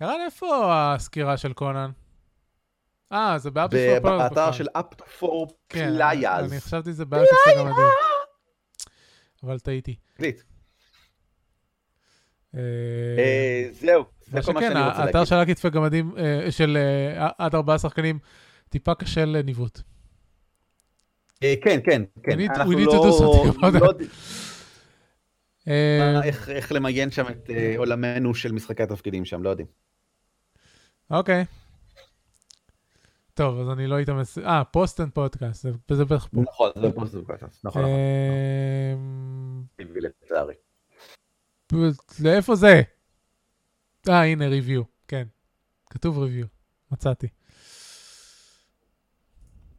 ערן, 0.00 0.20
איפה 0.24 0.66
הסקירה 0.70 1.36
של 1.36 1.52
קונן? 1.52 1.90
אה, 3.12 3.38
זה 3.38 3.50
באפ 3.50 3.70
פור 3.70 4.00
פליירס 4.00 4.02
באתר 4.02 4.52
של 4.52 4.66
for 5.20 5.52
כן, 5.68 5.94
players. 5.98 6.44
אני 6.44 6.60
חשבתי 6.60 6.90
שזה 6.90 7.04
באפ 7.04 7.26
פור 7.44 7.64
גמדים. 7.64 7.86
אבל 9.42 9.58
טעיתי. 9.58 9.96
אה, 12.54 12.60
אה, 13.18 13.68
זהו, 13.72 14.04
זה 14.26 14.42
כל 14.42 14.52
מה 14.52 14.60
שאני 14.60 14.68
רוצה 14.68 15.02
האתר 15.02 15.18
להגיד. 15.18 15.28
של 15.28 15.34
רק 15.34 15.48
כתפי 15.48 15.70
גמדים, 15.70 16.12
אה, 16.18 16.50
של 16.50 16.78
עד 17.38 17.54
ארבעה 17.54 17.78
שחקנים, 17.78 18.18
טיפה 18.68 18.94
קשה 18.94 19.24
לניווט. 19.24 19.80
אה, 21.42 21.54
כן, 21.64 21.80
כן, 21.84 22.02
כן. 22.22 22.32
We 22.32 22.34
need- 22.40 22.56
אנחנו 22.56 22.72
to 22.72 22.76
לא- 22.76 22.92
do 22.92 23.20
something 23.20 23.56
about 23.58 23.80
לא 23.80 23.90
that. 23.90 24.04
אה, 25.68 26.22
איך- 26.24 26.48
איך 26.48 26.72
למיין 26.72 27.10
שם 27.10 27.24
את 27.30 27.50
אה, 27.50 27.74
עולמנו 27.78 28.34
של 28.34 28.52
משחקי 28.52 28.82
התפקידים 28.82 29.24
שם, 29.24 29.42
לא 29.42 29.50
יודעים. 29.50 29.68
אוקיי. 31.10 31.44
טוב, 33.34 33.60
אז 33.60 33.68
אני 33.78 33.86
לא 33.86 34.02
אתאמץ. 34.02 34.38
אה, 34.38 34.64
post 34.64 35.00
and 35.00 35.10
podcast, 35.12 35.62
זה- 35.62 36.04
בטח 36.04 36.26
פה. 36.26 36.40
נכון, 36.40 36.70
זה 36.80 36.92
פוסט 36.94 37.14
פודקאסט, 37.14 37.64
נכון, 37.64 37.82
נכון. 37.82 37.90
לצערי. 40.22 40.54
לאיפה 42.20 42.54
זה? 42.54 42.82
אה, 44.08 44.22
הנה, 44.24 44.48
review, 44.48 44.82
כן. 45.08 45.26
כתוב 45.90 46.18
review, 46.18 46.46
מצאתי. 46.92 47.26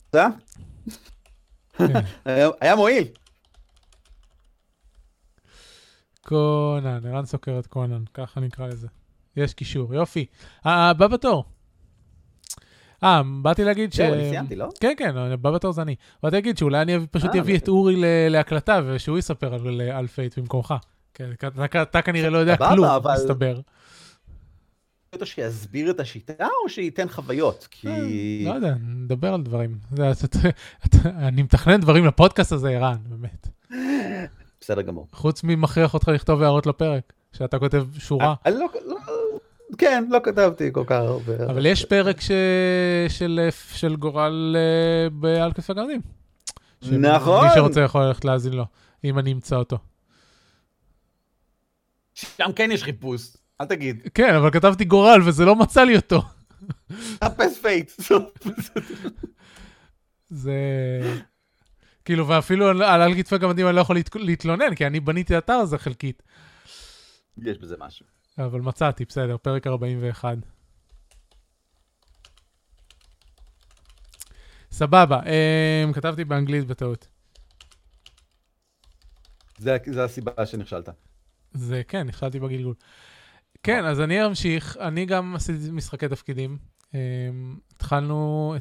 אתה? 0.10 0.28
כן. 1.78 1.94
היה- 2.62 2.76
מועיל. 2.76 3.04
קונן, 6.26 7.00
ערן 7.06 7.26
סוקר 7.26 7.60
את 7.60 7.68
קונן, 7.68 8.04
ככה 8.14 8.40
נקרא 8.40 8.68
לזה. 8.68 8.88
יש 9.38 9.54
קישור, 9.54 9.94
יופי. 9.96 10.26
אה, 10.66 10.90
הבא 10.90 11.08
בתור. 11.08 11.46
אה, 13.04 13.22
באתי 13.42 13.64
להגיד 13.64 13.94
ש... 13.94 13.98
זהו, 13.98 14.14
אני 14.14 14.30
סיימתי, 14.30 14.56
לא? 14.56 14.70
כן, 14.80 14.94
כן, 14.98 15.18
הבא 15.18 15.52
בתור 15.52 15.72
זה 15.72 15.82
אני. 15.82 15.96
באתי 16.24 16.36
להגיד 16.36 16.58
שאולי 16.58 16.82
אני 16.82 17.08
פשוט 17.12 17.36
אה, 17.36 17.40
אביא 17.40 17.56
את 17.58 17.62
בסדר. 17.62 17.72
אורי 17.72 17.96
להקלטה 18.30 18.80
ושהוא 18.86 19.18
יספר 19.18 19.54
על- 19.54 20.08
Fate 20.08 20.38
במקומך. 20.40 20.74
כן, 21.14 21.30
אתה- 21.82 22.02
כנראה 22.02 22.30
לא 22.30 22.38
יודע 22.38 22.58
כלום, 22.58 22.88
מסתבר. 23.14 23.60
אותו 25.18 25.26
שיסביר 25.26 25.92
את 25.92 26.00
השיטה 26.00 26.48
או 26.64 26.70
שייתן 26.70 27.10
חוויות? 27.10 27.68
כי... 27.72 28.44
לא 28.46 28.54
יודע, 28.54 28.74
נדבר 28.82 29.34
על 29.34 29.42
דברים. 29.42 29.78
אני 31.06 31.44
מתכנן 31.44 31.82
דברים 31.82 32.06
לפודקאסט 32.06 32.52
הזה, 32.52 32.70
ערן, 32.70 32.98
באמת. 33.10 33.48
בסדר 34.62 34.82
גמור. 34.82 35.08
חוץ 35.12 35.44
ממכריח 35.44 35.94
אותך 35.94 36.08
לכתוב 36.08 36.42
הערות 36.42 36.66
לפרק, 36.66 37.14
שאתה 37.34 37.60
כותב 37.60 37.86
שורה. 37.98 38.36
אני 38.46 38.56
לא... 38.56 38.68
לא- 38.86 38.98
כן, 39.78 40.04
לא 40.10 40.20
כתבתי 40.24 40.70
כל 40.74 40.84
כך 40.88 40.96
הרבה. 40.96 41.46
אבל 41.46 41.66
יש 41.66 41.86
פרק 41.86 42.22
ש... 42.22 42.32
של, 43.10 43.50
של 43.74 43.96
גורל 43.96 44.56
אה, 44.60 45.10
בעל 45.10 45.54
כתפי 45.54 45.74
גרדים. 45.74 46.02
נכון. 46.82 47.48
מי 47.48 47.52
שרוצה 47.56 47.82
יכול 47.82 48.02
ללכת 48.02 48.26
להאזין 48.26 48.54
לו, 48.54 48.66
אם 49.04 49.20
אני 49.20 49.32
אמצא 49.32 49.56
אותו. 49.56 49.78
שם 52.14 52.52
כן 52.56 52.70
יש 52.72 52.84
חיפוש, 52.84 53.38
אל 53.62 53.66
תגיד. 53.66 54.08
כן, 54.14 54.36
אבל 54.36 54.52
כתבתי 54.52 54.86
גורל 54.86 55.22
וזה 55.26 55.46
לא 55.46 55.56
מצא 55.56 55.84
לי 55.84 55.96
אותו. 55.96 56.22
חפש 57.24 57.60
פייט. 57.62 57.92
זה... 60.30 60.54
כאילו, 62.06 62.28
ואפילו 62.28 62.68
על 62.68 62.82
על 62.84 63.16
כתפי 63.16 63.38
גמדים 63.38 63.68
אני 63.68 63.76
לא 63.76 63.82
יכול 63.82 63.96
להת... 63.96 64.16
להתלונן, 64.16 64.76
כי 64.76 64.88
אני 64.88 65.00
בניתי 65.00 65.38
אתר 65.38 65.54
הזה 65.54 65.78
חלקית. 65.78 66.24
יש 67.38 67.58
בזה 67.58 67.76
משהו. 67.80 68.06
אבל 68.38 68.62
מצאתי, 68.62 69.06
בסדר, 69.06 69.38
פרק 69.38 69.68
41. 69.68 70.38
סבבה, 74.72 75.20
um, 75.20 75.94
כתבתי 75.94 76.26
באנגלית 76.26 76.68
בטעות. 76.68 77.08
זה 79.58 79.78
זה 79.86 80.04
הסיבה 80.04 80.46
שנכשלת. 80.46 80.90
זה 81.54 81.82
כן, 81.88 82.08
נכשלתי 82.08 82.40
בגלגול. 82.40 82.74
כן, 83.68 83.86
אז 83.86 84.02
אני 84.02 84.26
אמשיך, 84.26 84.78
אני 84.80 85.06
גם 85.06 85.36
עשיתי 85.36 85.72
משחקי 85.72 86.08
תפקידים. 86.08 86.58
Um, 86.82 86.96
התחלנו 87.76 88.56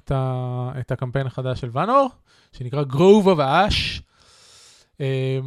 את, 0.81 0.93
הקמפיין 0.93 1.27
החדש 1.27 1.61
של 1.61 1.69
ואנור, 1.73 2.09
שנקרא 2.53 2.83
Grove 2.83 3.25
of 3.25 3.39
Ash, 3.39 4.01
um, 4.95 5.01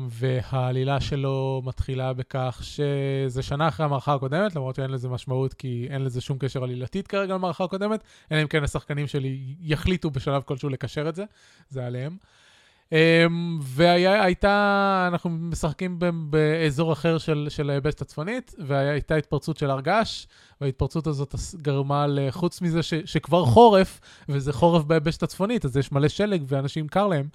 והעלילה 0.09 1.01
שלו 1.01 1.61
מתחילה 1.65 2.13
בכך 2.13 2.61
שזה 2.63 3.43
שנה 3.43 3.67
אחרי 3.67 3.85
המערכה 3.85 4.13
הקודמת, 4.13 4.55
למרות 4.55 4.75
שאין 4.75 4.91
לזה 4.91 5.09
משמעות 5.09 5.53
כי 5.53 5.87
אין 5.89 6.03
לזה 6.03 6.21
שום 6.21 6.37
קשר 6.37 6.63
עלילתית 6.63 7.07
כרגע 7.07 7.33
למערכה 7.33 7.63
הקודמת, 7.63 8.03
אלא 8.31 8.41
אם 8.41 8.47
כן 8.47 8.63
השחקנים 8.63 9.07
שלי 9.07 9.55
יחליטו 9.59 10.09
בשלב 10.09 10.41
כלשהו 10.41 10.69
לקשר 10.69 11.09
את 11.09 11.15
זה, 11.15 11.23
זה 11.69 11.85
עליהם. 11.85 12.17
Um, 12.93 13.31
והייתה, 13.61 15.05
אנחנו 15.11 15.29
משחקים 15.29 15.99
באזור 16.29 16.93
אחר 16.93 17.17
של, 17.17 17.47
של 17.49 17.69
היבשת 17.69 18.01
הצפונית, 18.01 18.55
והייתה 18.59 19.15
התפרצות 19.15 19.57
של 19.57 19.69
הר 19.69 19.81
געש, 19.81 20.25
וההתפרצות 20.61 21.07
הזאת 21.07 21.35
גרמה 21.55 22.07
לחוץ 22.07 22.61
מזה 22.61 22.83
ש, 22.83 22.93
שכבר 23.05 23.45
חורף, 23.45 23.99
וזה 24.29 24.53
חורף 24.53 24.83
ביבשת 24.83 25.23
הצפונית, 25.23 25.65
אז 25.65 25.77
יש 25.77 25.91
מלא 25.91 26.07
שלג 26.07 26.43
ואנשים 26.47 26.87
קר 26.87 27.07
להם, 27.07 27.27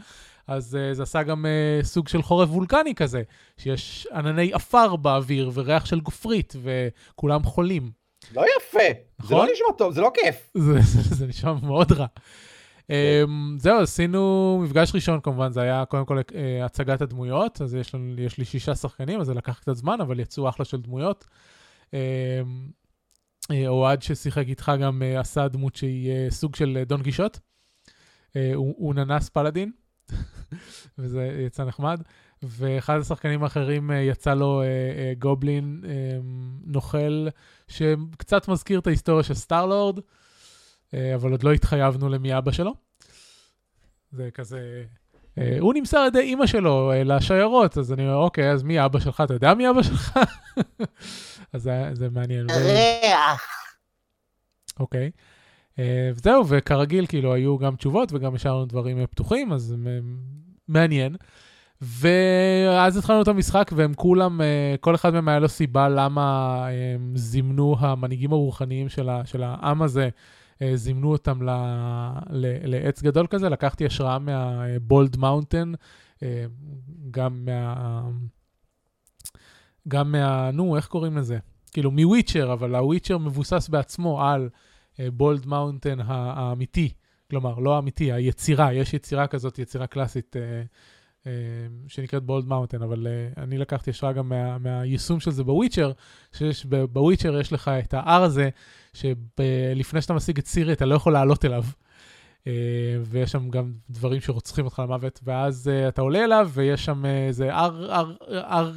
אז 0.47 0.75
uh, 0.75 0.95
זה 0.95 1.03
עשה 1.03 1.23
גם 1.23 1.45
uh, 1.45 1.85
סוג 1.85 2.09
של 2.09 2.23
חורף 2.23 2.49
וולקני 2.51 2.95
כזה, 2.95 3.23
שיש 3.57 4.07
ענני 4.13 4.53
עפר 4.53 4.97
באוויר 4.97 5.51
וריח 5.55 5.87
של 5.87 6.01
גופרית, 6.01 6.57
וכולם 6.63 7.43
חולים. 7.43 7.91
לא 8.35 8.45
יפה. 8.57 8.79
זה 8.79 9.25
נכון? 9.25 9.47
לא 9.47 9.53
נשמע 9.53 9.67
טוב, 9.79 9.93
זה 9.95 10.01
לא 10.01 10.11
כיף. 10.15 10.51
זה, 10.55 10.73
זה, 10.81 11.15
זה 11.15 11.27
נשמע 11.27 11.53
מאוד 11.63 11.93
רע. 11.93 12.07
Um, 12.89 13.59
זהו, 13.59 13.80
עשינו 13.80 14.61
מפגש 14.64 14.95
ראשון 14.95 15.20
כמובן, 15.20 15.53
זה 15.53 15.61
היה 15.61 15.85
קודם 15.85 16.05
כל 16.05 16.18
uh, 16.18 16.64
הצגת 16.64 17.01
הדמויות, 17.01 17.62
אז 17.62 17.74
יש, 17.74 17.95
לנו, 17.95 18.20
יש 18.20 18.39
לי 18.39 18.45
שישה 18.45 18.74
שחקנים, 18.74 19.20
אז 19.20 19.26
זה 19.26 19.35
לקח 19.35 19.59
קצת 19.59 19.72
זמן, 19.72 20.01
אבל 20.01 20.20
יצאו 20.20 20.49
אחלה 20.49 20.64
של 20.64 20.80
דמויות. 20.80 21.24
Um, 21.85 21.95
uh, 23.43 23.55
אוהד 23.66 24.03
ששיחק 24.03 24.45
איתך 24.49 24.72
גם 24.80 25.03
עשה 25.18 25.49
דמות 25.49 25.76
שהיא 25.76 26.30
סוג 26.30 26.57
של 26.57 26.82
דון 26.87 27.03
גישות. 27.03 27.41
הוא, 28.35 28.74
הוא 28.76 28.95
ננס 28.95 29.28
פלאדין, 29.28 29.72
וזה 30.99 31.43
יצא 31.47 31.64
נחמד. 31.64 32.03
ואחד 32.43 32.99
השחקנים 32.99 33.43
האחרים 33.43 33.91
יצא 33.91 34.35
לו 34.35 34.62
גובלין 35.18 35.82
נוכל, 36.64 37.26
שקצת 37.68 38.49
מזכיר 38.49 38.78
את 38.78 38.87
ההיסטוריה 38.87 39.22
של 39.22 39.35
סטארלורד. 39.35 40.01
אה, 40.95 41.15
אבל 41.15 41.31
עוד 41.31 41.43
לא 41.43 41.53
התחייבנו 41.53 42.09
למי 42.09 42.39
אבא 42.39 42.53
שלו. 42.53 42.75
זה 44.13 44.29
כזה... 44.35 44.85
אה, 45.39 45.57
הוא 45.61 45.75
נמסר 45.75 45.99
על 45.99 46.07
ידי 46.07 46.21
אימא 46.21 46.47
שלו 46.47 46.93
אה, 46.93 47.05
לשיירות, 47.05 47.79
אז 47.79 47.93
אני 47.93 48.03
אומר, 48.03 48.17
אוקיי, 48.17 48.51
אז 48.51 48.63
מי 48.63 48.85
אבא 48.85 49.01
שלך? 49.01 49.23
אתה 49.25 49.35
יודע 49.35 49.55
מי 49.55 49.71
אבא 49.71 49.83
שלך? 49.83 50.19
אז 51.53 51.63
זה, 51.63 51.91
זה 51.93 52.11
מעניין. 52.11 52.47
ריח. 52.51 53.47
אוקיי. 54.81 55.11
וזהו, 56.15 56.49
וכרגיל, 56.49 57.07
כאילו, 57.07 57.35
היו 57.35 57.59
גם 57.59 57.77
תשובות 57.77 58.13
וגם 58.13 58.35
השארנו 58.35 58.67
דברים 58.67 59.07
פתוחים, 59.07 59.53
אז 59.53 59.75
מעניין. 60.69 61.17
ואז 61.81 62.97
התחלנו 62.97 63.23
את 63.23 63.29
המשחק, 63.29 63.71
והם 63.75 63.95
כולם, 63.95 64.41
כל 64.81 64.95
אחד 64.95 65.13
מהם 65.13 65.29
היה 65.29 65.39
לו 65.39 65.49
סיבה 65.49 65.89
למה 65.89 66.67
הם 66.95 67.13
זימנו 67.17 67.77
המנהיגים 67.79 68.33
הרוחניים 68.33 68.89
של, 68.89 69.09
ה, 69.09 69.23
של 69.25 69.43
העם 69.43 69.83
הזה, 69.83 70.09
זימנו 70.75 71.13
אותם 71.13 71.43
ל, 71.43 71.51
ל, 72.31 72.47
לעץ 72.67 73.03
גדול 73.03 73.27
כזה. 73.27 73.49
לקחתי 73.49 73.87
השראה 73.87 74.19
מהבולד 74.19 75.17
מאונטן, 75.17 75.73
אה, 76.23 76.45
גם 77.11 77.45
מה... 77.45 78.03
גם 79.89 80.13
מה... 80.13 80.51
נו, 80.51 80.77
איך 80.77 80.87
קוראים 80.87 81.17
לזה? 81.17 81.39
כאילו, 81.73 81.91
מ 81.91 81.97
Witcher, 81.97 82.53
אבל 82.53 82.75
ה 82.75 82.80
Witcher 82.80 83.19
מבוסס 83.19 83.69
בעצמו 83.69 84.23
על 84.23 84.49
Bald 84.99 85.47
Mountain 85.47 85.99
האמיתי. 86.01 86.93
כלומר, 87.31 87.59
לא 87.59 87.77
האמיתי, 87.77 88.13
היצירה, 88.13 88.73
יש 88.73 88.95
יצירה 88.95 89.27
כזאת, 89.27 89.59
יצירה 89.59 89.87
קלאסית 89.87 90.37
אה, 90.37 90.43
אה, 90.43 90.63
שנקראת 91.89 92.22
Bald 92.23 92.47
Mountain, 92.47 92.83
אבל 92.83 93.07
אה, 93.07 93.43
אני 93.43 93.59
לקחתי 93.59 93.91
השראה 93.91 94.12
גם 94.12 94.29
מה, 94.29 94.59
מהיישום 94.59 95.20
של 95.20 95.31
זה 95.31 95.45
ב 95.45 95.50
Witcher, 95.50 95.93
שיש 96.33 96.66
ב 96.67 96.76
Witcher 96.76 97.41
יש 97.41 97.53
לך 97.53 97.68
את 97.68 97.95
ההר 97.95 98.22
הזה, 98.22 98.49
שלפני 98.93 100.01
שאתה 100.01 100.14
משיג 100.14 100.39
את 100.39 100.47
סירי 100.47 100.72
אתה 100.72 100.85
לא 100.85 100.95
יכול 100.95 101.12
לעלות 101.12 101.45
אליו. 101.45 101.64
אה, 102.47 102.53
ויש 103.03 103.33
שם 103.33 103.51
גם 103.51 103.72
דברים 103.91 104.20
שרוצחים 104.20 104.64
אותך 104.64 104.79
למוות, 104.79 105.20
ואז 105.22 105.70
אתה 105.89 106.03
עולה 106.03 106.25
אליו, 106.25 106.51
ויש 106.53 106.85
שם 106.85 107.07
איזה 107.07 107.55
הר, 107.55 107.93
הר, 107.95 108.14
הר 108.29 108.72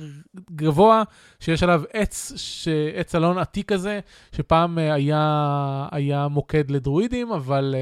גבוה, 0.51 1.03
שיש 1.39 1.63
עליו 1.63 1.81
עץ, 1.93 2.33
ש... 2.35 2.67
עץ 2.95 3.15
אלון 3.15 3.37
עתיק 3.37 3.73
כזה, 3.73 3.99
שפעם 4.31 4.77
היה, 4.77 5.87
היה 5.91 6.27
מוקד 6.27 6.71
לדרואידים, 6.71 7.31
אבל 7.31 7.75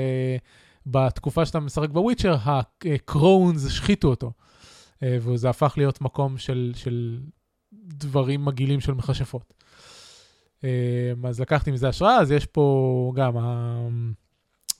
בתקופה 0.85 1.45
שאתה 1.45 1.59
משחק 1.59 1.89
בוויצ'ר, 1.89 2.35
הקרונס 2.45 3.65
השחיתו 3.65 4.07
אותו, 4.07 4.31
וזה 5.03 5.49
הפך 5.49 5.73
להיות 5.77 6.01
מקום 6.01 6.37
של, 6.37 6.71
של 6.75 7.19
דברים 7.73 8.45
מגעילים 8.45 8.79
של 8.79 8.93
מכשפות. 8.93 9.53
Uh, 10.57 10.67
אז 11.27 11.39
לקחתי 11.41 11.71
מזה 11.71 11.89
השראה, 11.89 12.17
אז 12.17 12.31
יש 12.31 12.45
פה 12.45 13.11
גם... 13.15 13.37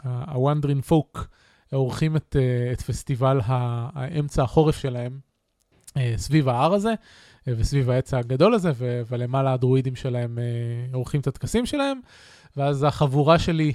הוונדרין 0.04 0.82
פוק 0.82 1.28
עורכים 1.72 2.16
את, 2.16 2.36
אה, 2.40 2.72
את 2.74 2.82
פסטיבל 2.82 3.40
האמצע 3.44 4.44
החורף 4.44 4.78
שלהם 4.78 5.20
אה, 5.98 6.14
סביב 6.18 6.50
ההר 6.50 6.74
הזה 6.74 6.94
אה, 7.48 7.54
וסביב 7.58 7.90
העץ 7.90 8.14
הגדול 8.14 8.54
הזה, 8.54 8.72
ולמעלה 9.10 9.54
הדרואידים 9.54 9.96
שלהם 9.96 10.40
עורכים 10.94 11.22
את 11.22 11.28
הטקסים 11.28 11.66
שלהם, 11.66 12.00
ואז 12.58 12.84
החבורה 12.84 13.40
שלי 13.40 13.74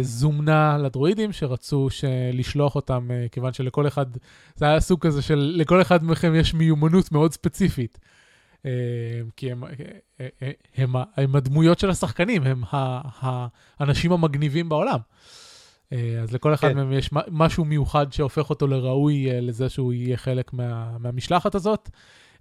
זומנה 0.00 0.78
לדרואידים 0.78 1.32
שרצו 1.32 1.88
לשלוח 2.32 2.74
אותם, 2.74 3.08
כיוון 3.32 3.52
שלכל 3.52 3.86
אחד, 3.86 4.06
זה 4.54 4.64
היה 4.64 4.80
סוג 4.80 5.00
כזה 5.06 5.22
של 5.22 5.52
לכל 5.56 5.82
אחד 5.82 6.04
מכם 6.04 6.34
יש 6.34 6.54
מיומנות 6.54 7.12
מאוד 7.12 7.32
ספציפית. 7.32 7.98
כי 9.36 9.52
הם, 9.52 9.64
הם, 10.18 10.30
הם, 10.76 10.94
הם 11.16 11.36
הדמויות 11.36 11.78
של 11.78 11.90
השחקנים, 11.90 12.42
הם 12.42 12.62
האנשים 13.80 14.12
המגניבים 14.12 14.68
בעולם. 14.68 14.98
אה, 15.92 16.20
אז 16.22 16.32
לכל 16.32 16.54
אחד 16.54 16.68
כן. 16.68 16.76
מהם 16.76 16.92
יש 16.92 17.10
משהו 17.30 17.64
מיוחד 17.64 18.12
שהופך 18.12 18.50
אותו 18.50 18.66
לראוי 18.66 19.30
אה, 19.30 19.40
לזה 19.40 19.68
שהוא 19.68 19.92
יהיה 19.92 20.16
חלק 20.16 20.52
מה, 20.52 20.98
מהמשלחת 20.98 21.54
הזאת. 21.54 21.90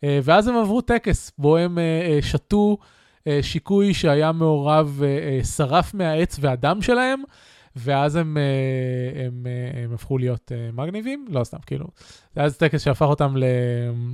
אה, 0.03 0.19
ואז 0.23 0.47
הם 0.47 0.55
עברו 0.55 0.81
טקס, 0.81 1.31
בו 1.38 1.57
הם 1.57 1.77
שתו 2.21 2.77
שיקוי 3.41 3.93
שהיה 3.93 4.32
מעורב, 4.32 5.01
שרף 5.55 5.93
מהעץ 5.93 6.38
והדם 6.41 6.82
שלהם, 6.82 7.23
ואז 7.75 8.15
הם, 8.15 8.38
הם, 9.25 9.47
הם 9.84 9.93
הפכו 9.93 10.17
להיות 10.17 10.51
מגניבים, 10.73 11.25
לא 11.30 11.43
סתם, 11.43 11.57
כאילו. 11.65 11.88
זה 12.36 12.41
היה 12.41 12.49
טקס 12.49 12.84
שהפך 12.84 13.05
אותם 13.05 13.36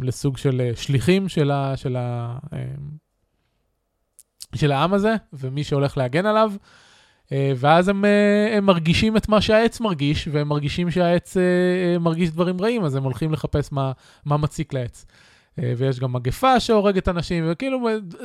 לסוג 0.02 0.38
של 0.38 0.72
שליחים 0.76 1.30
של, 1.30 1.52
ה, 1.52 1.78
של, 1.78 1.96
ה, 1.96 2.38
של 4.56 4.72
העם 4.72 4.94
הזה, 4.94 5.16
ומי 5.34 5.64
שהולך 5.64 5.98
להגן 5.98 6.26
עליו. 6.26 6.54
אה, 7.32 7.54
ואז 7.56 7.90
הם, 7.90 8.06
אה, 8.06 8.58
הם 8.58 8.66
מרגישים 8.66 9.18
את 9.18 9.30
מה 9.30 9.42
שהעץ 9.42 9.80
מרגיש, 9.80 10.28
והם 10.32 10.48
מרגישים 10.48 10.92
שהעץ 10.92 11.38
אה, 11.38 12.00
מרגיש 12.00 12.32
דברים 12.32 12.62
רעים, 12.62 12.86
אז 12.86 12.96
הם 12.96 13.04
הולכים 13.04 13.34
לחפש 13.34 13.72
מה, 13.72 13.92
מה 14.26 14.38
מציק 14.38 14.74
לעץ. 14.74 15.06
ויש 15.58 16.00
גם 16.00 16.14
מגפה 16.14 16.60
שהורגת 16.60 17.10
אנשים, 17.10 17.44
וכאילו 17.48 17.80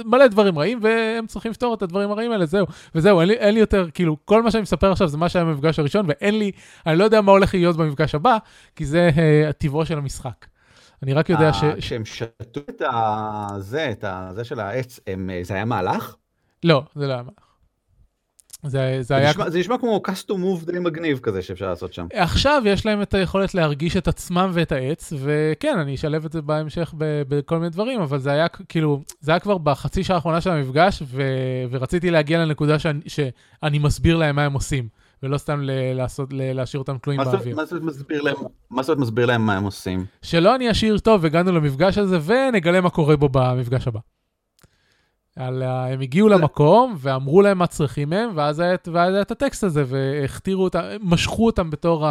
מלא 0.05 0.27
דברים 0.27 0.59
רעים, 0.59 0.79
והם 0.83 1.27
צריכים 1.27 1.51
לפתור 1.51 1.75
את 1.75 1.83
הדברים 1.83 2.11
הרעים 2.11 2.33
האלה, 2.33 2.47
זהו. 2.47 2.67
וזהו, 2.95 3.21
אין 3.21 3.29
לי, 3.29 3.35
אין 3.35 3.55
לי 3.55 3.61
יותר, 3.61 3.91
כאילו, 3.95 4.17
כל 4.25 4.43
מה 4.43 4.51
שאני 4.51 4.63
מספר 4.63 4.93
עכשיו 4.93 5.09
זה 5.09 5.19
מה 5.19 5.29
שהיה 5.29 5.45
במפגש 5.45 5.79
הראשון, 5.79 6.07
ואין 6.09 6.39
לי, 6.39 6.51
אני 6.87 6.99
לא 6.99 7.05
יודע 7.05 7.21
מה 7.21 7.33
הולך 7.33 7.55
להיות 7.55 7.77
במפגש 7.77 8.15
הבא, 8.15 8.37
כי 8.77 8.87
זה 8.87 9.11
טבעו 9.59 9.87
של 9.87 9.99
המשחק. 9.99 10.47
אני 11.03 11.13
רק 11.15 11.29
יודע 11.29 11.53
ש... 11.53 11.65
כשהם 11.79 12.05
שתו 12.05 12.61
את 12.71 12.83
הזה, 12.87 13.91
את 13.91 14.05
הזה 14.09 14.45
של 14.45 14.61
העץ, 14.61 15.01
זה 15.43 15.55
היה 15.55 15.65
מהלך? 15.65 16.15
לא, 16.65 16.83
זה 16.95 17.07
לא 17.07 17.13
היה 17.13 17.23
מהלך. 17.23 17.48
זה, 18.63 18.99
זה, 19.01 19.17
היה... 19.17 19.31
נשמע, 19.31 19.51
זה 19.51 19.59
נשמע 19.59 19.79
כמו 19.79 20.03
custom 20.07 20.33
move 20.33 20.67
די 20.67 20.79
מגניב 20.79 21.19
כזה 21.19 21.43
שאפשר 21.43 21.69
לעשות 21.69 21.93
שם. 21.93 22.07
עכשיו 22.15 22.63
יש 22.67 22.87
להם 22.87 23.03
את 23.03 23.15
היכולת 23.15 23.55
להרגיש 23.55 23.97
את 23.97 24.09
עצמם 24.09 24.51
ואת 24.53 24.73
העץ, 24.73 25.13
וכן, 25.19 25.79
אני 25.79 25.95
אשלב 25.95 26.25
את 26.25 26.33
זה 26.33 26.43
בהמשך 26.43 26.95
בכל 26.99 27.59
מיני 27.59 27.71
דברים, 27.71 28.01
אבל 28.01 28.19
זה 28.19 28.31
היה 28.31 28.49
כאילו, 28.49 29.03
זה 29.21 29.33
היה 29.33 29.39
כבר 29.39 29.59
בחצי 29.59 30.05
שעה 30.05 30.17
האחרונה 30.17 30.41
של 30.41 30.51
המפגש, 30.51 31.03
ו, 31.07 31.23
ורציתי 31.71 32.11
להגיע 32.11 32.45
לנקודה 32.45 32.79
שאני, 32.79 33.01
שאני 33.07 33.79
מסביר 33.79 34.17
להם 34.17 34.37
מה 34.37 34.45
הם 34.45 34.53
עושים, 34.53 34.89
ולא 35.23 35.39
סתם 35.39 35.61
ל, 35.63 35.71
לעשות, 35.95 36.33
ל, 36.33 36.53
להשאיר 36.53 36.79
אותם 36.81 36.99
תלויים 36.99 37.25
באוויר. 37.25 37.57
מה 37.57 37.65
זאת 37.65 37.83
מסביר 37.83 38.23
להם, 38.23 38.37
מה 38.71 38.83
זאת 38.83 38.99
מסביר 38.99 39.27
להם 39.27 39.47
מה 39.47 39.57
הם 39.57 39.65
עושים? 39.65 40.05
שלא 40.23 40.55
אני 40.55 40.71
אשאיר 40.71 40.99
טוב, 40.99 41.25
הגענו 41.25 41.53
למפגש 41.53 41.99
הזה, 41.99 42.19
ונגלה 42.25 42.81
מה 42.81 42.91
קורה 42.91 43.17
בו 43.17 43.29
במפגש 43.33 43.89
הבא. 43.89 44.01
על, 45.39 45.63
הם 45.63 46.01
הגיעו 46.01 46.29
למקום 46.29 46.97
ואמרו 46.99 47.43
להם 47.43 47.59
מה 47.59 47.67
צריכים 47.67 48.11
מהם, 48.11 48.31
ואז 48.35 48.61
היה, 48.61 48.77
ואז 48.93 49.15
היה 49.15 49.23
את 49.23 49.31
הטקסט 49.31 49.65
הזה, 49.65 49.85
והכתירו 49.87 50.65
אותם, 50.65 50.81
משכו 51.01 51.47
אותם 51.47 51.71
בתור 51.71 52.07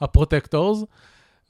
ה 0.00 0.07
protectors, 0.07 0.84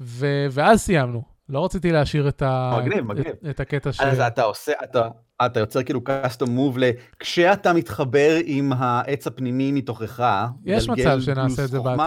ו, 0.01 0.47
ואז 0.51 0.81
סיימנו. 0.81 1.23
לא 1.49 1.64
רציתי 1.64 1.93
להשאיר 1.93 2.29
את, 2.29 2.43
ה, 2.43 2.79
מגניב, 2.83 3.05
מגניב. 3.05 3.27
את, 3.27 3.47
את 3.51 3.61
הקטע 3.61 3.93
ש... 3.93 4.01
אז 4.01 4.21
אתה 4.21 4.43
עושה, 4.43 4.73
אתה, 4.85 5.09
אתה 5.47 5.61
יוצר 5.61 5.83
כאילו 5.83 6.01
custom 6.01 6.47
move 6.47 6.79
ל... 6.79 6.91
כשאתה 7.19 7.73
מתחבר 7.73 8.37
עם 8.45 8.73
העץ 8.77 9.27
הפנימי 9.27 9.73
מתוכך, 9.73 10.47
יש 10.64 10.89
מצב 10.89 11.21
שנעשה 11.21 11.64
את 11.64 11.69
זה 11.69 11.81
בעתיד. 11.81 12.05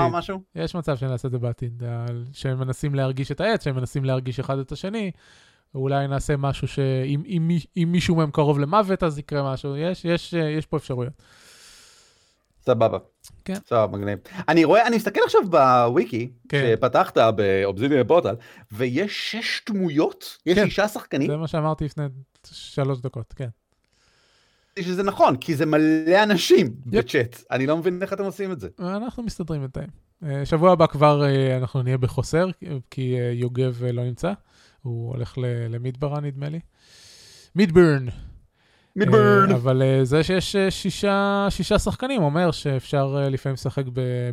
יש 0.55 0.75
מצב 0.75 0.97
שנעשה 0.97 1.27
את 1.27 1.31
זה 1.31 1.39
בעתיד, 1.39 1.83
שהם 2.31 2.59
מנסים 2.59 2.95
להרגיש 2.95 3.31
את 3.31 3.41
העץ, 3.41 3.63
שהם 3.63 3.75
מנסים 3.75 4.05
להרגיש 4.05 4.39
אחד 4.39 4.57
את 4.57 4.71
השני. 4.71 5.11
אולי 5.75 6.07
נעשה 6.07 6.37
משהו 6.37 6.67
שאם 6.67 7.23
אם, 7.25 7.49
אם 7.77 7.89
מישהו 7.91 8.15
מהם 8.15 8.31
קרוב 8.31 8.59
למוות, 8.59 9.03
אז 9.03 9.19
יקרה 9.19 9.53
משהו. 9.53 9.77
יש, 9.77 10.05
יש, 10.05 10.33
יש 10.33 10.65
פה 10.65 10.77
אפשרויות. 10.77 11.13
סבבה. 12.65 12.97
כן. 13.45 13.55
סבבה, 13.67 13.97
מגניב. 13.97 14.19
אני 14.49 14.63
רואה, 14.63 14.87
אני 14.87 14.95
מסתכל 14.95 15.19
עכשיו 15.25 15.41
בוויקי, 15.49 16.31
כן. 16.49 16.73
שפתחת 16.77 17.17
באובזידיה 17.17 18.03
פורטל, 18.03 18.35
ויש 18.71 19.31
שש 19.31 19.61
דמויות? 19.69 20.37
יש 20.45 20.57
כן. 20.57 20.65
שישה 20.65 20.87
שחקנים? 20.87 21.27
זה 21.27 21.37
מה 21.37 21.47
שאמרתי 21.47 21.85
לפני 21.85 22.03
שלוש 22.51 22.99
דקות, 22.99 23.33
כן. 23.33 23.49
שזה 24.79 25.03
נכון, 25.03 25.37
כי 25.37 25.55
זה 25.55 25.65
מלא 25.65 26.23
אנשים 26.23 26.67
yep. 26.67 26.89
בצ'אט. 26.89 27.43
אני 27.51 27.67
לא 27.67 27.77
מבין 27.77 28.01
איך 28.01 28.13
אתם 28.13 28.23
עושים 28.23 28.51
את 28.51 28.59
זה. 28.59 28.67
אנחנו 28.79 29.23
מסתדרים 29.23 29.61
בינתיים. 29.61 29.87
אה, 30.23 30.45
שבוע 30.45 30.71
הבא 30.71 30.85
כבר 30.85 31.23
אה, 31.23 31.57
אנחנו 31.57 31.83
נהיה 31.83 31.97
בחוסר, 31.97 32.47
כי 32.89 33.19
אה, 33.19 33.31
יוגב 33.33 33.83
לא 33.93 34.03
נמצא. 34.03 34.33
הוא 34.81 35.09
הולך 35.09 35.37
למידברה, 35.69 36.19
נדמה 36.19 36.49
לי. 36.49 36.59
מידברן. 37.55 38.05
מידברן. 38.95 39.51
אבל 39.51 39.81
אה, 39.81 40.05
זה 40.05 40.23
שיש 40.23 40.55
אה, 40.55 40.71
שישה, 40.71 41.47
שישה 41.49 41.79
שחקנים 41.79 42.23
אומר 42.23 42.51
שאפשר 42.51 43.17
אה, 43.17 43.29
לפעמים 43.29 43.53
לשחק 43.53 43.83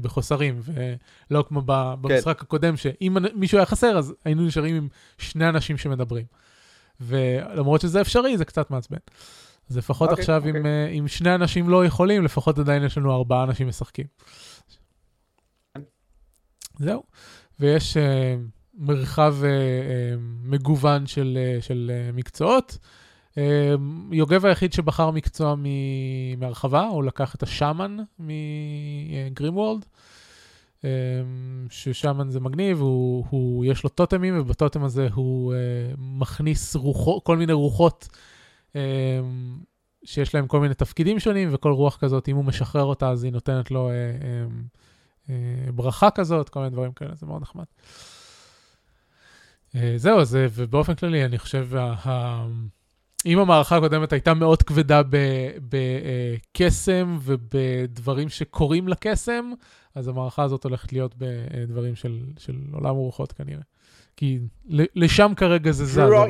בחוסרים, 0.03 0.61
ולא 0.61 1.45
כמו 1.49 1.63
במשחק 1.67 2.39
כן. 2.39 2.45
הקודם, 2.45 2.77
שאם 2.77 3.17
מישהו 3.35 3.59
היה 3.59 3.67
חסר, 3.67 3.99
אז 3.99 4.15
היינו 4.25 4.43
נשארים 4.43 4.77
עם 4.77 4.89
שני 5.19 5.49
אנשים 5.49 5.77
שמדברים. 5.77 6.25
ולמרות 7.01 7.81
שזה 7.81 8.01
אפשרי, 8.01 8.39
זה 8.39 8.45
קצת 8.45 8.71
מעצבן. 8.71 8.99
אז 9.71 9.77
לפחות 9.77 10.09
okay, 10.09 10.11
אוקיי, 10.11 10.23
עכשיו, 10.23 10.43
okay. 10.45 10.49
אם. 10.49 10.67
אם 10.99 11.09
שני 11.09 11.35
אנשים 11.35 11.69
לא 11.69 11.87
יכולים, 11.87 12.25
לפחות 12.25 12.59
עדיין 12.59 12.85
יש 12.85 12.99
לנו 12.99 13.15
ארבעה 13.15 13.45
אנשים 13.45 13.69
משחקים. 13.69 14.07
כן. 15.75 15.81
זהו. 16.79 17.03
ויש... 17.61 17.97
מרחב 18.79 19.37
uh, 19.41 19.43
uh, 19.43 19.47
מגוון 20.43 21.07
של, 21.07 21.39
uh, 21.59 21.63
של 21.63 21.91
מקצועות. 22.15 22.79
יוגב 24.13 24.47
היחיד 24.47 24.73
שבחר 24.73 25.11
מקצוע 25.11 25.55
מהרחבה, 26.39 26.87
הוא 26.87 27.05
לקח 27.05 27.35
את 27.35 27.43
השאמן 27.43 27.97
מגרימוולד, 28.19 29.87
ששאמן 31.71 32.31
זה 32.31 32.41
מגניב, 32.41 32.81
הוא, 32.81 33.25
הוא, 33.31 33.65
יש 33.65 33.85
לו 33.85 33.91
טוטמים, 33.91 34.41
ובטוטם 34.41 34.85
הזה 34.85 35.09
הוא 35.15 35.55
מכניס 35.99 36.77
רוחו, 36.77 37.25
כל 37.25 37.37
מיני 37.37 37.53
רוחות 37.53 38.09
שיש 40.05 40.35
להם 40.35 40.47
כל 40.47 40.61
מיני 40.61 40.75
תפקידים 40.75 41.21
שונים, 41.21 41.49
וכל 41.53 41.73
רוח 41.73 41.97
כזאת, 41.97 42.29
אם 42.29 42.37
הוא 42.37 42.45
משחרר 42.45 42.85
אותה, 42.85 43.11
אז 43.11 43.25
היא 43.25 43.33
נותנת 43.33 43.71
לו 43.71 43.91
ברכה 45.75 46.11
כזאת, 46.11 46.49
כל 46.49 46.61
מיני 46.61 46.71
דברים 46.71 46.93
כאלה, 46.93 47.15
זה 47.15 47.27
מאוד 47.27 47.43
נחמד. 47.43 47.65
אה, 49.77 49.95
זהו, 49.97 50.21
אז 50.21 50.39
ובאופן 50.55 50.95
כללי, 50.95 51.25
אני 51.25 51.39
חושב, 51.39 51.69
אם 53.27 53.39
המערכה 53.39 53.77
הקודמת 53.77 54.13
הייתה 54.13 54.35
מאוד 54.35 54.63
כבדה 54.63 55.03
בקסם 55.69 57.19
ובדברים 57.23 58.29
שקורים 58.29 58.89
לקסם, 58.89 59.53
אז 59.95 60.09
המערכה 60.09 60.43
הזאת 60.43 60.65
הולכת 60.65 60.93
להיות 60.93 61.15
בדברים 61.19 61.95
של, 61.95 62.21
של 62.39 62.57
עולם 62.73 62.97
הרוחות 62.97 63.33
כנראה. 63.33 63.63
כי 64.17 64.39
לשם 64.71 65.33
כרגע 65.37 65.71
זה 65.71 65.85
זז. 65.85 65.99
אבל, 65.99 66.29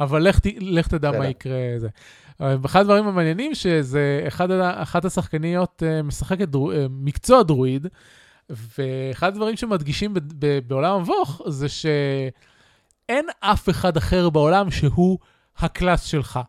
אבל 0.00 0.22
לך, 0.22 0.38
לך 0.60 0.88
תדע 0.88 1.18
מה 1.18 1.26
יקרה. 1.26 1.58
זה. 1.78 1.88
אחד 2.38 2.80
הדברים 2.80 3.06
המעניינים, 3.06 3.54
שזה 3.54 4.24
אחד, 4.28 4.50
אחת 4.50 5.04
השחקניות 5.04 5.82
אה, 5.86 6.02
משחקת 6.02 6.48
דרו, 6.48 6.72
אה, 6.72 6.86
מקצוע 6.90 7.42
דרואיד, 7.42 7.86
ואחד 8.50 9.28
הדברים 9.28 9.56
שמדגישים 9.56 10.14
ב- 10.14 10.18
ב- 10.38 10.58
בעולם 10.66 10.92
המבוך 10.96 11.42
זה 11.46 11.68
שאין 11.68 13.26
אף 13.40 13.68
אחד 13.68 13.96
אחר 13.96 14.30
בעולם 14.30 14.70
שהוא 14.70 15.18
הקלאס 15.58 16.04
שלך. 16.04 16.40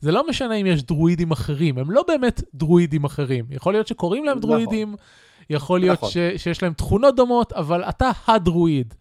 זה 0.00 0.12
לא 0.12 0.28
משנה 0.28 0.54
אם 0.54 0.66
יש 0.66 0.82
דרואידים 0.82 1.30
אחרים, 1.30 1.78
הם 1.78 1.90
לא 1.90 2.04
באמת 2.08 2.42
דרואידים 2.54 3.04
אחרים. 3.04 3.44
יכול 3.50 3.72
להיות 3.74 3.86
שקוראים 3.86 4.24
להם 4.24 4.38
נכון. 4.38 4.50
דרואידים, 4.50 4.94
יכול 5.50 5.80
להיות 5.80 5.98
נכון. 5.98 6.10
ש- 6.10 6.42
שיש 6.42 6.62
להם 6.62 6.72
תכונות 6.72 7.16
דומות, 7.16 7.52
אבל 7.52 7.84
אתה 7.84 8.10
הדרואיד. 8.26 8.94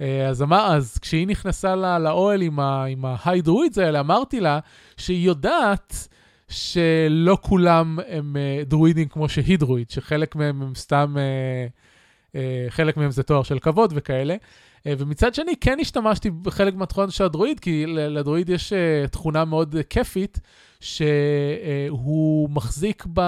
אה, 0.00 0.28
אז, 0.28 0.42
אמר, 0.42 0.66
אז 0.76 0.98
כשהיא 0.98 1.26
נכנסה 1.26 1.74
לה, 1.76 1.98
לאוהל 1.98 2.42
עם 2.42 3.04
ההיי 3.04 3.40
דרואידס 3.42 3.78
האלה, 3.78 4.00
אמרתי 4.00 4.40
לה 4.40 4.58
שהיא 4.96 5.26
יודעת 5.26 6.08
שלא 6.48 7.38
כולם 7.40 7.98
הם 8.08 8.36
uh, 8.36 8.64
דרואידים 8.68 9.08
כמו 9.08 9.28
שהיא 9.28 9.58
דרואיד, 9.58 9.90
שחלק 9.90 10.36
מהם 10.36 10.62
הם 10.62 10.74
סתם, 10.74 11.16
uh, 11.16 12.32
uh, 12.32 12.36
חלק 12.68 12.96
מהם 12.96 13.10
זה 13.10 13.22
תואר 13.22 13.42
של 13.42 13.58
כבוד 13.58 13.92
וכאלה. 13.96 14.36
ומצד 14.88 15.34
שני, 15.34 15.56
כן 15.60 15.78
השתמשתי 15.80 16.30
בחלק 16.30 16.74
מהתכונות 16.74 17.12
של 17.12 17.24
הדרואיד, 17.24 17.60
כי 17.60 17.86
לדרואיד 17.86 18.48
יש 18.48 18.72
תכונה 19.10 19.44
מאוד 19.44 19.76
כיפית, 19.90 20.40
שהוא 20.80 22.50
מחזיק 22.50 23.06
ב... 23.14 23.20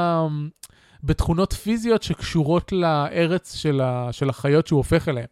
בתכונות 1.04 1.52
פיזיות 1.52 2.02
שקשורות 2.02 2.72
לארץ 2.72 3.54
של, 3.54 3.80
ה, 3.80 4.08
של 4.12 4.28
החיות 4.28 4.66
שהוא 4.66 4.76
הופך 4.76 5.08
אליהן. 5.08 5.26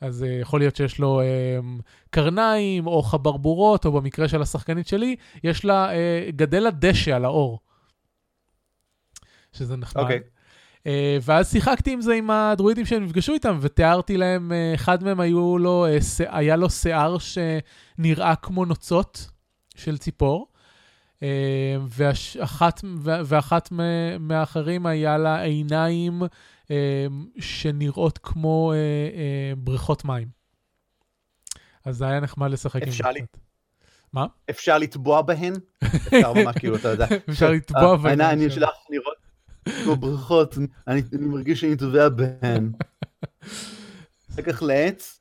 אז 0.00 0.22
uh, 0.22 0.26
יכול 0.26 0.60
להיות 0.60 0.76
שיש 0.76 0.98
לו 0.98 1.20
um, 1.20 1.82
קרניים 2.10 2.86
או 2.86 3.02
חברבורות, 3.02 3.84
או 3.84 3.92
במקרה 3.92 4.28
של 4.28 4.42
השחקנית 4.42 4.86
שלי, 4.86 5.16
יש 5.44 5.64
לה, 5.64 5.90
uh, 5.90 6.32
גדל 6.32 6.60
לה 6.60 6.70
דשא 6.70 7.16
על 7.16 7.24
האור. 7.24 7.58
שזה 9.52 9.76
נחמד. 9.76 10.02
אוקיי. 10.02 10.18
Okay. 10.18 10.40
אה, 10.86 11.18
ואז 11.22 11.50
שיחקתי 11.50 11.92
עם 11.92 12.00
זה 12.00 12.14
עם 12.14 12.30
הדרואידים 12.30 12.86
שהם 12.86 13.04
נפגשו 13.04 13.32
איתם, 13.32 13.58
ותיארתי 13.60 14.16
להם, 14.16 14.52
אה, 14.52 14.74
אחד 14.74 15.04
מהם 15.04 15.20
היו 15.20 15.58
לו, 15.58 15.86
אה, 15.86 15.98
היה 16.38 16.56
לו 16.56 16.70
שיער 16.70 17.16
שנראה 17.18 18.34
כמו 18.36 18.64
נוצות 18.64 19.30
של 19.76 19.98
ציפור, 19.98 20.46
ואחת, 21.88 22.80
ואחת 23.02 23.72
מהאחרים 24.20 24.86
היה 24.86 25.18
לה 25.18 25.42
עיניים 25.42 26.22
שנראות 27.38 28.18
כמו 28.18 28.72
בריכות 29.56 30.04
מים. 30.04 30.28
אז 31.84 31.96
זה 31.96 32.04
היה 32.08 32.20
נחמד 32.20 32.50
לשחק 32.50 32.82
עם 32.82 32.90
זה 32.90 33.02
קצת. 33.02 33.38
מה? 34.12 34.26
אפשר 34.50 34.78
לטבוע 34.78 35.22
בהן? 35.22 35.52
אפשר 35.84 36.32
ממש 36.32 36.56
כאילו, 36.60 36.76
אתה 36.76 36.88
יודע. 36.88 37.06
אפשר 37.30 37.50
לטבוע 37.50 37.96
בהן. 37.96 38.20
העיניים 38.20 38.50
שלך 38.50 38.70
נראות 38.90 39.16
כמו 39.84 39.96
ברכות, 39.96 40.58
אני 40.86 41.02
מרגיש 41.12 41.60
שאני 41.60 41.76
טובע 41.76 42.08
בהן. 42.08 42.72
כך 44.46 44.62
לעץ. 44.62 45.20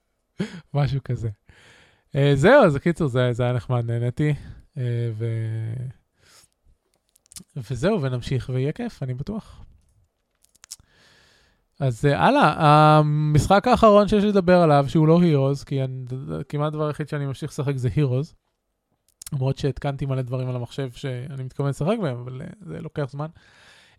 משהו 0.73 0.99
כזה. 1.03 1.29
אה, 2.15 2.31
זהו, 2.35 2.63
אז 2.65 2.75
בקיצור, 2.75 3.07
זה 3.07 3.43
היה 3.43 3.53
נחמד, 3.53 3.85
נהניתי. 3.85 4.33
אה. 4.77 4.83
וזהו, 7.55 8.01
ונמשיך 8.01 8.49
ויהיה 8.53 8.71
כיף, 8.71 9.03
אני 9.03 9.13
בטוח. 9.13 9.63
אז 11.79 12.05
אה, 12.05 12.25
הלאה, 12.25 12.53
המשחק 12.57 13.67
האחרון 13.67 14.07
שיש 14.07 14.23
לדבר 14.23 14.61
עליו, 14.61 14.85
שהוא 14.87 15.07
לא 15.07 15.21
Heroes, 15.21 15.63
כי 15.63 15.83
אני, 15.83 16.05
כמעט 16.49 16.67
הדבר 16.67 16.87
היחיד 16.87 17.09
שאני 17.09 17.25
ממשיך 17.25 17.51
לשחק 17.51 17.75
זה 17.75 17.89
Heroes. 17.95 18.33
למרות 19.33 19.57
שהתקנתי 19.57 20.05
מלא 20.05 20.21
דברים 20.21 20.49
על 20.49 20.55
המחשב 20.55 20.91
שאני 20.91 21.43
מתכוון 21.43 21.69
לשחק 21.69 21.97
בהם, 22.01 22.17
אבל 22.17 22.41
זה 22.61 22.81
לוקח 22.81 23.09
זמן. 23.09 23.27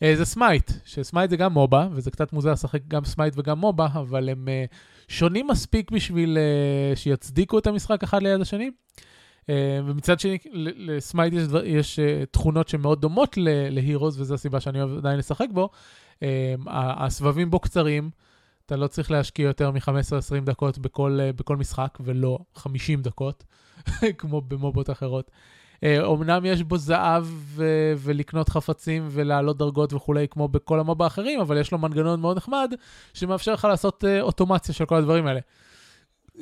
אה, 0.02 0.16
זה 0.16 0.24
Smite, 0.24 0.70
ש 0.84 0.97
Smite 0.97 1.30
זה 1.30 1.36
גם 1.36 1.52
MOBA, 1.52 1.88
וזה 1.92 2.10
קצת 2.10 2.32
מוזר 2.32 2.52
לשחק 2.52 2.80
גם 2.88 3.04
Smite 3.04 3.34
וגם 3.36 3.58
MOBA, 3.58 3.86
אבל 3.94 4.28
הם 4.28 4.48
שונים 5.08 5.46
מספיק 5.46 5.90
בשביל 5.90 6.38
שיצדיקו 6.94 7.58
את 7.58 7.66
המשחק 7.66 8.02
אחד 8.02 8.22
ליד 8.22 8.40
השני. 8.40 8.70
ומצד 9.86 10.20
שני, 10.20 10.38
לסמייט 10.52 11.34
יש, 11.34 11.42
יש 11.64 11.98
תכונות 12.30 12.68
שמאוד 12.68 13.00
דומות 13.00 13.34
להירוז, 13.70 14.20
וזו 14.20 14.34
הסיבה 14.34 14.60
שאני 14.60 14.82
אוהב 14.82 14.96
עדיין 14.96 15.18
לשחק 15.18 15.46
בו. 15.52 15.70
Uh, 16.20 16.24
הסבבים 16.70 17.50
בו 17.50 17.60
קצרים, 17.60 18.10
אתה 18.66 18.76
לא 18.76 18.86
צריך 18.86 19.10
להשקיע 19.10 19.46
יותר 19.46 19.70
מ-15-20 19.70 20.44
דקות 20.44 20.78
בכל, 20.78 21.18
uh, 21.20 21.36
בכל 21.36 21.56
משחק, 21.56 21.98
ולא 22.00 22.38
50 22.54 23.02
דקות, 23.02 23.44
כמו 24.18 24.40
במובות 24.40 24.90
אחרות. 24.90 25.30
אומנם 26.02 26.44
יש 26.44 26.62
בו 26.62 26.78
זהב 26.78 27.24
ו- 27.28 27.92
ולקנות 27.96 28.48
חפצים 28.48 29.08
ולהעלות 29.10 29.58
דרגות 29.58 29.92
וכולי, 29.92 30.28
כמו 30.28 30.48
בכל 30.48 30.80
המובה 30.80 31.04
האחרים, 31.04 31.40
אבל 31.40 31.58
יש 31.58 31.72
לו 31.72 31.78
מנגנון 31.78 32.20
מאוד 32.20 32.36
נחמד, 32.36 32.74
שמאפשר 33.14 33.52
לך 33.52 33.64
לעשות 33.64 34.04
uh, 34.04 34.22
אוטומציה 34.22 34.74
של 34.74 34.84
כל 34.84 34.96
הדברים 34.96 35.26
האלה. 35.26 35.40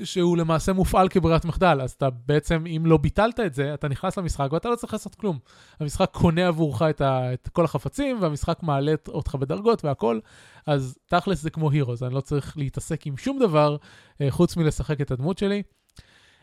שהוא 0.04 0.36
למעשה 0.36 0.72
מופעל 0.72 1.08
כברירת 1.08 1.44
מחדל, 1.44 1.80
אז 1.82 1.90
אתה 1.90 2.10
בעצם, 2.10 2.64
אם 2.66 2.82
לא 2.86 2.96
ביטלת 2.96 3.40
את 3.40 3.54
זה, 3.54 3.74
אתה 3.74 3.88
נכנס 3.88 4.18
למשחק 4.18 4.52
ואתה 4.52 4.68
לא 4.68 4.76
צריך 4.76 4.92
לעשות 4.92 5.14
כלום. 5.14 5.38
המשחק 5.80 6.10
קונה 6.12 6.48
עבורך 6.48 6.82
את, 6.82 7.00
ה, 7.00 7.32
את 7.32 7.48
כל 7.52 7.64
החפצים, 7.64 8.18
והמשחק 8.20 8.58
מעלה 8.62 8.94
אותך 9.08 9.34
בדרגות 9.34 9.84
והכל, 9.84 10.18
אז 10.66 10.98
תכלס 11.06 11.42
זה 11.42 11.50
כמו 11.50 11.70
Hero, 11.70 11.92
אז 11.92 12.02
אני 12.02 12.14
לא 12.14 12.20
צריך 12.20 12.58
להתעסק 12.58 13.06
עם 13.06 13.16
שום 13.16 13.38
דבר, 13.38 13.76
uh, 13.76 14.24
חוץ 14.30 14.56
מלשחק 14.56 15.00
את 15.00 15.10
הדמות 15.10 15.38
שלי. 15.38 15.62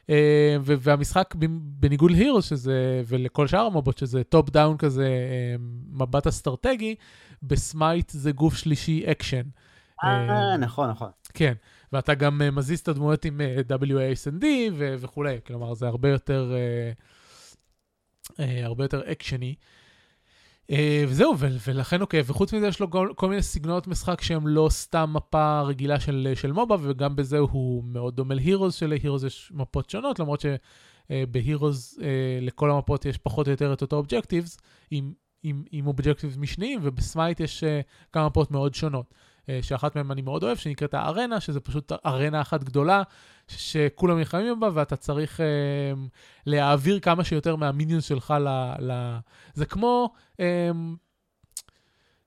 אה, 0.10 0.58
והמשחק, 0.62 1.36
בניגוד 1.60 2.12
ל 2.12 2.16
Heroes, 2.16 2.50
שזה, 2.50 3.02
ולכל 3.08 3.48
שאר 3.48 3.66
ה 3.66 3.70
MOBAות, 3.70 3.98
שזה 3.98 4.24
top 4.24 4.50
down 4.50 4.78
כזה, 4.78 5.08
אה, 5.08 5.56
מבט 5.92 6.28
אסטרטגי, 6.28 6.96
ב 7.44 7.55
Smite 7.55 8.10
זה 8.10 8.32
גוף 8.32 8.56
שלישי 8.56 9.04
אקשן. 9.12 9.44
אה, 10.04 10.58
נכון, 10.58 10.90
נכון. 10.90 11.10
כן, 11.34 11.54
ואתה 11.96 12.14
גם 12.14 12.42
מזיז 12.52 12.80
את 12.80 12.88
הדמויות 12.88 13.26
עם 13.26 13.42
WASD 13.70 14.46
וכולי, 14.78 15.38
כלומר 15.48 15.74
זה 15.74 15.88
הרבה 15.88 16.10
יותר, 16.10 16.54
הרבה 18.40 18.84
יותר 18.84 19.12
אקשני. 19.12 19.56
אה, 20.72 21.04
וזהו, 21.08 21.36
ולכן 21.68 22.02
אוקיי, 22.02 22.22
וחוץ 22.26 22.54
מזה 22.54 22.68
יש 22.68 22.80
לו 22.80 22.90
כל 23.16 23.30
מיני 23.30 23.42
סגנונות 23.42 23.88
משחק 23.88 24.22
שהם 24.22 24.48
לא 24.48 24.68
סתם 24.72 25.14
מפה 25.14 25.62
רגילה 25.62 26.00
של, 26.00 26.32
של 26.36 26.52
MOBA, 26.52 26.76
וגם 26.82 27.16
בזה 27.16 27.38
הוא 27.38 27.84
מאוד 27.84 28.16
דומה 28.16 28.36
ל 28.36 28.40
Heroes, 28.40 28.74
של 28.74 28.91
Heroes 28.91 29.26
יש 29.26 29.52
מפות 29.56 29.90
שונות, 29.90 30.20
למרות 30.20 30.46
שב 31.10 31.40
Heroes 31.40 32.00
אה, 32.02 32.40
לכל 32.42 32.72
המפות 32.72 33.06
יש 33.06 33.18
פחות 33.18 33.48
או 33.48 33.52
יותר 33.52 33.74
את 33.74 33.82
אותו 33.82 33.96
objectives, 33.96 34.58
עם, 34.92 35.14
עם, 35.44 35.64
עם 35.72 35.88
objectives 35.88 36.38
משניים, 36.38 36.80
וב 36.84 37.00
Smite 37.00 37.40
יש 37.40 37.64
אה, 37.64 37.82
כמה 38.14 38.28
מפות 38.28 38.52
מאוד 38.52 38.76
שונות. 38.76 39.14
שאחת 39.62 39.96
מהן 39.96 40.12
אני 40.12 40.22
מאוד 40.22 40.44
אוהב, 40.44 40.58
שנקראת 40.58 40.94
ה 40.94 41.00
Arena, 41.00 41.40
שזה 41.40 41.60
פשוט 41.60 41.92
ארנה 42.06 42.42
אחת 42.42 42.64
גדולה, 42.64 43.04
שכולם 43.48 44.18
נלחמים 44.18 44.60
בה, 44.60 44.70
ואתה 44.74 44.96
צריך 44.96 45.42
אה, 45.42 45.46
להעביר 46.46 47.00
כמה 47.00 47.24
שיותר 47.24 47.56
מה 47.56 47.67
minions 47.67 48.06
שלך 48.06 48.34
ל... 48.40 48.48
ל... 48.80 49.18
זה 49.54 49.66
כמו, 49.66 50.14
אה, 50.40 50.72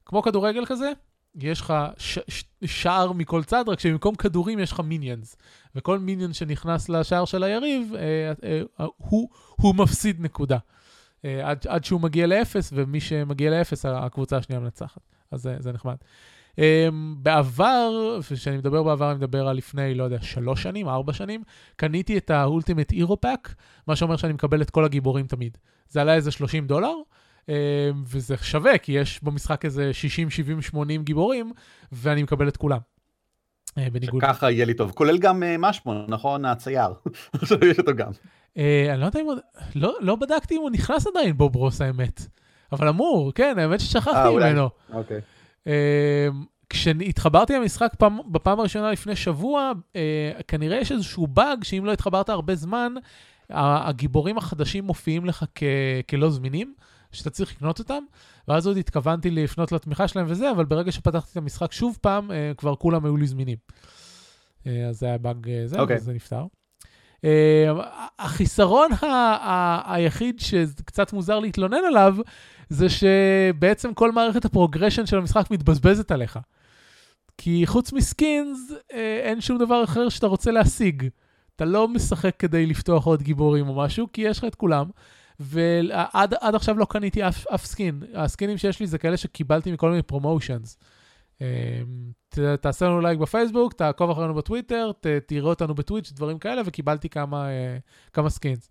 כמו 0.04 0.22
כדורגל 0.22 0.66
כזה, 0.66 0.92
יש 1.34 1.60
לך. 1.60 1.74
שער 2.64 3.12
מכל 3.12 3.44
צד, 3.44 3.64
רק 3.68 3.80
שבמקום 3.80 4.14
כדורים 4.14 4.58
יש 4.58 4.72
לך 4.72 4.80
minions. 4.80 5.36
וכל 5.74 5.98
minion 5.98 6.32
שנכנס 6.32 6.88
לשער 6.88 7.24
של 7.24 7.42
היריב, 7.42 7.92
אה, 7.94 8.32
אה, 8.44 8.86
הוא, 8.96 9.28
הוא 9.56 9.74
מפסיד 9.74 10.20
נקודה. 10.20 10.58
אה, 11.24 11.50
עד, 11.50 11.66
עד 11.68 11.84
שהוא 11.84 12.00
מגיע 12.00 12.26
לאפס, 12.26 12.70
ומי 12.74 13.00
שמגיע 13.00 13.50
לאפס, 13.50 13.84
הקבוצה 13.84 14.36
השנייה 14.36 14.60
מנצחת. 14.60 15.00
אז 15.30 15.42
זה, 15.42 15.56
זה 15.58 15.72
נחמד. 15.72 15.96
בעבר, 17.16 18.18
וכשאני 18.30 18.56
מדבר 18.56 18.82
בעבר, 18.82 19.10
אני 19.10 19.18
מדבר 19.18 19.48
על 19.48 19.56
לפני, 19.56 19.94
לא 19.94 20.04
יודע, 20.04 20.18
שלוש 20.22 20.62
שנים, 20.62 20.88
ארבע 20.88 21.12
שנים, 21.12 21.42
קניתי 21.76 22.18
את 22.18 22.30
ה 22.30 22.37
Ultimate 22.37 22.92
Hero 22.92 23.20
Pack, 23.20 23.54
מה 23.86 23.96
שאומר 23.96 24.16
שאני 24.16 24.32
מקבל 24.32 24.62
את 24.62 24.70
כל 24.70 24.84
הגיבורים 24.84 25.26
תמיד. 25.26 25.58
זה 25.88 26.00
עלה 26.00 26.14
איזה 26.14 26.30
30 26.30 26.66
דולר, 26.66 26.94
um, 27.42 27.50
וזה 28.06 28.36
שווה, 28.42 28.78
כי 28.78 28.92
יש 28.92 29.22
במשחק 29.22 29.64
איזה 29.64 29.92
60, 29.92 30.30
70, 30.30 30.62
80 30.62 31.02
גיבורים, 31.02 31.52
ואני 31.92 32.22
מקבל 32.22 32.48
את 32.48 32.56
כולם. 32.56 32.78
Uh, 33.68 33.90
בניגוד... 33.92 34.22
שככה 34.22 34.50
יהיה 34.50 34.64
לי 34.64 34.74
טוב, 34.74 34.92
כולל 34.92 35.18
גם 35.18 35.42
uh, 35.42 35.46
משמו, 35.58 36.04
נכון? 36.08 36.44
הצייר. 36.44 36.88
יש 37.70 37.78
אותו 37.78 37.94
גם. 37.94 38.10
Uh, 38.10 38.60
אני 38.90 39.00
לא 39.00 39.06
יודע 39.06 39.20
אם 39.20 39.26
הוא... 39.26 39.34
לא, 39.74 39.96
לא 40.00 40.16
בדקתי 40.16 40.56
אם 40.56 40.60
הוא 40.60 40.70
נכנס 40.70 41.06
עדיין 41.06 41.36
בוברוס, 41.36 41.80
האמת. 41.80 42.26
אבל 42.72 42.88
אמור, 42.88 43.32
כן, 43.34 43.58
האמת 43.58 43.80
ששכחתי 43.80 44.34
ממנו. 44.34 44.68
אוקיי. 44.92 45.20
אמ, 45.66 45.72
כשהתחברתי 46.70 47.52
למשחק 47.52 47.92
פעם, 47.98 48.18
בפעם 48.32 48.60
הראשונה 48.60 48.92
לפני 48.92 49.16
שבוע, 49.16 49.72
אה, 49.96 50.30
כנראה 50.48 50.78
יש 50.78 50.92
איזשהו 50.92 51.26
באג 51.26 51.64
שאם 51.64 51.84
לא 51.84 51.92
התחברת 51.92 52.28
הרבה 52.28 52.54
זמן, 52.54 52.94
הגיבורים 53.50 54.38
החדשים 54.38 54.84
מופיעים 54.84 55.24
לך 55.24 55.44
כ- 55.54 55.62
כלא 56.10 56.30
זמינים, 56.30 56.74
שאתה 57.12 57.30
צריך 57.30 57.52
לקנות 57.52 57.78
אותם, 57.78 58.02
ואז 58.48 58.66
עוד 58.66 58.76
התכוונתי 58.76 59.30
לפנות 59.30 59.72
לתמיכה 59.72 60.08
שלהם 60.08 60.26
וזה, 60.28 60.50
אבל 60.50 60.64
ברגע 60.64 60.92
שפתחתי 60.92 61.32
את 61.32 61.36
המשחק 61.36 61.72
שוב 61.72 61.98
פעם, 62.00 62.30
אה, 62.30 62.52
כבר 62.56 62.74
כולם 62.74 63.04
היו 63.04 63.16
לי 63.16 63.26
זמינים. 63.26 63.56
אה, 64.66 64.86
אז 64.88 64.98
זה 64.98 65.06
היה 65.06 65.18
באג 65.18 65.46
זה, 65.66 65.76
okay. 65.76 65.80
אוקיי. 65.80 65.96
וזה 65.96 66.12
נפתר. 66.12 66.44
Uh, 67.22 67.28
החיסרון 68.18 68.90
היחיד 69.84 70.40
שקצת 70.40 71.12
מוזר 71.12 71.38
להתלונן 71.38 71.84
עליו, 71.86 72.16
זה 72.68 72.86
שבעצם 72.88 73.94
כל 73.94 74.12
מערכת 74.12 74.44
ה 74.44 74.49
progression 74.49 75.06
של 75.06 75.18
המשחק 75.18 75.50
מתבזבזת 75.50 76.10
עליך. 76.10 76.38
כי 77.38 77.62
חוץ 77.66 77.92
מ 77.92 78.04
skins, 78.04 78.72
אה, 78.92 79.20
אין 79.22 79.40
שום 79.40 79.58
דבר 79.58 79.84
אחר 79.84 80.08
שאתה 80.08 80.26
רוצה 80.26 80.50
להשיג. 80.50 81.08
אתה 81.56 81.64
לא 81.64 81.88
משחק 81.88 82.36
כדי 82.38 82.66
לפתוח 82.66 83.06
עוד 83.06 83.22
גיבורים 83.22 83.68
או 83.68 83.74
משהו, 83.74 84.06
כי 84.12 84.22
יש 84.22 84.38
לך 84.38 84.44
את 84.44 84.54
כולם. 84.54 84.86
ועד 85.40 86.34
עכשיו 86.54 86.78
לא 86.78 86.86
קניתי 86.90 87.28
אף, 87.28 87.46
אף 87.46 87.66
skin. 87.66 88.02
הסקינים 88.14 88.58
שיש 88.58 88.80
לי 88.80 88.86
זה 88.86 88.98
כאלה 88.98 89.16
שקיבלתי 89.16 89.72
מכל 89.72 89.90
מיני 89.90 90.02
promotions. 90.02 90.78
אה, 91.42 92.56
תעשה 92.60 92.86
לנו 92.86 93.00
לייק 93.00 93.18
בפייסבוק, 93.18 93.72
תעקוב 93.72 94.10
אחרינו 94.10 94.34
בטוויטר, 94.34 94.90
תראה 95.26 95.48
אותנו 95.48 95.74
ב 95.74 95.79
Twitch, 95.79 96.12
דברים 96.12 96.38
כאלה, 96.38 96.62
וקיבלתי 96.64 97.08
כמה, 97.08 97.48
אה, 97.48 97.78
כמה 98.12 98.30
skins. 98.30 98.70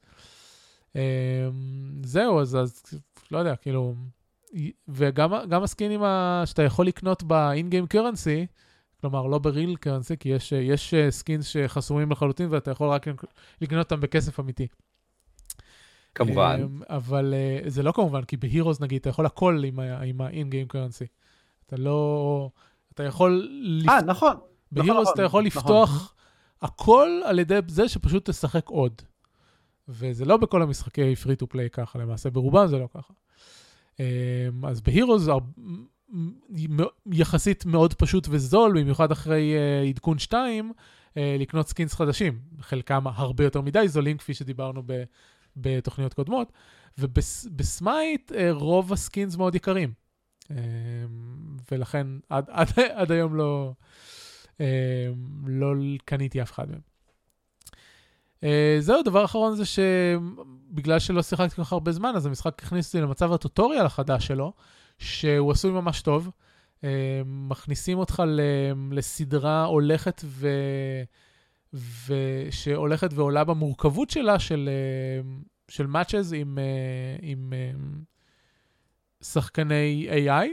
זהו, 2.04 2.40
אז, 2.40 2.56
אז 2.56 2.84
לא 3.32 3.38
יודע, 3.38 3.56
כאילו... 3.56 3.96
וגם 4.88 5.64
הסקינים 5.64 6.02
שאתה 6.46 6.64
יכול 6.64 6.88
לקנות 6.88 7.24
ב-in-game 7.24 7.96
currency, 7.96 8.48
כלומר, 9.02 9.28
לא 9.28 9.38
ב 9.38 9.45
real 9.45 9.76
currency, 9.76 10.18
כי 10.18 10.30
יש, 10.30 10.52
יש 10.52 10.94
skins 11.10 11.46
שחסומים 11.46 12.12
לחלוטין 12.12 12.48
ואתה 12.52 12.72
יכול 12.72 12.90
רק 12.90 13.06
לקנות 13.62 13.92
אותם 13.92 14.02
בכסף 14.02 14.40
אמיתי. 14.40 14.68
כמובן. 16.16 16.68
אבל 16.90 17.34
זה 17.66 17.84
לא 17.84 17.92
כמובן, 17.92 18.24
כי 18.24 18.38
בהירוז 18.38 18.82
נגיד, 18.82 19.00
אתה 19.00 19.10
יכול 19.10 19.26
הכל 19.26 19.64
עם 20.04 20.22
ה-in-game 20.22 20.74
currency. 20.74 21.08
אתה 21.68 21.76
לא... 21.76 22.50
אתה 22.94 23.04
יכול... 23.04 23.50
אה, 23.90 24.02
נכון. 24.02 24.34
בהירוס 24.72 25.02
נכון, 25.02 25.14
אתה 25.14 25.24
יכול 25.24 25.46
נכון. 25.48 25.62
לפתוח 25.62 26.14
הכל 26.62 27.22
על 27.26 27.40
ידי 27.40 27.60
זה 27.68 27.90
שפשוט 27.90 28.30
תשחק 28.30 28.70
עוד. 28.70 29.02
וזה 29.90 30.26
לא 30.26 30.38
בכל 30.38 30.62
המשחקי 30.62 31.14
free 31.24 31.44
to 31.44 31.46
play 31.54 31.70
ככה, 31.72 32.00
למעשה 32.00 32.30
ברובם 32.30 32.68
זה 32.68 32.78
לא 32.78 32.88
ככה. 32.94 33.14
אמ, 34.00 34.66
אז 34.66 34.82
בהירוס 34.82 35.28
יחסית 37.12 37.66
מאוד 37.66 37.94
פשוט 37.94 38.28
וזול, 38.30 38.82
במיוחד 38.82 39.12
אחרי 39.12 39.54
אה, 39.56 39.90
עדכון 39.90 40.20
2, 40.20 40.74
אה, 41.18 41.36
לקנות 41.40 41.68
skins 41.68 41.94
חדשים. 41.94 42.40
חלקם 42.62 43.08
הרבה 43.08 43.44
יותר 43.44 43.62
מדי 43.62 43.88
זולים, 43.88 44.18
כפי 44.18 44.34
שדיברנו 44.34 44.84
ב, 44.86 45.04
בתוכניות 45.58 46.14
קודמות. 46.14 46.52
וב 46.98 47.36
Smite 47.36 48.32
אה, 48.32 48.52
רוב 48.52 48.94
ה 48.94 49.01
skins 49.01 49.36
מאוד 49.36 49.56
יקרים. 49.56 49.94
אמ, 50.52 50.58
ולכן 51.72 52.08
עד, 52.30 52.46
עד, 52.58 52.68
עד 52.94 53.12
היום 53.12 53.36
לא, 53.36 53.74
אמ, 54.60 54.66
לא 55.48 55.74
קניתי 56.06 56.42
אף 56.42 56.52
אחד 56.52 56.70
מהם. 56.70 56.80
Uh, 58.42 58.46
זהו, 58.80 59.04
דבר 59.04 59.26
אחרון 59.26 59.56
זה 59.56 59.64
שבגלל 59.66 61.00
שלא 61.00 61.24
שיחקתי 61.24 61.56
כל 61.56 61.64
כך 61.64 61.74
הרבה 61.74 61.92
זמן, 61.92 62.14
אז 62.16 62.26
המשחק 62.26 62.64
הכניס 62.64 62.88
אותי 62.88 63.02
למצב 63.02 63.34
ה 63.34 63.40
tutorial 63.40 63.86
החדש 63.86 64.28
שלו, 64.28 64.54
שהוא 65.00 65.52
עשוי 65.52 65.72
ממש 65.72 66.02
טוב. 66.02 66.30
Uh, 66.78 66.84
מכניסים 67.26 67.98
אותך 67.98 68.24
לסדרה 68.92 69.66
הולכת 69.66 70.22
ו... 70.26 70.50
ושהולכת 72.08 73.14
ועולה 73.14 73.44
במורכבות 73.44 74.10
שלה 74.10 74.40
של, 74.40 74.70
uh, 75.24 75.72
של 75.72 75.86
matches 75.86 76.36
עם, 76.36 76.58
עם 77.22 77.54
שחקני 79.24 80.08
AI. 80.10 80.48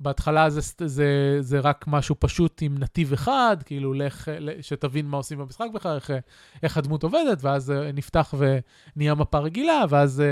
בהתחלה 0.00 0.50
זה, 0.50 0.60
זה, 0.86 1.36
זה 1.40 1.60
רק 1.60 1.84
משהו 1.88 2.16
פשוט 2.18 2.62
עם 2.62 2.78
נתיב 2.78 3.12
אחד, 3.12 3.56
כאילו 3.64 3.94
לך, 3.94 4.30
שתבין 4.60 5.06
מה 5.06 5.16
עושים 5.16 5.38
במשחק 5.38 5.66
בכלל, 5.74 5.94
איך, 5.94 6.10
איך 6.62 6.76
הדמות 6.76 7.02
עובדת, 7.02 7.38
ואז 7.40 7.72
נפתח 7.94 8.34
ונהיה 8.38 9.14
מפה 9.14 9.38
רגילה, 9.38 9.84
ואז 9.88 10.22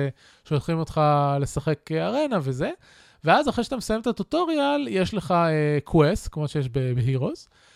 שולחים 0.45 0.79
אותך 0.79 1.01
לשחק 1.41 1.93
Arena 1.93 2.39
וזה. 2.43 2.71
ואז 3.25 3.49
אחרי 3.49 3.65
שאתה 3.65 3.77
מסיים 3.77 4.01
את 4.01 4.07
ה 4.07 4.15
tutorial, 4.15 4.89
יש 4.91 5.15
לך 5.15 5.35
quest, 5.85 6.27
uh, 6.27 6.31
כמו 6.31 6.49
שיש 6.49 6.69
ב 6.69 6.79
Heroes. 6.79 7.49
Um, 7.51 7.70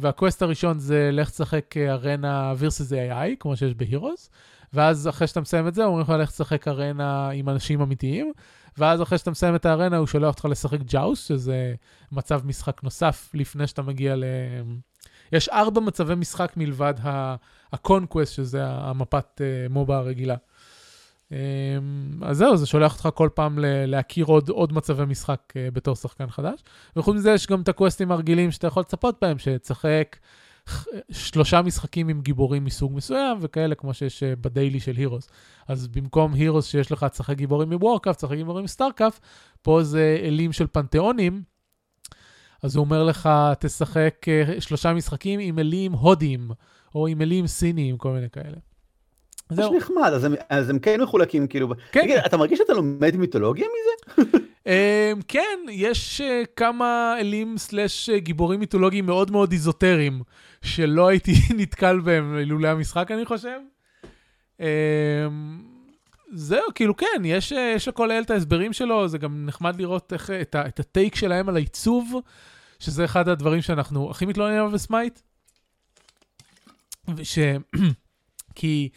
וה 0.00 0.12
quest 0.12 0.42
הראשון 0.42 0.78
זה 0.78 1.10
לך 1.12 1.30
תשחק 1.30 1.76
Arena 1.76 2.52
versus 2.60 2.90
AI, 2.90 3.36
כמו 3.40 3.56
שיש 3.56 3.74
ב 3.74 3.81
Heroes. 3.81 4.30
ואז 4.72 5.08
אחרי 5.08 5.26
שאתה 5.26 5.40
מסיים 5.40 5.68
את 5.68 5.74
זה, 5.74 5.84
אומרים 5.84 6.02
לך 6.02 6.10
לך 6.10 6.30
תשחק 6.30 6.68
Arena 6.68 7.30
עם 7.30 7.48
אנשים 7.48 7.80
אמיתיים. 7.80 8.32
ואז 8.78 9.02
אחרי 9.02 9.18
שאתה 9.18 9.30
מסיים 9.30 9.54
את 9.54 9.66
ה 9.66 9.70
Arena, 9.70 9.96
הוא 9.96 10.06
שולח 10.06 10.28
אותך 10.28 10.44
לשחק 10.44 10.80
ג'אוס, 10.80 11.28
שזה 11.28 11.74
מצב 12.12 12.40
משחק 12.44 12.82
נוסף 12.82 13.30
לפני 13.34 13.66
שאתה 13.66 13.82
מגיע 13.82 14.16
ל... 14.16 14.24
יש 15.32 15.48
ארבע 15.48 15.80
מצבי 15.80 16.14
משחק 16.14 16.52
מלבד 16.56 16.94
ה 17.72 17.78
Conquest, 17.78 18.34
שזה 18.34 18.66
המפת 18.66 19.40
MOBA 19.70 19.96
הרגילה. 19.98 20.36
אז 22.22 22.36
זהו, 22.36 22.56
זה 22.56 22.66
שולח 22.66 22.92
אותך 22.92 23.08
כל 23.14 23.28
פעם 23.34 23.58
להכיר 23.62 24.24
עוד, 24.24 24.48
עוד 24.48 24.72
מצבי 24.72 25.04
משחק 25.04 25.52
בתור 25.72 25.96
שחקן 25.96 26.30
חדש. 26.30 26.60
וחוץ 26.96 27.16
מזה 27.16 27.30
יש 27.30 27.46
גם 27.46 27.60
את 27.60 27.68
ה 27.68 27.74
questים 27.74 28.12
הרגילים 28.12 28.50
שאתה 28.50 28.66
יכול 28.66 28.80
לצפות 28.80 29.16
בהם, 29.22 29.38
שתשחק 29.38 30.16
שלושה 31.10 31.62
משחקים 31.62 32.08
עם 32.08 32.20
גיבורים 32.20 32.64
מסוג 32.64 32.92
מסוים, 32.94 33.38
וכאלה 33.40 33.74
כמו 33.74 33.94
שיש 33.94 34.22
ב 34.22 34.32
daily 34.32 34.80
של 34.80 34.96
Heroes. 34.96 35.28
אז 35.68 35.88
במקום 35.88 36.34
Heroes 36.34 36.66
שיש 36.66 36.92
לך 36.92 37.04
תשחק 37.04 37.36
גיבורים 37.36 37.70
מ 37.70 37.75
Warcraft, 37.75 38.18
תשחק 38.18 38.36
גיבורים 38.36 38.64
מ 38.64 38.69
StarCraft, 38.69 39.22
פה 39.62 39.82
זה 39.82 40.20
אלים 40.22 40.52
של 40.52 40.66
פנתיאונים. 40.66 41.42
אז 42.62 42.76
הוא 42.76 42.84
אומר 42.84 43.04
לך, 43.04 43.28
תשחק 43.60 44.26
שלושה 44.58 44.92
משחקים 44.92 45.40
עם 45.40 45.58
אלים 45.58 45.92
הודיים, 45.92 46.50
או 46.94 47.06
עם 47.06 47.22
אלים 47.22 47.46
סיניים, 47.46 47.96
כל 47.96 48.12
מיני 48.12 48.30
כאלה. 48.30 48.56
זה 49.50 49.62
נחמד, 49.76 50.10
אז 50.14 50.24
הם, 50.24 50.34
אז 50.48 50.70
הם 50.70 50.78
כן 50.78 51.00
מחולקים, 51.00 51.46
כאילו, 51.46 51.68
כן. 51.92 52.02
תגיד, 52.02 52.16
אתה 52.16 52.36
מרגיש 52.36 52.58
שאתה 52.58 52.72
לומד 52.72 53.16
מיתולוגיה 53.16 53.66
מזה? 53.66 54.22
um, 54.64 55.22
כן, 55.28 55.58
יש 55.70 56.20
uh, 56.20 56.46
כמה 56.56 57.16
אלים 57.20 57.58
סלאש 57.58 58.10
גיבורים 58.10 58.60
מיתולוגיים 58.60 59.06
מאוד 59.06 59.30
מאוד 59.30 59.52
איזוטריים, 59.52 60.22
שלא 60.62 61.08
הייתי 61.08 61.32
נתקל 61.58 62.00
בהם 62.00 62.38
לולא 62.38 62.68
המשחק, 62.68 63.10
אני 63.10 63.24
חושב. 63.24 63.58
Um, 64.58 64.62
זהו, 66.32 66.64
כאילו 66.74 66.96
כן, 66.96 67.22
יש, 67.24 67.52
יש 67.52 67.88
לכל 67.88 68.10
אל 68.10 68.22
את 68.22 68.30
ההסברים 68.30 68.72
שלו, 68.72 69.08
זה 69.08 69.18
גם 69.18 69.46
נחמד 69.46 69.80
לראות 69.80 70.12
איך, 70.12 70.30
את, 70.30 70.54
ה, 70.54 70.66
את 70.66 70.80
הטייק 70.80 71.14
שלהם 71.14 71.48
על 71.48 71.56
העיצוב, 71.56 72.20
שזה 72.78 73.04
אחד 73.04 73.28
הדברים 73.28 73.62
שאנחנו 73.62 74.10
הכי 74.10 74.26
מתלוננים 74.26 74.58
עליו 74.58 74.70
בסמייט. 74.70 75.20
ש... 77.22 77.38
כי 78.54 78.88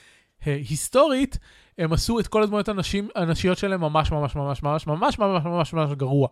היסטורית, 0.45 1.37
הם 1.77 1.93
עשו 1.93 2.19
את 2.19 2.27
כל 2.27 2.43
הדמויות 2.43 2.69
הנשים, 2.69 3.09
הנשיות 3.15 3.57
שלהם 3.57 3.81
ממש 3.81 4.11
ממש 4.11 4.35
ממש 4.35 4.63
ממש 4.63 4.87
ממש 4.87 5.19
ממש 5.19 5.43
ממש 5.45 5.73
ממש 5.73 5.91
גרוע. 5.91 6.27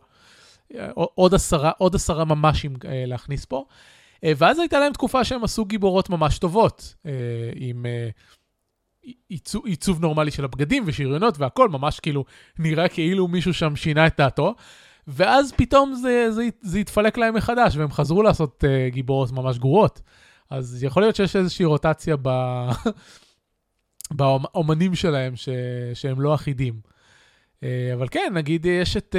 עוד 0.96 1.34
עשרה, 1.34 1.72
עוד 1.78 1.96
עשרה 1.96 2.26
ממשים 2.26 2.74
להכניס 2.84 3.46
פה. 3.46 3.66
ואז 4.24 4.60
הייתה 4.60 4.80
להם 4.80 4.94
תקופה 4.94 5.24
שהם 5.24 5.44
עשו 5.44 5.66
גיבורות 5.66 6.10
ממש 6.10 6.40
טובות, 6.40 6.96
עם 7.56 7.86
עיצוב, 9.30 9.66
עיצוב 9.66 10.02
נורמלי 10.02 10.32
של 10.32 10.46
הבגדים 10.46 10.84
ושריונות 10.86 11.40
והכל, 11.40 11.70
ממש 11.70 12.00
כאילו 12.00 12.26
נראה 12.60 12.88
כאילו 12.88 13.28
מישהו 13.28 13.54
שם 13.54 13.76
שינה 13.76 14.08
את 14.08 14.14
דעתו. 14.18 14.56
ואז 15.08 15.52
פתאום 15.52 15.94
זה, 15.94 16.32
זה, 16.32 16.50
זה 16.62 16.80
התפלק 16.80 17.18
להם 17.18 17.34
מחדש, 17.34 17.76
והם 17.76 17.92
חזרו 17.92 18.24
לעשות 18.24 18.64
גיבורות 18.88 19.32
ממש 19.32 19.58
גרועות. 19.58 20.02
אז 20.50 20.84
יכול 20.84 21.04
להיות 21.04 21.16
שיש 21.16 21.36
איזושהי 21.36 21.66
רוטציה 21.66 22.16
ב... 22.22 22.30
באומנים 24.12 24.96
שלהם 24.96 25.36
ש... 25.36 25.50
שהם 25.94 26.22
לא 26.22 26.36
אחידים. 26.36 26.74
אבל 27.94 28.08
כן, 28.12 28.32
נגיד 28.34 28.66
יש 28.66 28.98
את 28.98 29.16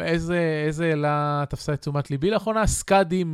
איזה, 0.00 0.62
איזה 0.66 0.92
אלה 0.92 1.44
תפסה 1.48 1.72
את 1.72 1.80
תשומת 1.80 2.10
ליבי 2.10 2.30
לאחרונה, 2.30 2.66
סקאדי 2.66 3.24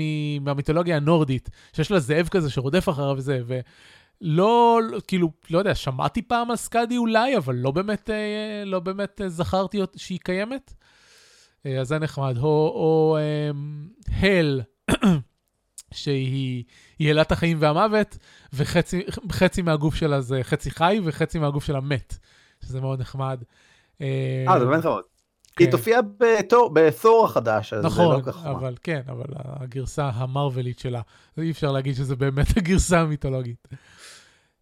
מהמיתולוגיה 0.41 0.97
הנורדית, 0.97 1.51
שיש 1.73 1.91
לה 1.91 2.01
זאב 2.01 2.29
כזה 2.29 2.51
שרודף 2.51 2.89
אחריו 2.89 3.15
וזה, 3.17 3.41
ולא, 3.47 4.81
כאילו, 5.07 5.31
לא 5.51 5.59
יודע, 5.59 5.75
שמעתי 5.75 6.23
פעם 6.23 6.51
על 6.51 6.57
סקאדי 6.57 6.97
אולי, 6.97 7.37
אבל 7.37 7.55
לא 7.55 7.71
באמת, 7.71 8.11
לא 8.65 8.81
באמת 8.81 9.21
זכרתי 9.27 9.81
שהיא 9.97 10.19
קיימת. 10.23 10.75
אז 11.81 11.89
זה 11.89 11.99
נחמד. 11.99 12.37
או, 12.39 12.43
או 12.75 13.19
הל, 14.21 14.62
שהיא 15.95 16.64
אלת 17.01 17.32
החיים 17.32 17.57
והמוות, 17.61 18.18
וחצי 18.53 19.62
מהגוף 19.62 19.95
שלה 19.95 20.20
זה 20.20 20.40
חצי 20.42 20.70
חי 20.70 21.01
וחצי 21.05 21.38
מהגוף 21.38 21.64
שלה 21.64 21.80
מת, 21.80 22.18
שזה 22.64 22.80
מאוד 22.80 23.01
נחמד. 23.01 23.42
אה, 24.01 24.45
זה 24.59 24.66
באמת 24.66 24.82
חמוד. 24.82 25.03
היא 25.59 25.70
תופיע 25.70 26.01
בתור 26.72 27.24
החדש, 27.24 27.72
אז 27.72 27.95
זה 27.95 28.03
לא 28.03 28.20
כך 28.22 28.28
נכון, 28.28 28.51
אבל 28.51 28.74
כן, 28.82 29.01
אבל 29.09 29.24
הגרסה 29.36 30.11
המרוולית 30.14 30.78
שלה, 30.78 31.01
אי 31.38 31.51
אפשר 31.51 31.72
להגיד 31.72 31.95
שזה 31.95 32.16
באמת 32.16 32.47
הגרסה 32.57 33.01
המיתולוגית. 33.01 33.68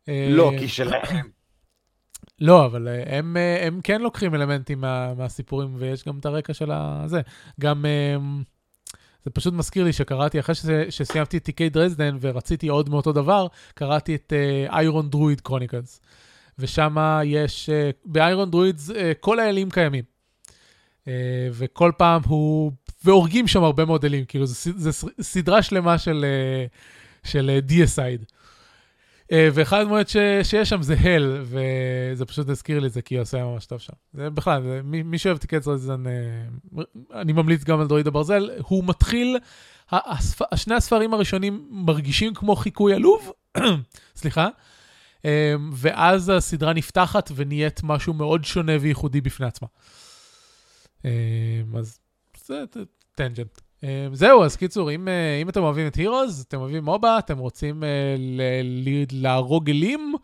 לא, 0.09 0.53
כי 0.59 0.69
שלהם. 0.69 1.31
לא, 2.41 2.67
אבל 2.67 2.89
הם, 3.07 3.37
הם 3.61 3.81
כן 3.85 4.03
לוקחים 4.03 4.35
אלמנטים 4.35 4.81
מה, 4.81 5.15
מהסיפורים, 5.15 5.75
ויש 5.79 6.05
גם 6.05 6.19
את 6.19 6.27
הרקע 6.27 6.55
של 6.55 6.71
הזה. 6.73 7.21
גם... 7.61 7.85
זה 9.25 9.31
פשוט 9.31 9.55
מזכיר 9.55 9.85
לי 9.85 9.93
שקראתי, 9.93 10.41
אחרי 10.41 10.55
שזה, 10.55 10.85
שסיימתי 10.91 11.37
את 11.37 11.45
תיקי 11.45 11.69
דרזדן 11.69 12.17
ורציתי 12.21 12.69
עוד 12.69 12.91
מאותו 12.91 13.13
דבר, 13.13 13.47
קראתי 13.75 14.15
את 14.15 14.33
איירון 14.69 15.11
דרואיד 15.11 15.41
קרוניקלס. 15.41 16.01
ושם 16.59 16.97
יש, 17.25 17.71
באיירון 18.05 18.51
דרואיד 18.51 18.77
uh, 18.89 18.93
כל 19.21 19.41
האלים 19.41 19.71
קיימים. 19.71 20.05
Uh, 21.05 21.09
וכל 21.53 21.93
פעם 21.99 22.23
הוא, 22.27 22.73
והורגים 23.05 23.49
שם 23.49 23.65
הרבה 23.65 23.85
מאוד 23.85 24.05
אלים, 24.05 24.25
כאילו 24.25 24.47
זה 24.47 24.93
סדרה 25.21 25.63
שלמה 25.63 25.99
של, 25.99 26.25
uh, 27.25 27.29
של 27.29 27.59
דיאסייד. 27.63 28.23
Uh, 28.23 28.42
ואחד 29.33 29.81
הדמויות 29.81 30.09
ש, 30.09 30.17
שיש 30.43 30.69
שם 30.69 30.83
זה 30.83 30.95
הל, 31.01 31.45
וזה 31.45 32.25
פשוט 32.25 32.49
הזכיר 32.49 32.81
לי 32.81 32.87
את 32.87 32.93
זה, 32.93 33.03
כי 33.03 33.15
הוא 33.15 33.23
עושה 33.23 33.45
ממש 33.45 33.67
טוב 33.67 33.79
שם. 33.79 33.93
זה 34.13 34.31
בכלל, 34.31 34.63
זה, 34.63 34.81
מי, 34.85 35.03
מי 35.03 35.19
שאוהב 35.19 35.37
תיקי 35.37 35.59
דרזדן, 35.59 36.05
uh, 36.77 36.81
אני 37.15 37.33
ממליץ 37.33 37.65
גם 37.65 37.81
על 37.81 37.87
דרואיד 37.87 38.07
הברזל, 38.07 38.51
הוא 38.59 38.85
מתחיל, 38.85 39.37
הספ, 39.93 40.43
שני 40.55 40.75
הספרים 40.75 41.15
הראשונים 41.15 41.67
מרגישים 41.71 42.35
כמו 42.35 42.57
חיקוי 42.57 42.95
עלוב, 42.95 43.33
סליחה, 44.17 44.49
um, 45.19 45.25
ואז 45.73 46.29
הסדרה 46.29 46.73
נפתחת 46.73 47.31
ונהיית 47.35 47.81
משהו 47.83 48.15
מאוד 48.15 48.45
שונה 48.45 48.73
וייחודי 48.81 49.21
בפני 49.21 49.47
עצמה. 49.47 49.69
אז 51.79 51.99
זה 52.47 52.65
tangent. 53.15 53.61
Um, 53.83 53.85
זהו, 54.13 54.45
אז 54.45 54.57
קיצור, 54.57 54.91
אם, 54.91 55.09
uh, 55.09 55.43
אם 55.43 55.49
אתם 55.49 55.63
אוהבים 55.63 55.87
את 55.87 55.95
Heroes, 55.95 56.45
אתם 56.49 56.61
אוהבים 56.61 56.85
MOBA, 56.85 57.19
אתם 57.19 57.39
רוצים 57.39 57.83
uh, 57.83 57.87
להרוג 59.13 59.71
אלים, 59.71 60.15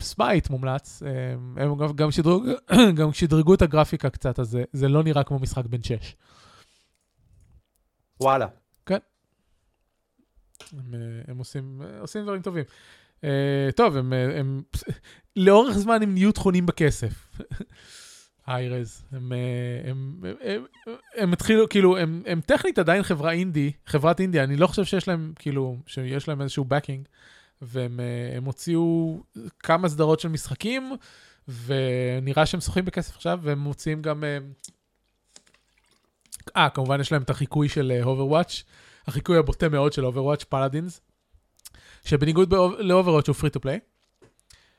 Smite 0.00 0.50
מומלץ, 0.50 1.02
הם 1.56 1.76
גם, 1.94 2.10
שדרוג, 2.10 2.46
גם 2.98 3.12
שדרגו 3.12 3.54
את 3.54 3.62
הגרפיקה 3.62 4.10
קצת, 4.10 4.38
אז 4.38 4.48
זה, 4.48 4.64
זה 4.72 4.88
לא 4.88 5.02
נראה 5.02 5.24
כמו 5.24 5.38
משחק 5.38 5.66
בן 5.66 5.82
6. 5.82 6.16
וואלה. 8.20 8.46
כן. 8.86 8.98
הם, 10.72 10.94
אה, 10.94 11.00
הם 11.28 11.38
עושים, 11.38 11.82
עושים 12.00 12.22
דברים 12.22 12.42
טובים. 12.42 12.64
טוב, 13.76 13.96
הם, 13.96 14.12
הם, 14.12 14.30
הם, 14.30 14.62
לאורך 15.36 15.78
זמן 15.78 16.02
הם 16.02 16.14
נהיו 16.14 16.32
טחונים 16.32 16.66
בכסף. 16.66 17.12
היירז, 18.46 19.04
הם, 19.12 19.32
הם, 19.84 20.24
הם, 20.24 20.36
הם, 20.40 20.64
הם 21.16 21.32
התחילו, 21.32 21.68
כאילו, 21.68 21.98
הם, 21.98 22.22
הם 22.26 22.40
טכנית 22.40 22.78
עדיין 22.78 23.02
חברה 23.02 23.32
אינדי, 23.32 23.72
חברת 23.86 24.20
אינדיה, 24.20 24.44
אני 24.44 24.56
לא 24.56 24.66
חושב 24.66 24.84
שיש 24.84 25.08
להם, 25.08 25.32
כאילו, 25.38 25.76
שיש 25.86 26.28
להם 26.28 26.42
איזשהו 26.42 26.64
בקינג, 26.64 27.08
והם 27.62 28.44
הוציאו 28.44 29.20
כמה 29.58 29.88
סדרות 29.88 30.20
של 30.20 30.28
משחקים, 30.28 30.92
ונראה 31.66 32.46
שהם 32.46 32.60
שוחים 32.60 32.84
בכסף 32.84 33.16
עכשיו, 33.16 33.38
והם 33.42 33.58
מוציאים 33.58 34.02
גם... 34.02 34.24
אה, 36.56 36.70
כמובן 36.70 37.00
יש 37.00 37.12
להם 37.12 37.22
את 37.22 37.30
החיקוי 37.30 37.68
של 37.68 38.02
Overwatch, 38.04 38.62
החיקוי 39.06 39.38
הבוטה 39.38 39.68
מאוד 39.68 39.92
של 39.92 40.04
Overwatch, 40.04 40.44
פלאדינס, 40.48 41.00
שבניגוד 42.04 42.54
ל-Overwatch 42.54 43.28
הוא 43.28 43.36
free 43.36 43.52
to 43.56 43.60
play. 43.64 43.91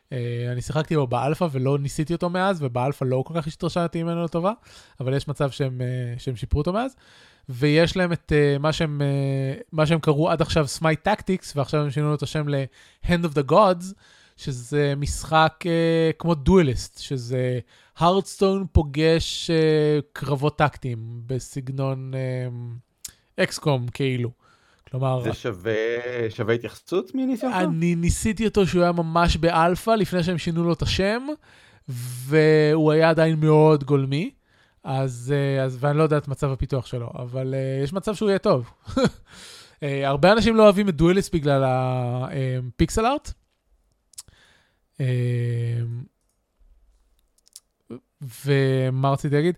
Uh, 0.09 0.15
אני 0.51 0.61
שיחקתי 0.61 0.95
בו 0.95 1.07
באלפא 1.07 1.47
ולא 1.51 1.77
ניסיתי 1.79 2.13
אותו 2.13 2.29
מאז, 2.29 2.63
ובאלפא 2.63 3.05
לא 3.05 3.23
כל 3.27 3.33
כך 3.37 3.47
התרשמתי 3.47 4.03
ממנו 4.03 4.23
לטובה, 4.23 4.53
אבל 4.99 5.13
יש 5.13 5.27
מצב 5.27 5.51
שהם, 5.51 5.81
uh, 5.81 6.19
שהם 6.19 6.35
שיפרו 6.35 6.59
אותו 6.59 6.73
מאז. 6.73 6.95
ויש 7.49 7.97
להם 7.97 8.13
את 8.13 8.31
uh, 8.31 8.59
מה, 8.59 8.73
שהם, 8.73 9.01
uh, 9.01 9.63
מה 9.71 9.85
שהם 9.85 9.99
קראו 9.99 10.29
עד 10.29 10.41
עכשיו 10.41 10.67
Smite 10.67 11.03
Tactics, 11.03 11.57
ועכשיו 11.57 11.81
הם 11.81 11.91
שינו 11.91 12.13
את 12.13 12.23
השם 12.23 12.49
ל-Hand 12.49 13.23
of 13.23 13.37
the 13.37 13.51
Gods, 13.51 13.93
שזה 14.37 14.93
משחק 14.97 15.63
uh, 15.63 16.13
כמו 16.19 16.35
Duelyst, 16.35 16.99
שזה 16.99 17.59
Hearthstone 17.97 18.65
פוגש 18.71 19.49
uh, 19.49 20.03
קרבות 20.13 20.57
טקטיים 20.57 21.21
בסגנון 21.27 22.11
אקסקום 23.39 23.85
uh, 23.87 23.91
כאילו. 23.91 24.42
כלומר... 24.93 25.21
זה 25.23 25.33
שווה, 25.33 25.73
שווה 26.29 26.53
התייחסות 26.53 27.15
מניסיונך? 27.15 27.55
אני 27.55 27.95
ניסיתי 27.95 28.45
אותו 28.45 28.67
שהוא 28.67 28.83
היה 28.83 28.91
ממש 28.91 29.37
באלפא, 29.37 29.91
לפני 29.91 30.23
שהם 30.23 30.37
שינו 30.37 30.63
לו 30.63 30.73
את 30.73 30.81
השם, 30.81 31.27
והוא 31.89 32.91
היה 32.91 33.09
עדיין 33.09 33.39
מאוד 33.39 33.83
גולמי. 33.83 34.31
אז, 34.83 35.33
אז 35.65 35.77
ואני 35.79 35.97
לא 35.97 36.03
יודע 36.03 36.17
את 36.17 36.27
מצב 36.27 36.51
הפיתוח 36.51 36.85
שלו, 36.85 37.11
אבל 37.15 37.53
uh, 37.53 37.83
יש 37.83 37.93
מצב 37.93 38.15
שהוא 38.15 38.29
יהיה 38.29 38.39
טוב. 38.39 38.69
uh, 38.89 38.99
הרבה 40.05 40.31
אנשים 40.31 40.55
לא 40.55 40.63
אוהבים 40.63 40.89
את 40.89 40.95
דואליסט 40.95 41.35
בגלל 41.35 41.63
הפיקסל 41.65 43.05
ארט. 43.05 43.33
Uh, 44.97 45.01
ומה 48.45 49.11
רציתי 49.11 49.35
להגיד? 49.35 49.57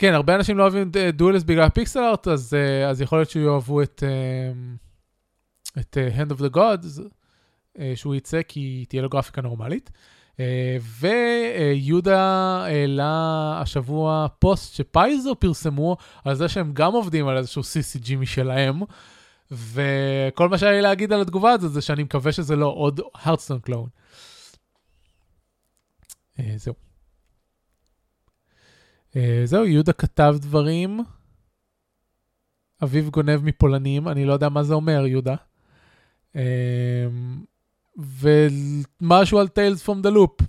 כן, 0.00 0.14
הרבה 0.14 0.34
אנשים 0.34 0.58
לא 0.58 0.62
אוהבים 0.62 0.88
את 0.88 1.16
דואליסט 1.16 1.46
בגלל 1.46 1.64
הפיקסל 1.64 2.00
ארט, 2.00 2.28
אז, 2.28 2.54
uh, 2.54 2.90
אז 2.90 3.00
יכול 3.00 3.18
להיות 3.18 3.30
שיאהבו 3.30 3.82
את, 3.82 4.02
uh, 4.02 5.78
את 5.80 5.96
Hand 6.16 6.32
of 6.32 6.40
the 6.40 6.56
Gods, 6.56 7.00
שהוא 7.94 8.14
יצא 8.14 8.40
כי 8.48 8.84
תהיה 8.88 9.02
לו 9.02 9.08
גרפיקה 9.08 9.40
נורמלית. 9.40 9.90
אה, 10.40 10.76
ויהודה 11.00 12.22
העלה 12.64 13.58
השבוע 13.60 14.26
פוסט 14.38 14.74
שפייזו 14.74 15.34
פרסמו 15.34 15.96
על 16.24 16.34
זה 16.34 16.48
שהם 16.48 16.72
גם 16.72 16.92
עובדים 16.92 17.28
על 17.28 17.36
איזשהו 17.36 17.62
CCG 17.62 18.16
משלהם, 18.16 18.80
וכל 19.50 20.48
מה 20.48 20.58
שהיה 20.58 20.72
לי 20.72 20.80
להגיד 20.80 21.12
על 21.12 21.20
התגובה 21.20 21.50
הזאת 21.50 21.72
זה 21.72 21.80
שאני 21.80 22.02
מקווה 22.02 22.32
שזה 22.32 22.56
לא 22.56 22.66
עוד 22.66 23.00
הרדסטון 23.14 23.58
קלון. 23.58 23.88
אה, 26.38 26.52
זהו. 26.56 26.89
אה, 29.16 29.42
זהו, 29.44 29.64
יהודה 29.64 29.92
כתב 29.92 30.34
דברים. 30.38 31.00
אביב 32.82 33.08
גונב 33.08 33.44
מפולנים, 33.44 34.08
אני 34.08 34.24
לא 34.24 34.32
יודע 34.32 34.48
מה 34.48 34.62
זה 34.62 34.74
אומר, 34.74 35.06
יהודה. 35.06 35.34
ומשהו 37.98 39.38
על 39.38 39.46
Tales 39.46 39.86
from 39.86 40.06
the 40.06 40.10
Loop. 40.10 40.44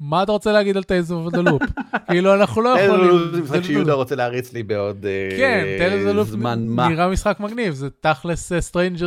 מה 0.00 0.22
אתה 0.22 0.32
רוצה 0.32 0.52
להגיד 0.52 0.76
על 0.76 0.82
Tales 0.82 1.10
from 1.10 1.34
the 1.34 1.48
Loop? 1.48 1.82
כאילו, 2.10 2.34
אנחנו 2.34 2.62
לא 2.62 2.78
יכולים... 2.78 3.10
זה 3.32 3.42
משחק 3.42 3.62
שיהודה 3.62 3.92
רוצה 3.92 4.14
להריץ 4.14 4.52
לי 4.52 4.62
בעוד 4.62 5.06
כן, 5.38 5.64
Tales 5.78 6.28
from 6.28 6.34
the 6.34 6.34
Loop 6.34 6.36
נראה 6.88 7.08
משחק 7.08 7.40
מגניב, 7.40 7.74
זה 7.74 7.90
תכלס 8.00 8.52
אה, 8.52 8.58
Things, 8.58 9.02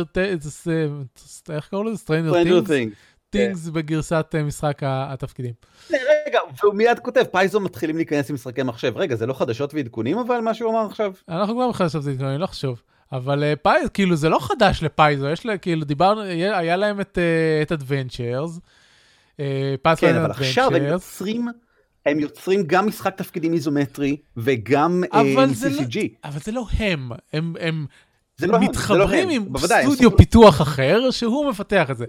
איך 1.50 1.68
קראו 1.68 1.84
לזה? 1.84 2.04
Stranger 2.06 2.68
Things. 2.68 2.94
Things 3.36 3.70
בגרסת 3.70 4.34
אה, 4.34 4.42
משחק 4.42 4.80
התפקידים. 4.84 5.52
רגע, 5.90 6.38
והוא 6.62 6.74
מיד 6.74 6.98
כותב, 6.98 7.22
Paizo 7.22 7.60
מתחילים 7.60 7.96
להיכנס 7.96 8.30
עם 8.30 8.34
משחקי 8.34 8.62
מחשב. 8.62 8.92
רגע, 8.96 9.16
זה 9.16 9.26
לא 9.26 9.32
חדשות 9.32 9.74
ועדכונים 9.74 10.18
אבל, 10.18 10.40
מה 10.40 10.54
שהוא 10.54 10.70
אמר 10.70 10.86
עכשיו? 10.86 11.12
אנחנו 11.28 11.54
כבר 11.54 11.68
בחדשות 11.68 12.04
ועדכונים, 12.04 12.40
לא 12.40 12.46
חשוב. 12.46 12.82
אבל 13.12 13.42
אה, 13.42 13.56
Paizo, 13.56 13.88
כאילו 13.88 14.16
זה 14.16 14.28
לא 14.28 14.38
חדש 14.40 14.82
ל 14.82 14.89
Paizo, 14.89 15.28
יש 15.28 15.46
לה, 15.46 15.58
כאילו 15.58 15.84
דיברנו, 15.84 16.20
היה 16.20 16.76
להם 16.76 17.00
את, 17.00 17.18
אה, 17.18 17.72
את 17.72 17.80
Adventures, 17.80 18.60
כן, 19.96 20.14
אבל 20.16 20.30
עכשיו 20.30 20.76
הם 20.76 20.84
יוצרים, 20.84 21.48
הם 22.06 22.20
יוצרים 22.20 22.62
גם 22.66 22.86
משחק 22.86 23.16
תפקידים 23.16 23.52
איזומטרי 23.54 24.16
וגם 24.36 25.04
אבל 25.12 25.48
אה, 25.50 25.64
CCG. 25.64 25.98
לא, 26.02 26.08
אבל 26.24 26.38
זה 26.38 26.52
לא 26.52 26.66
הם, 26.78 27.10
הם, 27.32 27.54
הם 27.60 27.86
לא 28.40 28.60
מתחברים 28.60 29.28
לא 29.28 29.34
עם 29.34 29.52
בוודאי, 29.52 29.84
סטודיו. 29.84 30.16
פיתוח 30.16 30.62
אחר, 30.62 31.10
שהוא 31.10 31.50
מפתח 31.50 31.90
את 31.90 31.96
זה. 31.96 32.04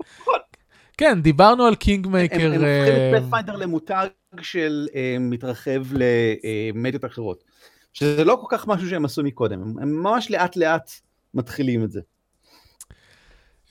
כן, 0.97 1.21
דיברנו 1.21 1.65
על 1.65 1.75
קינג 1.75 2.07
מייקר. 2.07 2.53
הם 2.53 2.53
הופכים 2.53 2.95
את 2.95 3.21
Pathfinder 3.21 3.55
למותג 3.55 4.07
של 4.41 4.87
אה, 4.91 4.95
מתרחב 5.19 5.83
למדיות 6.73 7.05
אחרות. 7.05 7.43
שזה 7.93 8.23
לא 8.23 8.37
כל 8.41 8.57
כך 8.57 8.67
משהו 8.67 8.89
שהם 8.89 9.05
עשו 9.05 9.23
מקודם, 9.23 9.61
הם 9.61 10.03
ממש 10.03 10.31
לאט 10.31 10.55
לאט 10.55 10.91
מתחילים 11.33 11.83
את 11.83 11.91
זה. 11.91 12.01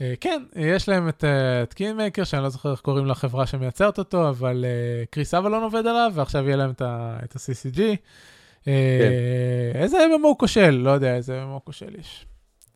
אה, 0.00 0.14
כן, 0.20 0.42
יש 0.56 0.88
להם 0.88 1.08
את, 1.08 1.24
אה, 1.24 1.62
את 1.62 1.74
Kingmaker, 1.74 2.24
שאני 2.24 2.42
לא 2.42 2.48
זוכר 2.48 2.70
איך 2.70 2.80
קוראים 2.80 3.06
לחברה 3.06 3.46
שמייצרת 3.46 3.98
אותו, 3.98 4.28
אבל 4.28 4.64
Chris 5.10 5.34
Avellone 5.34 5.62
עובד 5.62 5.86
עליו, 5.86 6.12
ועכשיו 6.14 6.46
יהיה 6.46 6.56
להם 6.56 6.70
את, 6.70 6.82
את 7.24 7.36
ה-CCG. 7.36 7.80
כן. 8.64 8.72
איזה 9.74 9.96
MMO 9.98 10.36
כושל? 10.38 10.70
לא 10.70 10.90
יודע 10.90 11.16
איזה 11.16 11.42
MMO 11.42 11.60
כושל 11.64 11.94
יש. 12.00 12.26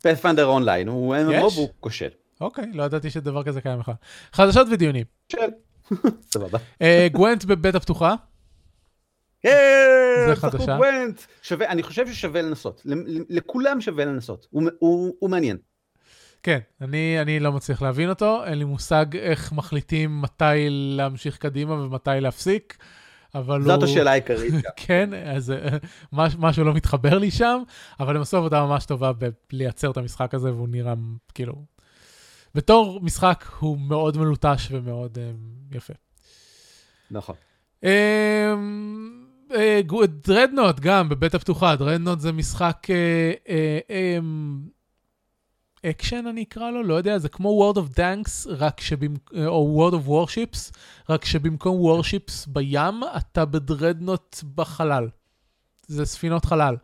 פאת'פנדר 0.03 0.47
אונליין, 0.47 0.89
הוא 0.89 1.17
MMO 1.17 1.55
והוא 1.55 1.69
כושל. 1.81 2.09
אוקיי, 2.41 2.71
לא 2.73 2.83
ידעתי 2.83 3.11
שדבר 3.11 3.43
כזה 3.43 3.61
קיים 3.61 3.81
לך. 3.81 3.93
חדשות 4.33 4.67
ודיונים. 4.71 5.05
של. 5.33 5.39
סבבה. 6.33 6.59
גוונט 7.13 7.45
בבית 7.45 7.75
הפתוחה. 7.75 8.15
כן, 9.43 10.35
שחקו 10.35 10.59
גוונט. 10.59 11.23
שווה, 11.43 11.69
אני 11.69 11.83
חושב 11.83 12.07
ששווה 12.13 12.43
לנסות. 12.43 12.83
לכולם 13.29 13.81
שווה 13.81 14.05
לנסות. 14.05 14.47
הוא, 14.51 14.63
הוא, 14.79 15.15
הוא 15.19 15.31
מעניין. 15.31 15.57
כן, 16.43 16.59
אני, 16.81 17.23
אני 17.23 17.41
לא 17.41 17.53
מצליח 17.53 17.83
להבין 17.83 18.09
אותו, 18.09 18.45
אין 18.45 18.59
לי 18.59 18.65
מושג 18.65 19.17
איך 19.17 19.53
מחליטים 19.53 20.23
מתי 20.23 20.67
להמשיך 20.69 21.37
קדימה 21.39 21.73
ומתי 21.73 22.11
להפסיק, 22.21 22.77
אבל 23.35 23.63
זאת 23.63 23.71
הוא... 23.71 23.81
זאת 23.81 23.83
השאלה 23.83 24.11
העיקרית. 24.11 24.55
כן, 24.87 25.11
אז 25.15 25.55
משהו 26.13 26.65
לא 26.65 26.75
מתחבר 26.75 27.19
לי 27.19 27.31
שם, 27.31 27.63
אבל 28.01 28.17
הם 28.17 28.23
עשו 28.23 28.37
עבודה 28.37 28.65
ממש 28.65 28.87
טובה 28.87 29.13
בלייצר 29.53 29.91
את 29.91 29.97
המשחק 29.97 30.35
הזה, 30.35 30.53
והוא 30.53 30.69
נראה 30.69 30.95
כאילו... 31.35 31.76
בתור 32.57 33.01
משחק 33.03 33.45
הוא 33.59 33.79
מאוד 33.79 34.17
מלוטש 34.17 34.69
ומאוד 34.71 35.19
אמ, 35.19 35.77
יפה. 35.77 35.93
נכון. 37.11 37.35
אמ, 37.85 37.87
Dreadnought 40.07 40.81
גם 40.81 41.09
בבטא 41.09 41.35
הפתוחה, 41.35 41.77
Dreadnought 41.77 42.21
זה 42.21 42.33
משחק 42.33 42.87
אקשן 45.87 46.27
אני 46.27 46.43
אקרא 46.43 46.71
לו, 46.71 46.83
לא 46.83 46.95
יודע, 46.95 47.19
זה 47.19 47.29
כמו 47.29 47.73
World 47.73 47.77
of 47.77 47.97
Tanks, 47.97 48.49
רק 48.49 48.81
שבמקום, 48.81 49.39
או 49.47 49.91
World 49.91 49.95
of 49.95 50.09
Warships, 50.09 50.77
רק 51.09 51.25
שבמקום 51.25 52.01
Warships 52.01 52.49
בים, 52.49 53.03
אתה 53.17 53.45
ב 53.45 53.53
Dreadnought 53.53 54.37
בחלל. 54.55 55.09
זה 55.87 56.05
ספינות 56.05 56.45
חלל. 56.45 56.77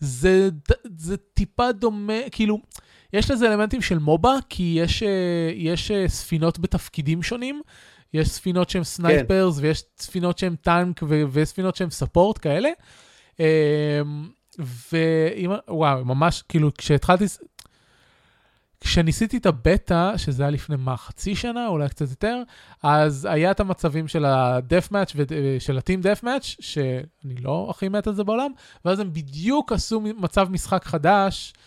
זה, 0.00 0.48
זה 0.96 1.16
טיפה 1.16 1.72
דומה, 1.72 2.30
כאילו, 2.30 2.58
יש 3.12 3.30
לזה 3.30 3.52
אלמנטים 3.52 3.82
של 3.82 3.98
MOBA, 3.98 4.34
כי 4.48 4.78
יש, 4.82 5.02
יש 5.54 5.92
ספינות 6.06 6.58
בתפקידים 6.58 7.22
שונים. 7.22 7.62
יש 8.14 8.28
ספינות 8.28 8.70
שהן 8.70 8.84
snipers, 8.84 9.58
כן. 9.58 9.64
ויש 9.64 9.84
ספינות 9.98 10.38
שהן 10.38 10.54
טאנק, 10.56 11.02
ו- 11.02 11.22
ויש 11.30 11.48
ספינות 11.48 11.76
שהן 11.76 11.90
support 11.90 12.38
כאלה. 12.42 12.70
ווואו, 14.58 16.04
ממש, 16.04 16.42
כאילו, 16.42 16.74
כשהתחלתי, 16.74 17.24
כשניסיתי 18.80 19.36
את 19.36 19.46
הבטא, 19.46 20.16
שזה 20.16 20.42
היה 20.42 20.50
לפני 20.50 20.76
מה, 20.76 20.96
חצי 20.96 21.34
שנה, 21.34 21.68
אולי 21.68 21.88
קצת 21.88 22.10
יותר, 22.10 22.42
אז 22.82 23.28
היה 23.30 23.50
את 23.50 23.60
המצבים 23.60 24.08
של 24.08 24.24
ה-death 24.24 24.92
match, 24.92 25.12
של 25.58 25.78
ה-team 25.78 26.04
death 26.04 26.24
match, 26.24 26.56
שאני 26.60 27.34
לא 27.42 27.66
הכי 27.70 27.88
מת 27.88 28.06
על 28.06 28.14
זה 28.14 28.24
בעולם, 28.24 28.50
ואז 28.84 29.00
הם 29.00 29.12
בדיוק 29.12 29.72
עשו 29.72 30.00
מצב 30.00 30.48
משחק 30.50 30.84
חדש, 30.84 31.52
אה, 31.56 31.62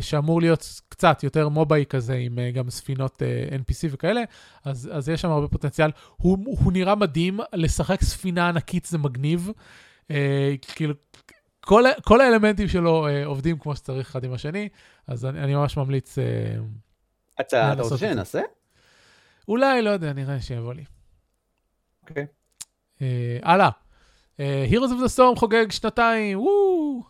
שאמור 0.00 0.40
להיות 0.40 0.80
קצת 0.88 1.22
יותר 1.22 1.48
מובאי 1.48 1.84
כזה, 1.88 2.14
עם 2.14 2.38
אה, 2.38 2.50
גם 2.50 2.70
ספינות 2.70 3.22
אה, 3.22 3.56
NPC 3.56 3.88
וכאלה, 3.90 4.22
אז, 4.64 4.90
אז 4.92 5.08
יש 5.08 5.20
שם 5.20 5.30
הרבה 5.30 5.48
פוטנציאל. 5.48 5.90
הוא, 6.16 6.38
הוא 6.44 6.72
נראה 6.72 6.94
מדהים, 6.94 7.40
לשחק 7.52 8.02
ספינה 8.02 8.48
ענקית 8.48 8.84
זה 8.84 8.98
מגניב. 8.98 9.50
אה, 10.10 10.54
כאילו, 10.74 10.94
כל, 11.60 11.84
כל 12.04 12.20
האלמנטים 12.20 12.68
שלו 12.68 13.06
אה, 13.06 13.26
עובדים 13.26 13.58
כמו 13.58 13.76
שצריך 13.76 14.08
אחד 14.10 14.24
עם 14.24 14.32
השני, 14.32 14.68
אז 15.06 15.24
אני, 15.26 15.40
אני 15.40 15.54
ממש 15.54 15.76
ממליץ... 15.76 16.18
אה, 16.18 16.24
אתה, 17.40 17.72
אתה 17.72 17.82
רוצה 17.82 17.96
שננסה? 17.96 18.40
אולי, 19.48 19.82
לא 19.82 19.90
יודע, 19.90 20.12
נראה 20.12 20.40
שיבוא 20.40 20.74
לי. 20.74 20.84
אוקיי. 22.02 22.26
אה, 23.02 23.38
הלאה. 23.42 23.70
אה, 24.40 24.66
Heroes 24.70 24.90
of 24.90 25.02
the 25.04 25.16
Storm 25.18 25.38
חוגג 25.38 25.70
שנתיים, 25.70 26.40
וואו. 26.40 27.02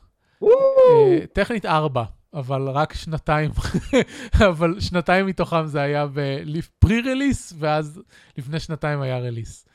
וואו. 0.43 0.55
אה, 0.91 1.27
טכנית 1.33 1.67
ארבע, 1.67 2.05
אבל 2.35 2.69
רק 2.69 2.95
שנתיים, 2.95 3.51
אבל 4.51 4.81
שנתיים 4.81 5.27
מתוכם 5.27 5.67
זה 5.67 5.81
היה 5.81 6.07
בפרי-רליס, 6.13 7.53
ואז 7.59 8.03
לפני 8.39 8.61
שנתיים 8.61 9.01
היה 9.01 9.19
רליס, 9.19 9.67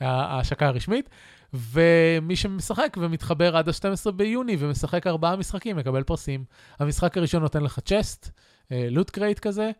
ההשקה 0.00 0.66
הרשמית. 0.66 1.10
ומי 1.54 2.36
שמשחק 2.36 2.96
ומתחבר 3.00 3.56
עד 3.56 3.68
ה-12 3.68 4.10
ביוני 4.10 4.56
ומשחק 4.58 5.06
ארבעה 5.06 5.36
משחקים, 5.36 5.76
מקבל 5.76 6.02
פרסים. 6.02 6.44
המשחק 6.78 7.16
הראשון 7.16 7.42
נותן 7.42 7.62
לך 7.62 7.80
chest, 7.80 8.30
loot 8.70 9.10
crate 9.10 9.38
כזה, 9.38 9.70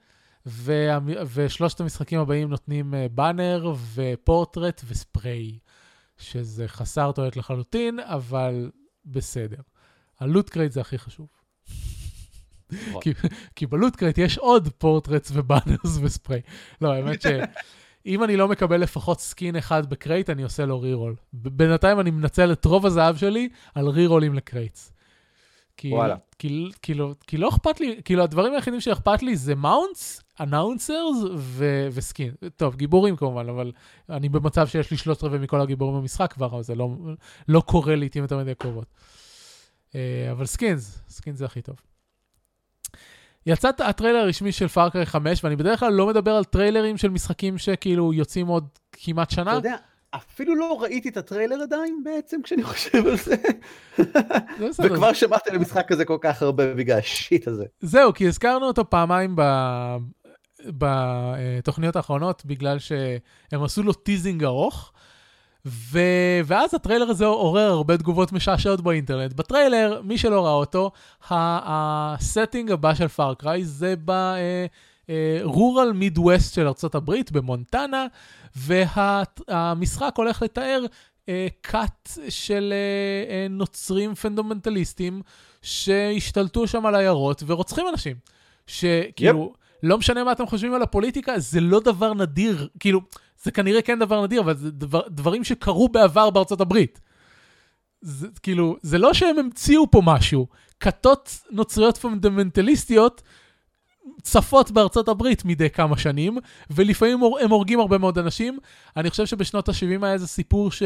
וה... 0.47 0.99
ושלושת 1.35 1.80
המשחקים 1.80 2.20
הבאים 2.20 2.51
נותנים 2.51 2.95
banner 3.14 3.74
ו 3.95 4.04
portrait 4.04 4.82
ו 4.88 4.99
spray, 4.99 5.59
שזה 6.18 6.68
חסר 6.68 7.12
תועלת 7.12 7.37
לחלוטין, 7.37 8.01
אבל 8.01 8.70
בסדר. 9.05 9.61
ה 10.20 10.26
loot 10.26 10.51
crate 10.51 10.72
זה 10.72 10.80
הכי 10.80 10.99
חשוב. 10.99 11.41
כי, 13.01 13.12
כי 13.57 13.66
ב 13.66 13.72
loot 13.72 13.97
crate 13.97 14.18
יש 14.18 14.39
עוד 14.39 14.68
portraits 14.78 15.30
ו 15.34 15.43
banners 15.43 15.99
ו 16.03 16.08
spray. 16.08 16.40
לא, 16.81 16.93
האמת 16.93 17.23
שאם 17.23 18.25
אני 18.25 18.37
לא 18.37 18.49
מקבל 18.49 18.81
לפחות 18.81 19.20
skin 19.20 19.57
אחד 19.57 19.91
ב 19.90 19.96
crate, 19.96 20.30
אני 20.31 20.43
עושה 20.43 20.66
לו 20.66 20.81
רירול. 20.81 21.14
בינתיים 21.33 22.01
אני 22.01 22.11
מנצל 22.11 22.53
את 22.53 22.64
רוב 22.64 22.87
הזהב 22.87 23.16
שלי 23.16 23.49
על 23.75 23.89
רירולים 23.89 24.35
ל 24.34 24.42
crates. 24.42 24.93
כי, 25.77 25.93
וואלה. 25.93 26.16
כי, 26.39 26.70
כי, 26.83 26.95
לא, 26.95 27.12
כי 27.27 27.37
לא 27.37 27.49
אכפת 27.49 27.81
לי, 27.81 28.01
כאילו 28.05 28.23
הדברים 28.23 28.55
היחידים 28.55 28.81
שאכפת 28.81 29.23
לי 29.23 29.37
זה 29.37 29.55
mounts, 29.55 30.22
announcers 30.40 31.16
ו 31.93 31.99
skin. 31.99 32.34
טוב, 32.57 32.77
גיבורים 32.77 33.16
כמובן, 33.16 33.49
אבל 33.49 33.73
אני 34.11 34.29
במצב 34.29 34.66
שיש 34.66 34.91
לי 34.91 34.97
שלושת 34.97 35.23
רבעי 35.23 35.39
מכל 35.39 35.61
הגיבורים 35.61 36.01
במשחק 36.01 36.33
כבר, 36.33 36.47
אבל 36.47 36.62
זה 36.62 36.75
לא, 36.75 36.91
לא 37.49 37.61
קורה 37.61 37.97
לעיתים 37.97 38.23
יותר 38.23 38.39
מדי 38.39 38.55
קרובות. 38.55 38.87
אה, 39.90 39.95
אבל 40.31 40.47
skins, 40.47 40.99
skins 41.09 41.38
זה 41.39 41.45
הכי 41.45 41.62
טוב. 41.62 41.77
יצא 43.47 43.70
הטריילר 43.78 44.18
הרשמי 44.18 44.53
של 44.53 44.68
Far 44.68 44.88
Cry 44.88 45.07
5, 45.07 45.45
ואני 45.45 45.57
בדרך 45.57 45.80
כלל 45.80 45.93
לא 45.93 46.07
מדבר 46.07 46.30
על 46.30 46.45
טריילרים 46.45 46.97
של 46.97 47.11
משחקים 47.11 47.59
שכאילו 47.59 48.12
יוצאים 48.12 48.47
עוד 48.47 48.68
כמעט 48.93 49.30
שנה. 49.30 49.51
אתה 49.59 49.68
יודע, 49.68 49.76
אפילו 50.11 50.55
לא 50.55 50.82
ראיתי 50.82 51.09
את 51.09 51.16
הטריילר 51.16 51.62
עדיין 51.62 52.01
בעצם, 52.05 52.43
כשאני 52.43 52.62
חושב 52.62 53.07
על 53.07 53.16
זה. 53.16 53.36
וכבר 54.84 55.12
שמעתי 55.12 55.51
על 55.51 55.57
המשחק 55.57 55.93
הזה 55.93 56.05
כל 56.05 56.18
כך 56.20 56.43
הרבה 56.43 56.74
בגלל 56.74 56.99
ה 56.99 57.09
shit 57.09 57.49
הזה. 57.49 57.64
זהו, 57.80 58.14
כי 58.14 58.28
הזכרנו 58.28 58.66
אותו 58.66 58.90
פעמיים 58.90 59.36
ב... 59.36 59.43
בתוכניות 60.66 61.97
האחרונות, 61.97 62.45
בגלל 62.45 62.78
שהם 62.78 63.62
עשו 63.64 63.82
לו 63.82 63.93
teasing 63.93 64.45
ארוך. 64.45 64.93
ו... 65.66 65.98
ואז 66.44 66.74
הטריילר 66.74 67.10
הזה 67.10 67.26
עורר 67.26 67.70
הרבה 67.70 67.96
תגובות 67.96 68.32
משעשעות 68.32 68.80
באינטרנט. 68.80 69.32
בטריילר, 69.32 70.00
מי 70.04 70.18
שלא 70.18 70.44
ראה 70.44 70.52
אותו, 70.52 70.90
ה 71.30 71.48
setting 71.48 72.70
הבא 72.70 72.94
של 72.94 73.08
Far 73.09 73.36
Cry 73.36 73.64
זה 73.64 73.94
ב 75.45 75.53
rural 75.53 75.93
Midwest 75.93 76.55
של 76.54 76.66
ארה"ב, 76.66 77.12
במונטנה, 77.32 78.06
והמשחק 78.56 80.12
הולך 80.16 80.42
לתאר 80.42 80.84
כת 81.62 82.08
אה, 82.09 82.20
של 82.28 82.74
נוצרים 83.50 84.14
פונדמנטליסטים 84.14 85.22
שהשתלטו 85.62 86.66
שם 86.66 86.86
על 86.86 86.94
עיירות 86.94 87.42
ורוצחים 87.46 87.86
אנשים. 87.88 88.16
שכאילו, 88.66 89.52
yep. 89.54 89.58
לא 89.83 89.99
משנה 89.99 90.24
מה 90.24 90.33
אתם 90.33 90.47
חושבים 90.47 90.74
על 90.74 90.83
הפוליטיקה, 90.83 91.39
זה 91.39 91.61
לא 91.61 91.80
דבר 91.80 92.14
נדיר, 92.14 92.68
כאילו, 92.80 93.01
זה 93.43 93.51
כנראה 93.51 93.83
כן 93.83 93.99
דבר 93.99 94.24
נדיר, 94.24 94.41
אבל 94.41 94.57
זה 94.57 94.70
דבר, 94.70 95.01
דברים 95.09 95.45
שקרו 95.45 95.89
בעבר 95.89 96.30
בארצות 96.30 96.61
הברית. 96.61 97.01
זה, 98.01 98.26
כאילו, 98.43 98.76
זה 98.83 98.99
לא 98.99 99.14
שהם 99.14 99.39
המציאו 99.39 99.91
פה 99.91 100.03
משהו. 100.05 100.47
כתות 100.80 101.39
נוצריות 101.51 101.97
פונדמנטליסטיות 101.97 103.22
צפות 104.22 104.70
בארצות 104.70 105.09
הברית 105.09 105.45
מדי 105.45 105.70
כמה 105.70 105.99
שנים, 105.99 106.39
ולפעמים 106.70 107.20
הם 107.41 107.51
הורגים 107.51 107.80
הרבה 107.80 107.99
מאוד 107.99 108.18
אנשים. 108.18 108.59
אני 108.97 109.11
חושב 109.11 109.26
שבשנות 109.26 109.68
ה-70 109.68 110.05
היה 110.05 110.12
איזה 110.12 110.26
סיפור 110.26 110.72
ש... 110.72 110.83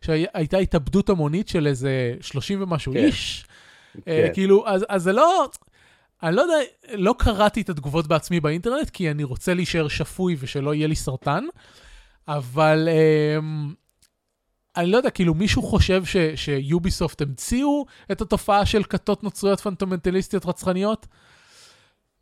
שהייתה 0.00 0.58
התאבדות 0.58 1.08
המונית 1.08 1.48
של 1.48 1.66
איזה 1.66 2.14
30 2.20 2.62
ומשהו 2.62 2.92
כן. 2.92 2.98
איש. 2.98 3.44
כן. 4.04 4.28
Uh, 4.30 4.34
כאילו, 4.34 4.68
אז, 4.68 4.84
אז 4.88 5.02
זה 5.02 5.12
לא... 5.12 5.48
אני 6.22 6.36
לא 6.36 6.42
יודע, 6.42 6.54
לא 6.94 7.14
קראתי 7.18 7.60
את 7.60 7.68
התגובות 7.68 8.06
בעצמי 8.06 8.40
באינטרנט, 8.40 8.90
כי 8.90 9.10
אני 9.10 9.24
רוצה 9.24 9.54
להישאר 9.54 9.88
שפוי 9.88 10.36
ושלא 10.38 10.74
יהיה 10.74 10.86
לי 10.86 10.94
סרטן, 10.94 11.44
אבל 12.28 12.88
um, 13.38 13.74
אני 14.76 14.90
לא 14.90 14.96
יודע, 14.96 15.10
כאילו 15.10 15.34
מישהו 15.34 15.62
חושב 15.62 16.04
ש, 16.04 16.16
שיוביסופט 16.34 17.22
המציאו 17.22 17.86
את 18.12 18.20
התופעה 18.20 18.66
של 18.66 18.82
כתות 18.84 19.24
נוצריות 19.24 19.60
פנטומנטליסטיות 19.60 20.46
רצחניות? 20.46 21.06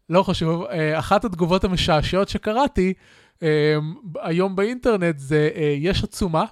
לא 0.08 0.22
חשוב, 0.22 0.62
אה, 0.64 0.98
אחת 0.98 1.24
התגובות 1.24 1.64
המשעשעות 1.64 2.28
שקראתי 2.28 2.94
אה, 3.42 3.76
היום 4.22 4.56
באינטרנט 4.56 5.18
זה, 5.18 5.50
אה, 5.54 5.74
יש 5.78 6.04
עצומה, 6.04 6.44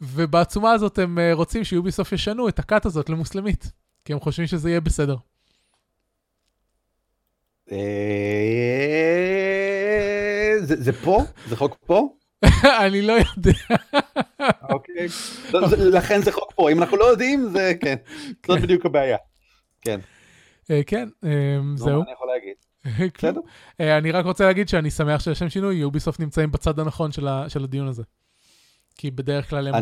ובעצומה 0.00 0.72
הזאת 0.72 0.98
הם 0.98 1.18
רוצים 1.32 1.64
שיוביסופט 1.64 2.12
ישנו 2.12 2.48
את 2.48 2.58
הכת 2.58 2.86
הזאת 2.86 3.08
למוסלמית, 3.08 3.72
כי 4.04 4.12
הם 4.12 4.20
חושבים 4.20 4.46
שזה 4.46 4.70
יהיה 4.70 4.80
בסדר. 4.80 5.16
זה 10.62 10.92
פה? 10.92 11.22
זה 11.48 11.56
חוק 11.56 11.76
פה? 11.86 12.08
אני 12.86 13.02
לא 13.02 13.12
יודע. 13.12 13.58
אוקיי, 14.70 15.06
לכן 15.76 16.22
זה 16.22 16.32
חוק 16.32 16.52
פה, 16.54 16.70
אם 16.70 16.78
אנחנו 16.78 16.96
לא 16.96 17.04
יודעים 17.04 17.48
זה 17.48 17.72
כן, 17.80 17.94
זאת 18.46 18.58
כן. 18.58 18.62
בדיוק 18.62 18.86
הבעיה. 18.86 19.16
כן. 19.82 20.00
כן, 20.86 21.08
זהו. 21.76 21.98
מה 21.98 22.04
אני 22.04 22.12
יכול 22.12 22.28
להגיד? 22.28 22.54
בסדר. 23.18 23.40
אני 23.98 24.10
רק 24.10 24.24
רוצה 24.24 24.44
להגיד 24.46 24.68
שאני 24.68 24.90
שמח 24.90 25.20
שיש 25.20 25.38
שם 25.38 25.48
שינוי, 25.48 25.74
יוביסופט 25.74 26.20
נמצאים 26.20 26.50
בצד 26.50 26.78
הנכון 26.78 27.12
של 27.48 27.64
הדיון 27.64 27.88
הזה. 27.88 28.02
כי 28.94 29.10
בדרך 29.10 29.50
כלל 29.50 29.74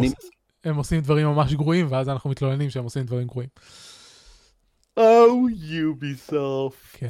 הם 0.65 0.77
עושים 0.77 1.01
דברים 1.01 1.27
ממש 1.27 1.55
גרועים, 1.55 1.87
ואז 1.91 2.09
אנחנו 2.09 2.31
מתלוננים 2.31 2.71
שהם 2.71 2.85
עושים 2.85 3.03
דברים 3.03 3.27
גרועים. 3.27 3.49
או, 4.97 5.49
יוביסופט. 5.49 6.77
כן. 6.93 7.09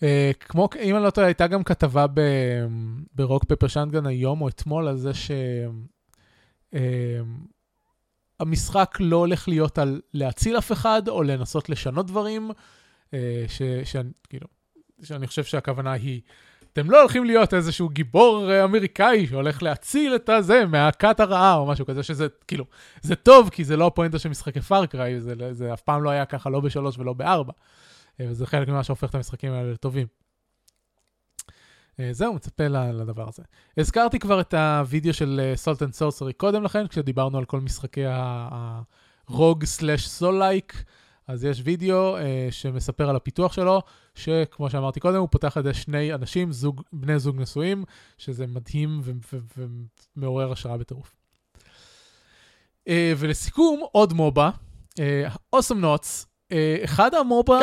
Uh, 0.00 0.02
כמו, 0.40 0.68
אם 0.80 0.96
אני 0.96 1.04
לא 1.04 1.10
טועה, 1.10 1.26
הייתה 1.26 1.46
גם 1.46 1.64
כתבה 1.64 2.06
ברוק 3.14 3.44
פפר 3.44 3.66
שנדגן 3.66 4.06
היום 4.06 4.40
או 4.40 4.48
אתמול 4.48 4.88
על 4.88 4.96
זה 4.96 5.10
שהמשחק 8.40 8.96
uh, 9.00 9.04
לא 9.04 9.16
הולך 9.16 9.48
להיות 9.48 9.78
על 9.78 10.00
להציל 10.14 10.58
אף 10.58 10.72
אחד 10.72 11.08
או 11.08 11.22
לנסות 11.22 11.68
לשנות 11.68 12.06
דברים, 12.06 12.50
uh, 12.50 13.14
ש, 13.48 13.62
כאילו, 14.28 14.46
שאני 15.02 15.26
חושב 15.26 15.44
שהכוונה 15.44 15.92
היא, 15.92 16.20
אתם 16.72 16.90
לא 16.90 17.00
הולכים 17.00 17.24
להיות 17.24 17.54
איזשהו 17.54 17.88
גיבור 17.88 18.64
אמריקאי 18.64 19.26
שהולך 19.26 19.62
להציל 19.62 20.14
את 20.14 20.28
הזה 20.28 20.66
מהכת 20.66 21.20
הרעה 21.20 21.54
או 21.54 21.66
משהו 21.66 21.86
כזה, 21.86 22.02
שזה 22.02 22.26
כאילו, 22.48 22.64
זה 23.00 23.16
טוב 23.16 23.48
כי 23.48 23.64
זה 23.64 23.76
לא 23.76 23.86
הפואנטה 23.86 24.18
של 24.18 24.28
משחקי 24.28 24.60
פארקריי, 24.60 25.20
זה, 25.20 25.34
זה 25.52 25.72
אף 25.72 25.80
פעם 25.80 26.02
לא 26.02 26.10
היה 26.10 26.24
ככה 26.24 26.50
לא 26.50 26.60
בשלוש 26.60 26.98
ולא 26.98 27.12
בארבע. 27.12 27.52
וזה 28.28 28.46
חלק 28.46 28.68
ממה 28.68 28.84
שהופך 28.84 29.10
את 29.10 29.14
המשחקים 29.14 29.52
האלה 29.52 29.72
לטובים. 29.72 30.06
זהו, 32.10 32.34
מצפה 32.34 32.68
לדבר 32.68 33.28
הזה. 33.28 33.42
הזכרתי 33.76 34.18
כבר 34.18 34.40
את 34.40 34.54
הוידאו 34.54 35.14
של 35.14 35.52
Salt 35.54 35.82
and 35.82 35.92
Sanctuary 35.92 36.32
קודם 36.32 36.62
לכן, 36.62 36.86
כשדיברנו 36.86 37.38
על 37.38 37.44
כל 37.44 37.60
משחקי 37.60 38.04
Souls-like, 39.96 40.84
אז 41.26 41.44
יש 41.44 41.62
וידאו 41.64 42.18
אה, 42.18 42.20
שמספר 42.50 43.10
על 43.10 43.16
הפיתוח 43.16 43.52
שלו, 43.52 43.82
שכמו 44.14 44.70
שאמרתי 44.70 45.00
קודם, 45.00 45.16
הוא 45.16 45.28
פותח 45.30 45.56
על 45.56 45.66
ידי 45.66 45.74
שני 45.74 46.14
אנשים, 46.14 46.52
זוג, 46.52 46.82
בני 46.92 47.18
זוג 47.18 47.40
נשואים, 47.40 47.84
שזה 48.18 48.46
מדהים 48.46 49.00
ומעורר 50.16 50.52
השראה 50.52 50.76
בטירוף. 50.76 51.16
ולסיכום, 52.88 53.80
עוד 53.92 54.12
MOBA, 54.12 54.50
Awesomenauts, 55.52 56.26
אחד 56.84 57.14
ה 57.14 57.20
MOBA... 57.20 57.60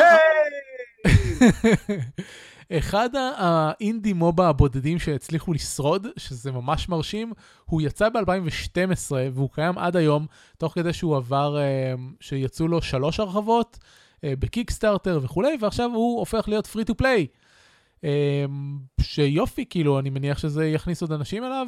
אחד 2.72 3.08
ה 3.36 3.49
indie 3.49 4.12
MOBA 4.12 4.48
הבודדים 4.48 4.98
שהצליחו 4.98 5.52
לשרוד, 5.52 6.06
שזה 6.16 6.52
ממש 6.52 6.88
מרשים, 6.88 7.32
הוא 7.64 7.82
יצא 7.82 8.08
ב-2012 8.08 9.12
והוא 9.32 9.50
קיים 9.52 9.78
עד 9.78 9.96
היום, 9.96 10.26
תוך 10.58 10.74
כדי 10.74 10.92
שהוא 10.92 11.16
עבר, 11.16 11.58
שיצאו 12.20 12.68
לו 12.68 12.82
שלוש 12.82 13.20
הרחבות, 13.20 13.78
אה, 14.24 14.32
ב 14.38 14.45
Kickstarter 14.45 15.20
וכולי, 15.22 15.56
ועכשיו 15.60 15.90
הוא 15.94 16.18
הופך 16.18 16.48
להיות 16.48 16.66
free 16.66 16.84
to 16.84 16.94
play. 16.94 17.26
שיופי, 19.00 19.64
כאילו, 19.70 19.98
אני 19.98 20.10
מניח 20.10 20.38
שזה 20.38 20.66
יכניס 20.66 21.02
עוד 21.02 21.12
אנשים 21.12 21.44
אליו. 21.44 21.66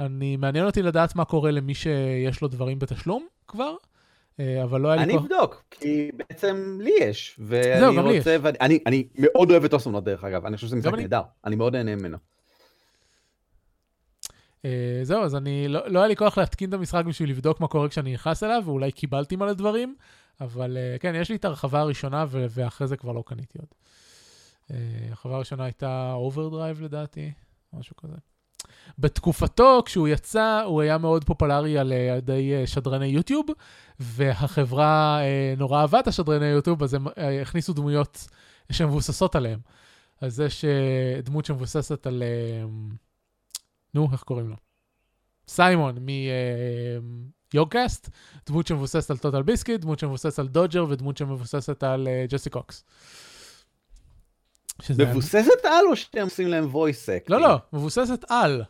אני, 0.00 0.36
מעניין 0.36 0.66
אותי 0.66 0.82
לדעת 0.82 1.16
מה 1.16 1.24
קורה 1.24 1.50
למי 1.50 1.74
שיש 1.74 2.40
לו 2.40 2.48
דברים 2.48 2.78
בתשלום 2.78 3.26
כבר. 3.48 3.74
אה, 4.40 4.62
אבל 4.64 4.80
לא 4.80 4.88
היה 4.88 4.96
לי 4.96 5.02
אני 5.02 5.12
כוח. 5.12 5.22
אבדוק, 5.22 5.64
כי 5.70 6.10
בעצם 6.16 6.78
לי 6.82 6.92
יש, 7.00 7.36
ואני 7.42 7.80
רוצה, 8.18 8.36
ואני 8.42 8.58
אני- 8.60 8.78
אני 8.86 9.08
מאוד 9.18 9.50
אוהב 9.50 9.64
את 9.64 9.72
Awesomenauts 9.72 10.04
דרך 10.04 10.24
אגב, 10.24 10.46
אני 10.46 10.56
חושב 10.56 10.66
שזה 10.66 10.76
משחק 10.76 10.94
אני. 10.94 11.02
נהדר, 11.02 11.22
אני 11.44 11.56
מאוד 11.56 11.76
נהנה 11.76 11.96
ממנו. 11.96 12.16
אה, 14.64 15.00
זהו, 15.02 15.22
אז 15.22 15.34
אני, 15.34 15.68
לא, 15.68 15.88
לא 15.88 15.98
היה 15.98 16.08
לי 16.08 16.16
כוח 16.16 16.38
להתקין 16.38 16.68
את 16.68 16.74
המשחק 16.74 17.04
בשביל 17.04 17.30
לבדוק 17.30 17.60
מה 17.60 17.68
קורה 17.68 17.88
כשאני 17.88 18.12
נכנס 18.14 18.42
אליו, 18.42 18.62
ואולי 18.64 18.92
קיבלתי 18.92 19.36
מלא 19.36 19.52
דברים, 19.52 19.96
אבל 20.40 20.76
אה, 20.76 20.96
כן, 21.00 21.14
יש 21.14 21.30
לי 21.30 21.36
את 21.36 21.44
הרחבה 21.44 21.80
הראשונה, 21.80 22.24
ואחרי 22.30 22.86
זה 22.86 22.96
כבר 22.96 23.12
לא 23.12 23.22
קניתי 23.26 23.58
עוד. 23.58 23.68
הרחבה 25.08 25.36
הראשונה 25.36 25.64
הייתה 25.64 26.12
Overdrive 26.12 26.80
לדעתי, 26.82 27.32
משהו 27.72 27.96
כזה. 27.96 28.16
בתקופתו, 28.98 29.82
כשהוא 29.86 30.08
יצא, 30.08 30.62
הוא 30.66 30.80
היה 30.80 30.98
מאוד 30.98 31.24
פופולרי 31.24 31.78
על 31.78 31.92
אה, 31.92 31.98
ידי 31.98 32.54
אה, 32.54 32.66
שדרני 32.66 33.06
YouTube, 33.06 33.46
והחברה 34.00 35.20
אה, 35.20 35.54
נורא 35.56 35.80
אהבה 35.80 36.00
את 36.00 36.06
השדרני 36.06 36.46
YouTube, 36.46 36.82
אז 36.82 36.94
הם 36.94 37.06
הכניסו 37.42 37.72
דמויות 37.72 38.26
שמבוססות 38.72 39.36
עליהם. 39.36 39.58
אז 40.20 40.40
יש 40.40 40.64
דמות 41.22 41.44
שמבוססת 41.44 42.06
על... 42.06 42.22
נו, 43.94 44.08
איך 44.12 44.22
קוראים 44.22 44.48
לו? 44.48 44.56
Simon 45.48 45.98
מ 47.54 47.60
Yogscast, 47.60 48.10
דמות 48.46 48.66
שמבוססת 48.66 49.10
על 49.10 49.16
TotalBiscuit, 49.16 49.80
דמות 49.80 49.98
שמבוססת 49.98 50.38
על 50.38 50.48
Dodger 50.48 50.86
ודמות 50.88 51.16
שמבוססת 51.16 51.82
על 51.82 52.08
Jesse 52.28 52.50
Cox. 52.50 52.84
מבוססת 54.98 55.64
על 55.64 55.84
או 55.90 55.96
שאתם 55.96 56.22
עושים 56.22 56.48
להם 56.48 56.70
voice 56.72 57.06
acting? 57.06 57.26
לא, 57.28 57.40
לא, 57.40 57.56
מבוססת 57.72 58.24
על. 58.28 58.64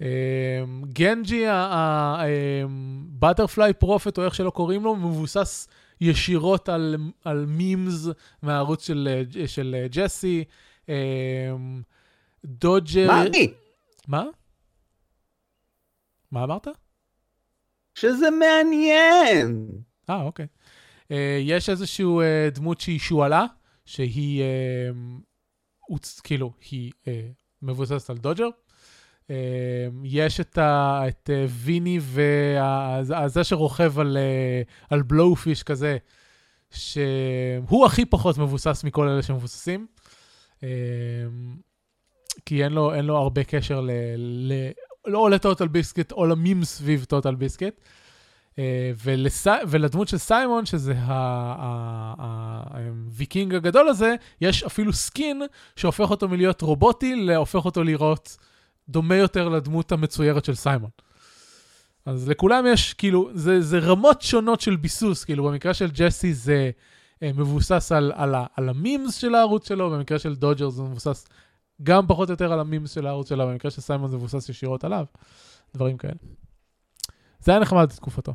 אמ, 0.00 0.06
גנג'י, 0.84 1.44
הבטרפליי 3.18 3.72
פרופט, 3.72 4.18
או 4.18 4.24
איך 4.24 4.34
שלא 4.34 4.50
קוראים 4.50 4.84
לו, 4.84 4.96
מבוסס 4.96 5.68
ישירות 6.00 6.68
על, 6.68 6.96
על 7.24 7.44
מימס 7.48 8.06
מהערוץ 8.42 8.86
של, 8.86 9.22
אה, 9.40 9.48
של 9.48 9.76
אה, 9.78 9.86
ג'סי. 9.90 10.44
אמ, 10.88 10.94
דודג'ר... 12.44 13.06
מה 13.06 13.22
אני? 13.22 13.52
מה? 14.08 14.24
מה 16.30 16.44
אמרת? 16.44 16.68
שזה 17.94 18.30
מעניין. 18.30 19.68
אה, 20.10 20.22
אוקיי. 20.22 20.46
Uh, 21.02 21.14
יש 21.40 21.68
איזשהו 21.68 22.22
uh, 22.22 22.54
דמות 22.54 22.80
שהיא 22.80 22.98
שועלה, 22.98 23.46
שהיא, 23.92 24.42
uh, 24.42 24.96
הוצ... 25.80 26.20
כאילו, 26.20 26.52
היא 26.70 26.92
uh, 27.04 27.08
מבוססת 27.62 28.10
על 28.10 28.16
דודג'ר. 28.16 28.48
Uh, 29.22 29.30
יש 30.04 30.40
את, 30.40 30.58
ה... 30.58 31.02
את 31.08 31.30
uh, 31.32 31.50
ויני 31.50 31.98
וזה 32.02 33.44
שרוכב 33.44 33.98
על, 33.98 34.16
uh, 34.16 34.86
על 34.90 35.02
בלואופיש 35.02 35.62
כזה, 35.62 35.96
שהוא 36.70 37.86
הכי 37.86 38.04
פחות 38.04 38.38
מבוסס 38.38 38.84
מכל 38.84 39.08
אלה 39.08 39.22
שמבוססים. 39.22 39.86
Uh, 40.56 40.62
כי 42.46 42.64
אין 42.64 42.72
לו, 42.72 42.94
אין 42.94 43.04
לו 43.04 43.16
הרבה 43.16 43.44
קשר 43.44 43.80
ל... 43.80 43.90
ל... 44.16 44.52
לא 45.06 45.30
לטוטל 45.30 45.68
ביסקט 45.68 46.12
או 46.12 46.26
למים 46.26 46.64
סביב 46.64 47.04
טוטל 47.04 47.34
ביסקט. 47.34 47.80
אה, 48.58 48.92
ולס... 49.04 49.46
ולדמות 49.68 50.08
של 50.08 50.18
סיימון, 50.18 50.66
שזה 50.66 50.94
הוויקינג 52.68 53.54
הגדול 53.54 53.88
הזה, 53.88 54.14
יש 54.40 54.62
אפילו 54.62 54.92
skin 54.92 55.42
שהופך 55.76 56.10
אותו 56.10 56.28
מלהיות 56.28 56.62
רובוטי, 56.62 57.16
להופך 57.16 57.64
אותו 57.64 57.84
לראות 57.84 58.36
דומה 58.88 59.16
יותר 59.16 59.48
לדמות 59.48 59.92
המצוירת 59.92 60.44
של 60.44 60.54
סיימון. 60.54 60.90
אז 62.06 62.28
לכולם 62.28 62.64
יש, 62.66 62.94
כאילו, 62.94 63.30
זה, 63.34 63.60
זה 63.60 63.78
רמות 63.78 64.22
שונות 64.22 64.60
של 64.60 64.76
ביסוס, 64.76 65.24
כאילו, 65.24 65.44
במקרה 65.44 65.74
של 65.74 65.90
ג'סי 65.90 66.34
זה 66.34 66.70
אה, 67.22 67.30
מבוסס 67.34 67.92
על, 67.92 68.12
על, 68.14 68.34
על 68.56 68.68
ה 68.68 68.76
memes 68.76 69.14
של 69.16 69.34
הערוץ 69.34 69.68
שלו, 69.68 69.90
במקרה 69.90 70.18
של 70.18 70.34
דודג'ר 70.34 70.68
זה 70.68 70.82
מבוסס 70.82 71.26
גם 71.82 72.06
פחות 72.06 72.28
או 72.28 72.32
יותר 72.32 72.52
על 72.52 72.60
ה 72.60 72.65
memes 72.65 72.90
של 72.92 73.06
הערוץ 73.06 73.28
שלו, 73.28 73.46
במקרה 73.46 73.70
של 73.70 73.80
סיימון 73.80 74.10
זה 74.10 74.16
מבוסס 74.16 74.48
ישירות 74.48 74.84
עליו, 74.84 75.04
דברים 75.74 75.96
כאלה. 75.96 76.14
זה 77.42 77.52
היה 77.52 77.60
נחמד 77.60 77.88
בתקופתו. 77.92 78.34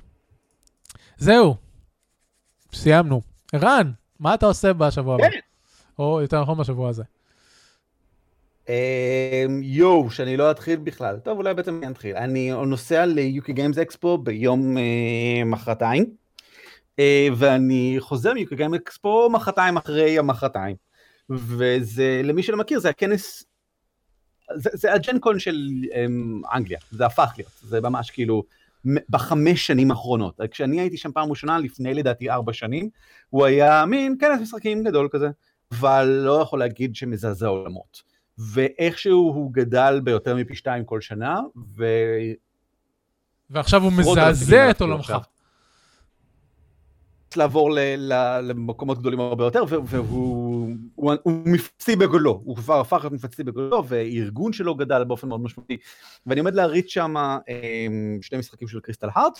זהו, 1.17 1.55
סיימנו. 2.73 3.21
ערן, 3.53 3.91
מה 4.19 4.33
אתה 4.33 4.45
עושה 4.45 4.73
בשבוע 4.73 5.15
הבא? 5.15 5.29
כן. 5.29 5.39
או 5.99 6.21
יותר 6.21 6.41
נכון 6.41 6.57
בשבוע 6.57 6.89
הזה. 6.89 7.03
אמ, 8.69 9.61
יואו, 9.63 10.11
שאני 10.11 10.37
לא 10.37 10.51
אתחיל 10.51 10.79
בכלל. 10.79 11.19
טוב, 11.23 11.37
אולי 11.37 11.53
בעצם 11.53 11.79
אני 11.83 11.91
אתחיל. 11.91 12.15
אני 12.15 12.51
נוסע 12.67 13.05
ליוקי 13.05 13.53
גיימס 13.53 13.77
אקספו 13.77 14.17
ביום 14.17 14.77
אה, 14.77 15.43
מחרתיים, 15.45 16.05
אה, 16.99 17.27
ואני 17.37 17.95
חוזר 17.99 18.33
מיוקי 18.33 18.55
גיימס 18.55 18.75
אקספו 18.75 19.29
מחרתיים 19.29 19.77
אחרי 19.77 20.19
המחרתיים. 20.19 20.75
וזה, 21.29 22.21
למי 22.23 22.43
שלא 22.43 22.57
מכיר, 22.57 22.79
זה 22.79 22.89
הכנס, 22.89 23.43
זה, 24.55 24.69
זה 24.73 24.93
הג'נקון 24.93 25.39
של 25.39 25.57
אמ, 25.95 26.41
אנגליה, 26.53 26.79
זה 26.91 27.05
הפך 27.05 27.33
להיות, 27.37 27.51
זה 27.61 27.81
ממש 27.81 28.11
כאילו, 28.11 28.43
בחמש 29.09 29.67
שנים 29.67 29.91
האחרונות. 29.91 30.39
כשאני 30.51 30.79
הייתי 30.79 30.97
שם 30.97 31.11
פעם 31.11 31.29
ראשונה, 31.29 31.57
לפני 31.59 31.93
לדעתי 31.93 32.29
ארבע 32.29 32.53
שנים, 32.53 32.89
הוא 33.29 33.45
היה 33.45 33.85
מין 33.85 34.15
כנס 34.19 34.41
משחקים 34.41 34.83
גדול 34.83 35.07
כזה, 35.11 35.29
אבל 35.71 36.05
לא 36.07 36.41
יכול 36.41 36.59
להגיד 36.59 36.95
שמזעזע 36.95 37.47
עולמות. 37.47 38.01
ואיכשהו 38.37 39.33
הוא 39.35 39.53
גדל 39.53 40.01
ביותר 40.03 40.35
מפי 40.35 40.55
שתיים 40.55 40.85
כל 40.85 41.01
שנה, 41.01 41.39
ו... 41.77 41.85
ועכשיו 43.49 43.83
הוא 43.83 43.91
מזעזע 43.91 44.69
את 44.69 44.81
עולמך. 44.81 45.13
לעבור 47.35 47.71
ל- 47.71 47.79
ל- 47.97 48.39
למקומות 48.43 48.99
גדולים 48.99 49.19
הרבה 49.19 49.43
יותר, 49.43 49.63
והוא 49.69 50.75
הוא, 50.95 51.13
הוא 51.23 51.33
מפצי 51.45 51.95
בגודלו, 51.95 52.41
הוא 52.45 52.55
כבר 52.55 52.79
הפך 52.79 52.97
להיות 53.01 53.13
מפצי 53.13 53.43
בגודלו, 53.43 53.87
והארגון 53.87 54.53
שלו 54.53 54.75
גדל 54.75 55.03
באופן 55.03 55.27
מאוד 55.27 55.41
משמעותי. 55.41 55.77
ואני 56.25 56.39
עומד 56.39 56.55
להריץ 56.55 56.87
שם 56.87 57.15
אה, 57.17 57.87
שני 58.21 58.37
משחקים 58.37 58.67
של 58.67 58.79
קריסטל 58.79 59.07
הארט, 59.13 59.39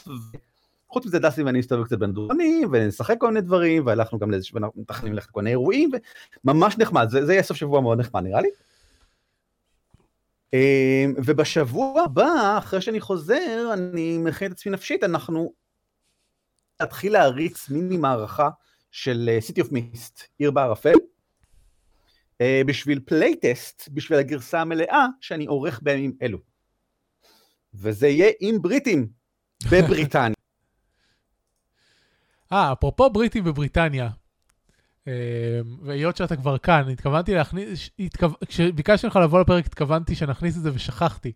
וחוץ 0.87 1.05
מזה 1.05 1.19
דסי 1.19 1.43
ואני 1.43 1.59
נסתובב 1.59 1.85
קצת 1.85 1.97
בין 1.97 2.09
הדורנים, 2.09 2.69
ונשחק 2.71 3.15
כל 3.19 3.27
מיני 3.27 3.41
דברים, 3.41 3.85
והלכנו 3.85 4.19
גם 4.19 4.31
לאיזשהו, 4.31 4.55
ואנחנו 4.55 4.81
מתכננים 4.81 5.13
ללכת 5.13 5.29
לכל 5.29 5.39
מיני 5.39 5.49
אירועים, 5.49 5.91
וממש 6.45 6.77
נחמד, 6.77 7.09
זה, 7.09 7.25
זה 7.25 7.33
יהיה 7.33 7.43
סוף 7.43 7.57
שבוע 7.57 7.81
מאוד 7.81 7.99
נחמד 7.99 8.23
נראה 8.23 8.41
לי. 8.41 8.49
אה, 10.53 11.05
ובשבוע 11.15 12.01
הבא, 12.01 12.57
אחרי 12.57 12.81
שאני 12.81 12.99
חוזר, 12.99 13.69
אני 13.73 14.17
מכין 14.17 14.51
את 14.51 14.57
עצמי 14.57 14.71
נפשית, 14.71 15.03
אנחנו 15.03 15.53
להתחיל 16.79 17.13
להריץ 17.13 17.69
מיני 17.69 17.97
מערכה 17.97 18.49
של 18.91 19.29
City 19.47 19.63
of 19.63 19.71
Mist, 19.71 20.23
עיר 20.37 20.51
בערפל, 20.51 20.93
אה, 22.41 22.61
בשביל 22.65 22.99
playtest, 23.05 23.89
בשביל 23.93 24.19
הגרסה 24.19 24.61
המלאה 24.61 25.05
שאני 25.21 25.45
עורך 25.45 25.79
בימים 25.83 26.13
אלו. 26.21 26.37
וזה 27.73 28.07
יהיה 28.07 28.31
עם 28.39 28.61
בריטים 28.61 29.07
בבריטניה. 29.71 30.35
אה, 32.51 32.73
אפרופו 32.73 33.09
בריטים 33.09 33.43
בבריטניה, 33.43 34.09
אה, 35.07 35.59
והיות 35.81 36.17
שאתה 36.17 36.35
כבר 36.35 36.57
כאן, 36.57 36.89
התכוונתי 36.89 37.33
להכניס, 37.33 37.89
התכו... 37.99 38.27
כשביקשתי 38.47 39.07
לך 39.07 39.15
לבוא 39.15 39.39
לפרק, 39.39 39.65
התכוונתי 39.65 40.15
שנכניס 40.15 40.57
את 40.57 40.61
זה 40.61 40.71
ושכחתי. 40.73 41.31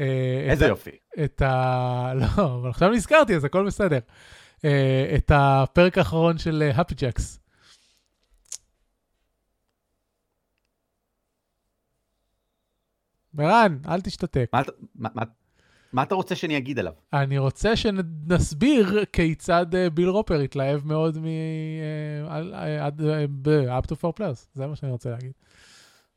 אה, 0.00 0.46
איזה 0.50 0.66
יופי. 0.66 0.90
את 1.24 1.42
ה... 1.42 2.12
לא, 2.20 2.58
אבל 2.60 2.70
עכשיו 2.70 2.90
נזכרתי, 2.90 3.36
אז 3.36 3.44
הכל 3.44 3.66
בסדר. 3.66 3.98
אה, 4.64 5.12
את 5.16 5.30
הפרק 5.34 5.98
האחרון 5.98 6.38
של 6.38 6.70
Happy 6.74 6.94
Jacks. 6.94 7.40
ערן, 13.38 13.78
אל 13.88 14.00
תשתתק. 14.00 14.50
מה 14.52 14.60
אתה- 14.60 14.72
מה- 14.94 15.08
מה- 15.14 15.22
מה 15.92 16.02
אתה 16.02 16.14
רוצה 16.14 16.34
שאני 16.34 16.56
אגיד 16.58 16.78
עליו? 16.78 16.92
אני 17.12 17.38
רוצה 17.38 17.76
שנסביר 17.76 19.04
כיצד 19.12 19.74
אה, 19.74 19.90
ביל 19.90 20.08
רופר 20.08 20.40
התלהב 20.40 20.86
מאוד 20.86 21.18
מ... 21.18 21.24
אה, 21.26 22.40
אה, 22.54 22.86
עד 22.86 23.00
אה, 23.02 23.24
ב 23.42 23.56
up 23.56 23.84
to 23.86 23.94
4 24.04 24.10
players, 24.18 24.46
זה 24.54 24.66
מה 24.66 24.76
שאני 24.76 24.92
רוצה 24.92 25.10
להגיד. 25.10 25.32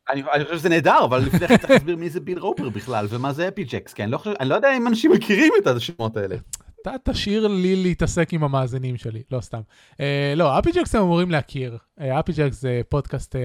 אני 0.09 0.23
אני 0.33 0.43
חושב 0.43 0.57
שזה 0.57 0.69
נהדר, 0.69 1.05
אבל 1.05 1.19
לפני 1.19 1.47
כן 1.47 1.57
צריך 1.57 1.69
להסביר 1.71 1.95
מי 1.95 2.09
זה 2.09 2.19
ביל 2.19 2.39
רופר 2.39 2.69
בכלל, 2.69 3.05
ומה 3.09 3.33
זה 3.33 3.47
Happy 3.47 3.63
Jacks, 3.63 3.93
כי 3.93 4.03
אני 4.03 4.11
לא 4.11 4.17
חושב, 4.17 4.31
אני 4.39 4.49
לא 4.49 4.55
יודע 4.55 4.77
אם 4.77 4.87
אנשים 4.87 5.11
מכירים 5.11 5.53
את 5.61 5.67
השמות 5.67 6.17
האלה. 6.17 6.35
אתה 6.81 6.95
תשאיר 7.03 7.47
לי 7.47 7.75
להתעסק 7.75 8.33
עם 8.33 8.43
המאזינים 8.43 8.97
שלי, 8.97 9.23
לא 9.31 9.41
סתם. 9.41 9.61
אה, 9.99 10.33
לא, 10.35 10.59
Happy 10.59 10.71
Jacks 10.71 10.95
הם 10.95 11.01
אמורים 11.01 11.31
להכיר. 11.31 11.77
אה, 12.01 12.19
Happy 12.19 12.31
Jacks 12.31 12.61
זה 12.61 12.81
פודקאסט, 12.89 13.35
אה, 13.35 13.41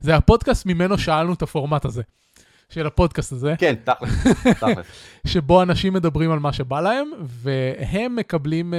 זה 0.00 0.16
הפודקאסט 0.16 0.66
ממנו 0.66 0.98
שאלנו 0.98 1.32
את 1.32 1.42
הפורמט 1.42 1.84
הזה. 1.84 2.02
של 2.68 2.86
הפודקאסט 2.86 3.32
הזה. 3.32 3.54
כן, 3.58 3.74
תכל'ס, 3.84 4.26
תכל'ס. 4.44 4.86
שבו 5.32 5.62
אנשים 5.62 5.92
מדברים 5.92 6.30
על 6.30 6.38
מה 6.38 6.52
שבא 6.52 6.80
להם, 6.80 7.10
והם 7.20 8.16
מקבלים 8.16 8.74
uh, 8.74 8.76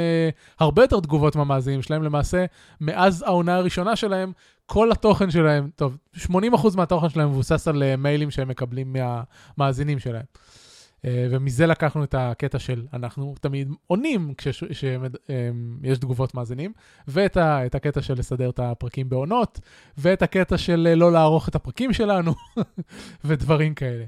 הרבה 0.60 0.84
יותר 0.84 1.00
תגובות 1.00 1.36
מהמאזינים 1.36 1.82
שלהם. 1.82 2.04
למעשה, 2.04 2.46
מאז 2.82 3.24
העונה 3.28 3.56
הראשונה 3.56 3.96
שלהם, 3.96 4.32
כל 4.66 4.92
התוכן 4.92 5.32
שלהם, 5.32 5.70
טוב, 5.76 5.98
80% 6.18 6.28
מהתוכן 6.76 7.10
שלהם 7.10 7.30
מבוסס 7.30 7.68
על 7.68 7.84
uh, 7.84 7.98
מיילים 7.98 8.32
שהם 8.32 8.48
מקבלים 8.48 8.94
מהמאזינים 8.94 10.00
שלהם. 10.00 10.26
Uh, 11.00 11.02
ומזה 11.30 11.66
לקחנו 11.68 12.04
את 12.04 12.16
הקטע 12.18 12.60
של 12.60 12.86
אנחנו 12.94 13.36
תמיד 13.42 13.72
עונים 13.88 14.34
כשיש 14.38 15.98
תגובות 16.00 16.34
מאזינים, 16.36 16.74
ואת 17.08 17.38
ה, 17.38 17.66
את 17.66 17.76
הקטע 17.76 18.02
של 18.02 18.14
לסדר 18.14 18.50
את 18.50 18.60
הפרקים 18.60 19.10
בעונות, 19.10 19.60
ואת 19.98 20.22
הקטע 20.22 20.58
של 20.58 20.88
אה, 20.94 20.96
לא 20.96 21.12
לערוך 21.12 21.50
את 21.50 21.56
הפרקים 21.56 21.94
שלנו, 21.94 22.34
ודברים 23.26 23.74
כאלה. 23.74 24.06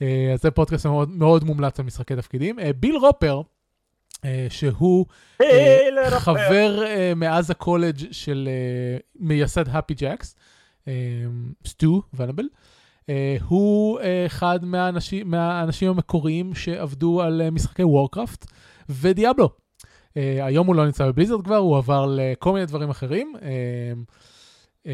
אז 0.00 0.42
זה 0.42 0.50
פודקאסט 0.50 0.86
מאוד, 0.86 1.10
מאוד 1.10 1.44
מומלץ 1.44 1.80
על 1.80 1.86
משחקי 1.86 2.16
תפקידים. 2.16 2.58
ביל 2.80 2.96
רופר, 2.96 3.42
שהוא 4.48 5.06
אה, 5.42 5.46
חבר 6.10 6.82
אה, 6.84 7.14
מאז 7.14 7.50
הקולג' 7.50 8.12
של 8.12 8.48
מייסד 9.16 9.68
Happy 9.68 9.94
Jacks, 9.94 10.36
סטו 11.66 12.02
ונבל. 12.14 12.44
אה, 13.02 13.44
הוא 13.48 13.98
אה, 13.98 14.02
אחד 14.26 14.64
מהאנשים, 14.64 15.30
מהאנשים 15.30 15.90
המקוריים 15.90 16.54
שעבדו 16.54 17.22
על 17.22 17.42
אה, 17.46 17.50
משחקי 17.50 17.84
Warcraft 17.84 18.46
ודיאבלו. 18.88 19.48
Uh, 19.48 20.14
היום 20.42 20.66
הוא 20.66 20.74
לא 20.74 20.84
נמצא 20.84 21.06
בבליזרד 21.06 21.44
כבר, 21.44 21.56
הוא 21.56 21.76
עבר 21.76 22.06
לכל 22.16 22.52
מיני 22.52 22.66
דברים 22.66 22.90
אחרים. 22.90 23.34
Uh, 23.36 23.42
uh, 24.84 24.86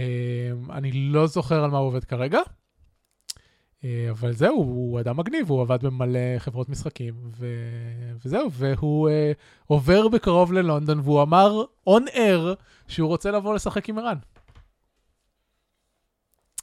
אני 0.72 0.92
לא 0.92 1.26
זוכר 1.26 1.64
על 1.64 1.70
מה 1.70 1.78
הוא 1.78 1.86
עובד 1.86 2.04
כרגע, 2.04 2.40
uh, 2.40 3.84
אבל 4.10 4.32
זהו, 4.32 4.56
הוא 4.56 5.00
אדם 5.00 5.16
מגניב, 5.16 5.50
הוא 5.50 5.60
עבד 5.60 5.82
במלא 5.82 6.38
חברות 6.38 6.68
משחקים, 6.68 7.14
ו... 7.38 7.46
וזהו, 8.24 8.52
והוא 8.52 9.08
uh, 9.08 9.12
עובר 9.66 10.08
בקרוב 10.08 10.52
ללונדון, 10.52 11.00
והוא 11.00 11.22
אמר 11.22 11.62
on 11.88 12.14
air 12.14 12.54
שהוא 12.86 13.08
רוצה 13.08 13.30
לבוא 13.30 13.54
לשחק 13.54 13.88
עם 13.88 13.98
ערן. 13.98 14.18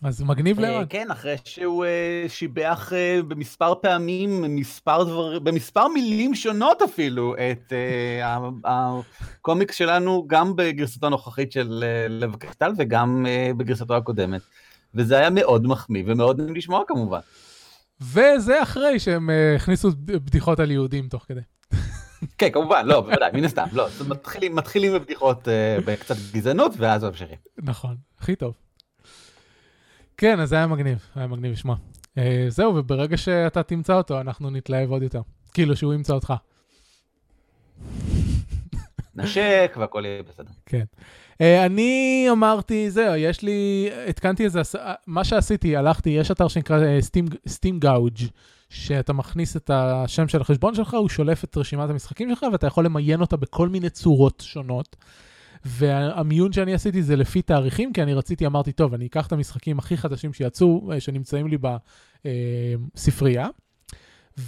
אז 0.03 0.21
מגניב 0.21 0.59
לערן. 0.59 0.83
כן, 0.89 1.11
אחרי 1.11 1.35
שהוא 1.45 1.85
שיבח 2.27 2.91
במספר 3.27 3.75
פעמים, 3.75 4.55
מספר 4.55 5.03
דבר, 5.03 5.39
במספר 5.39 5.87
מילים 5.87 6.35
שונות 6.35 6.81
אפילו, 6.81 7.35
את 7.35 7.73
הקומיקס 8.65 9.75
שלנו, 9.75 10.23
גם 10.27 10.55
בגרסתו 10.55 11.07
הנוכחית 11.07 11.51
של 11.51 11.83
לב 12.09 12.35
קריסטל 12.35 12.71
וגם 12.77 13.25
בגרסתו 13.57 13.95
הקודמת. 13.95 14.41
וזה 14.93 15.17
היה 15.17 15.29
מאוד 15.29 15.67
מחמיא 15.67 16.03
ומאוד 16.07 16.41
נעים 16.41 16.55
לשמוע 16.55 16.83
כמובן. 16.87 17.19
וזה 18.01 18.63
אחרי 18.63 18.99
שהם 18.99 19.29
הכניסו 19.55 19.89
בדיחות 19.97 20.59
על 20.59 20.71
יהודים 20.71 21.07
תוך 21.07 21.25
כדי. 21.27 21.41
כן, 22.37 22.49
כמובן, 22.53 22.85
לא, 22.85 23.01
בוודאי, 23.01 23.31
מן 23.33 23.43
הסתם, 23.43 23.65
לא, 23.73 23.87
מתחילים, 24.07 24.55
מתחילים 24.55 24.93
בבדיחות 24.93 25.47
בקצת 25.85 26.15
גזענות 26.31 26.71
ואז 26.77 27.03
ממשיכים. 27.03 27.37
נכון, 27.57 27.95
הכי 28.19 28.35
טוב. 28.35 28.64
כן, 30.17 30.39
אז 30.39 30.49
זה 30.49 30.55
היה 30.55 30.67
מגניב, 30.67 30.99
היה 31.15 31.27
מגניב 31.27 31.51
לשמוע. 31.51 31.75
Uh, 32.15 32.19
זהו, 32.47 32.75
וברגע 32.75 33.17
שאתה 33.17 33.63
תמצא 33.63 33.97
אותו, 33.97 34.21
אנחנו 34.21 34.49
נתלהב 34.49 34.91
עוד 34.91 35.03
יותר. 35.03 35.21
כאילו 35.53 35.75
שהוא 35.75 35.93
ימצא 35.93 36.13
אותך. 36.13 36.33
נשק 39.15 39.75
והכל 39.79 40.03
יהיה 40.05 40.23
בסדר. 40.23 40.51
כן. 40.65 40.83
Uh, 41.33 41.37
אני 41.65 42.27
אמרתי, 42.31 42.91
זהו, 42.91 43.15
יש 43.15 43.41
לי, 43.41 43.89
התקנתי 44.09 44.43
איזה, 44.43 44.61
מה 45.07 45.23
שעשיתי, 45.23 45.75
הלכתי, 45.75 46.09
יש 46.09 46.31
אתר 46.31 46.47
שנקרא 46.47 46.79
uh, 46.79 47.19
Steam 47.49 47.83
Gouge, 47.85 48.23
שאתה 48.69 49.13
מכניס 49.13 49.57
את 49.57 49.69
השם 49.73 50.27
של 50.27 50.41
החשבון 50.41 50.75
שלך, 50.75 50.93
הוא 50.93 51.09
שולף 51.09 51.43
את 51.43 51.57
רשימת 51.57 51.89
המשחקים 51.89 52.29
שלך, 52.29 52.45
ואתה 52.51 52.67
יכול 52.67 52.85
למיין 52.85 53.21
אותה 53.21 53.37
בכל 53.37 53.69
מיני 53.69 53.89
צורות 53.89 54.43
שונות. 54.47 54.95
והמיון 55.65 56.51
שאני 56.51 56.73
עשיתי 56.73 57.03
זה 57.03 57.15
לפי 57.15 57.41
תאריכים, 57.41 57.93
כי 57.93 58.03
אני 58.03 58.13
רציתי, 58.13 58.45
אמרתי, 58.45 58.71
טוב, 58.71 58.93
אני 58.93 59.05
אקח 59.05 59.27
את 59.27 59.31
המשחקים 59.31 59.79
הכי 59.79 59.97
חדשים 59.97 60.33
שיצאו, 60.33 60.89
שנמצאים 60.99 61.47
לי 61.47 61.57
בספרייה, 62.25 63.47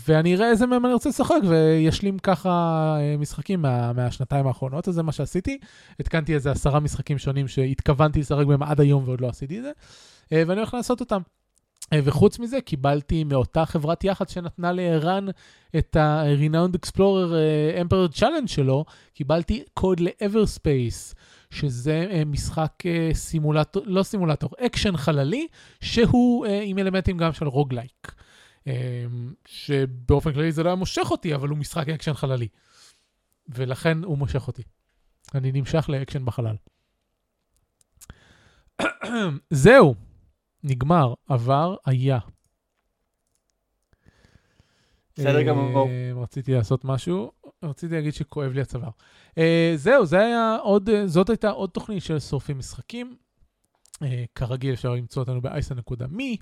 ואני 0.08 0.36
אראה 0.36 0.50
איזה 0.50 0.66
מהם 0.66 0.86
אני 0.86 0.94
רוצה 0.94 1.10
לשחק, 1.10 1.40
וישלים 1.48 2.20
ככה 2.20 2.98
משחקים 3.20 3.62
מה, 3.62 3.94
מהשנתיים 3.94 4.48
האחרונות, 4.48 4.88
אז 4.88 4.94
זה 4.94 5.04
מה 5.04 5.12
שעשיתי. 5.12 5.58
התקנתי 6.00 6.34
איזה 6.34 6.52
עשרה 6.52 6.80
משחקים 6.80 7.18
שונים 7.18 7.48
שהתכוונתי 7.48 8.20
לשחק 8.20 8.46
בהם 8.46 8.64
עד 8.64 8.82
היום 8.82 9.04
ועוד 9.06 9.22
לא 9.22 9.28
עשיתי 9.28 9.60
את 9.60 9.64
זה, 9.64 9.72
ואני 10.32 10.60
הולך 10.60 10.74
לעשות 10.74 11.00
אותם. 11.00 11.22
וחוץ 11.94 12.40
מזה, 12.40 12.62
קיבלתי 12.62 13.24
מאותה 13.24 13.66
חברת 13.66 14.04
יח"צ 14.04 14.32
שנתנה 14.34 14.72
לערן 14.72 15.26
את 15.78 15.96
ה-Renowned 15.96 16.78
Explorer 16.86 17.32
Emperor 17.84 18.20
Challenge 18.20 18.48
שלו, 18.48 18.86
קיבלתי 19.14 19.64
קוד 19.74 20.00
ל 20.00 20.10
Everspace, 20.10 21.16
שזה 21.50 22.24
משחק 22.26 22.74
סימולטור, 23.14 23.84
לא 23.86 24.04
סימולטור, 24.04 24.50
אקשן 24.60 24.98
חללי, 24.98 25.48
שהוא 25.82 26.46
עם 26.46 26.80
אלמנטים 26.80 27.18
גם 27.18 27.34
של 27.34 27.48
roguelike. 27.48 28.12
שבאופן 29.46 30.34
כללי 30.34 30.52
זה 30.52 30.64
לא 30.64 30.70
היה 30.70 30.76
מושך 30.76 31.12
אותי, 31.12 31.36
אבל 31.36 31.50
הוא 31.50 31.58
משחק 31.58 31.90
אקשן 31.90 32.14
חללי. 32.14 32.48
ולכן 33.50 34.04
הוא 34.04 34.18
מושך 34.18 34.48
אותי. 34.48 34.64
אני 35.36 35.52
נמשך 35.52 35.86
לאקשן 35.90 36.26
בחלל. 36.26 36.56
זהו. 39.50 40.07
נגמר, 40.68 41.14
עבר, 41.28 41.76
היה. 41.86 42.20
בסדר 45.16 45.42
גמור. 45.42 45.90
רציתי 46.16 46.54
לעשות 46.54 46.86
משהו, 46.86 47.32
רציתי 47.64 47.96
להגיד 47.96 48.14
שכואב 48.14 48.52
לי 48.52 48.62
הצוואר. 48.62 48.90
זהו, 49.76 50.06
זה 50.06 50.20
היה 50.20 50.58
עוד, 50.64 50.90
זאת 51.06 51.30
הייתה 51.30 51.50
עוד 51.50 51.70
תוכנית 51.70 52.04
של 52.04 52.20
שורפים 52.20 52.58
משחקים. 52.58 53.16
כרגיל 54.36 54.74
אפשר 54.74 54.92
למצוא 54.92 55.22
אותנו 55.22 55.42
ב-isa.me, 55.42 56.38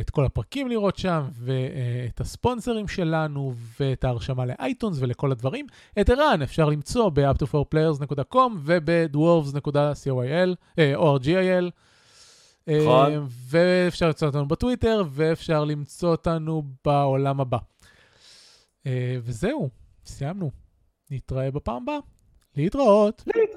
את 0.00 0.10
כל 0.10 0.24
הפרקים 0.24 0.68
לראות 0.68 0.96
שם, 0.96 1.28
ואת 1.32 2.20
הספונסרים 2.20 2.88
שלנו, 2.88 3.54
ואת 3.80 4.04
ההרשמה 4.04 4.46
לאייטונס 4.46 4.96
ולכל 5.00 5.32
הדברים. 5.32 5.66
את 6.00 6.10
ערן 6.10 6.42
אפשר 6.42 6.68
למצוא 6.68 7.10
ב-up2forplayers.com 7.14 8.52
וב-dwarves.coil, 8.58 10.78
או 10.94 11.16
rgil. 11.16 11.70
נכון. 12.66 13.26
ואפשר 13.50 14.06
למצוא 14.06 14.28
אותנו 14.28 14.48
בטוויטר, 14.48 15.02
ואפשר 15.10 15.64
למצוא 15.64 16.10
אותנו 16.10 16.62
בעולם 16.84 17.40
הבא. 17.40 17.58
וזהו, 19.22 19.70
סיימנו. 20.04 20.50
נתראה 21.10 21.50
בפעם 21.50 21.82
הבאה. 21.82 21.98
להתראות. 22.56 23.22
להתראות. 23.26 23.52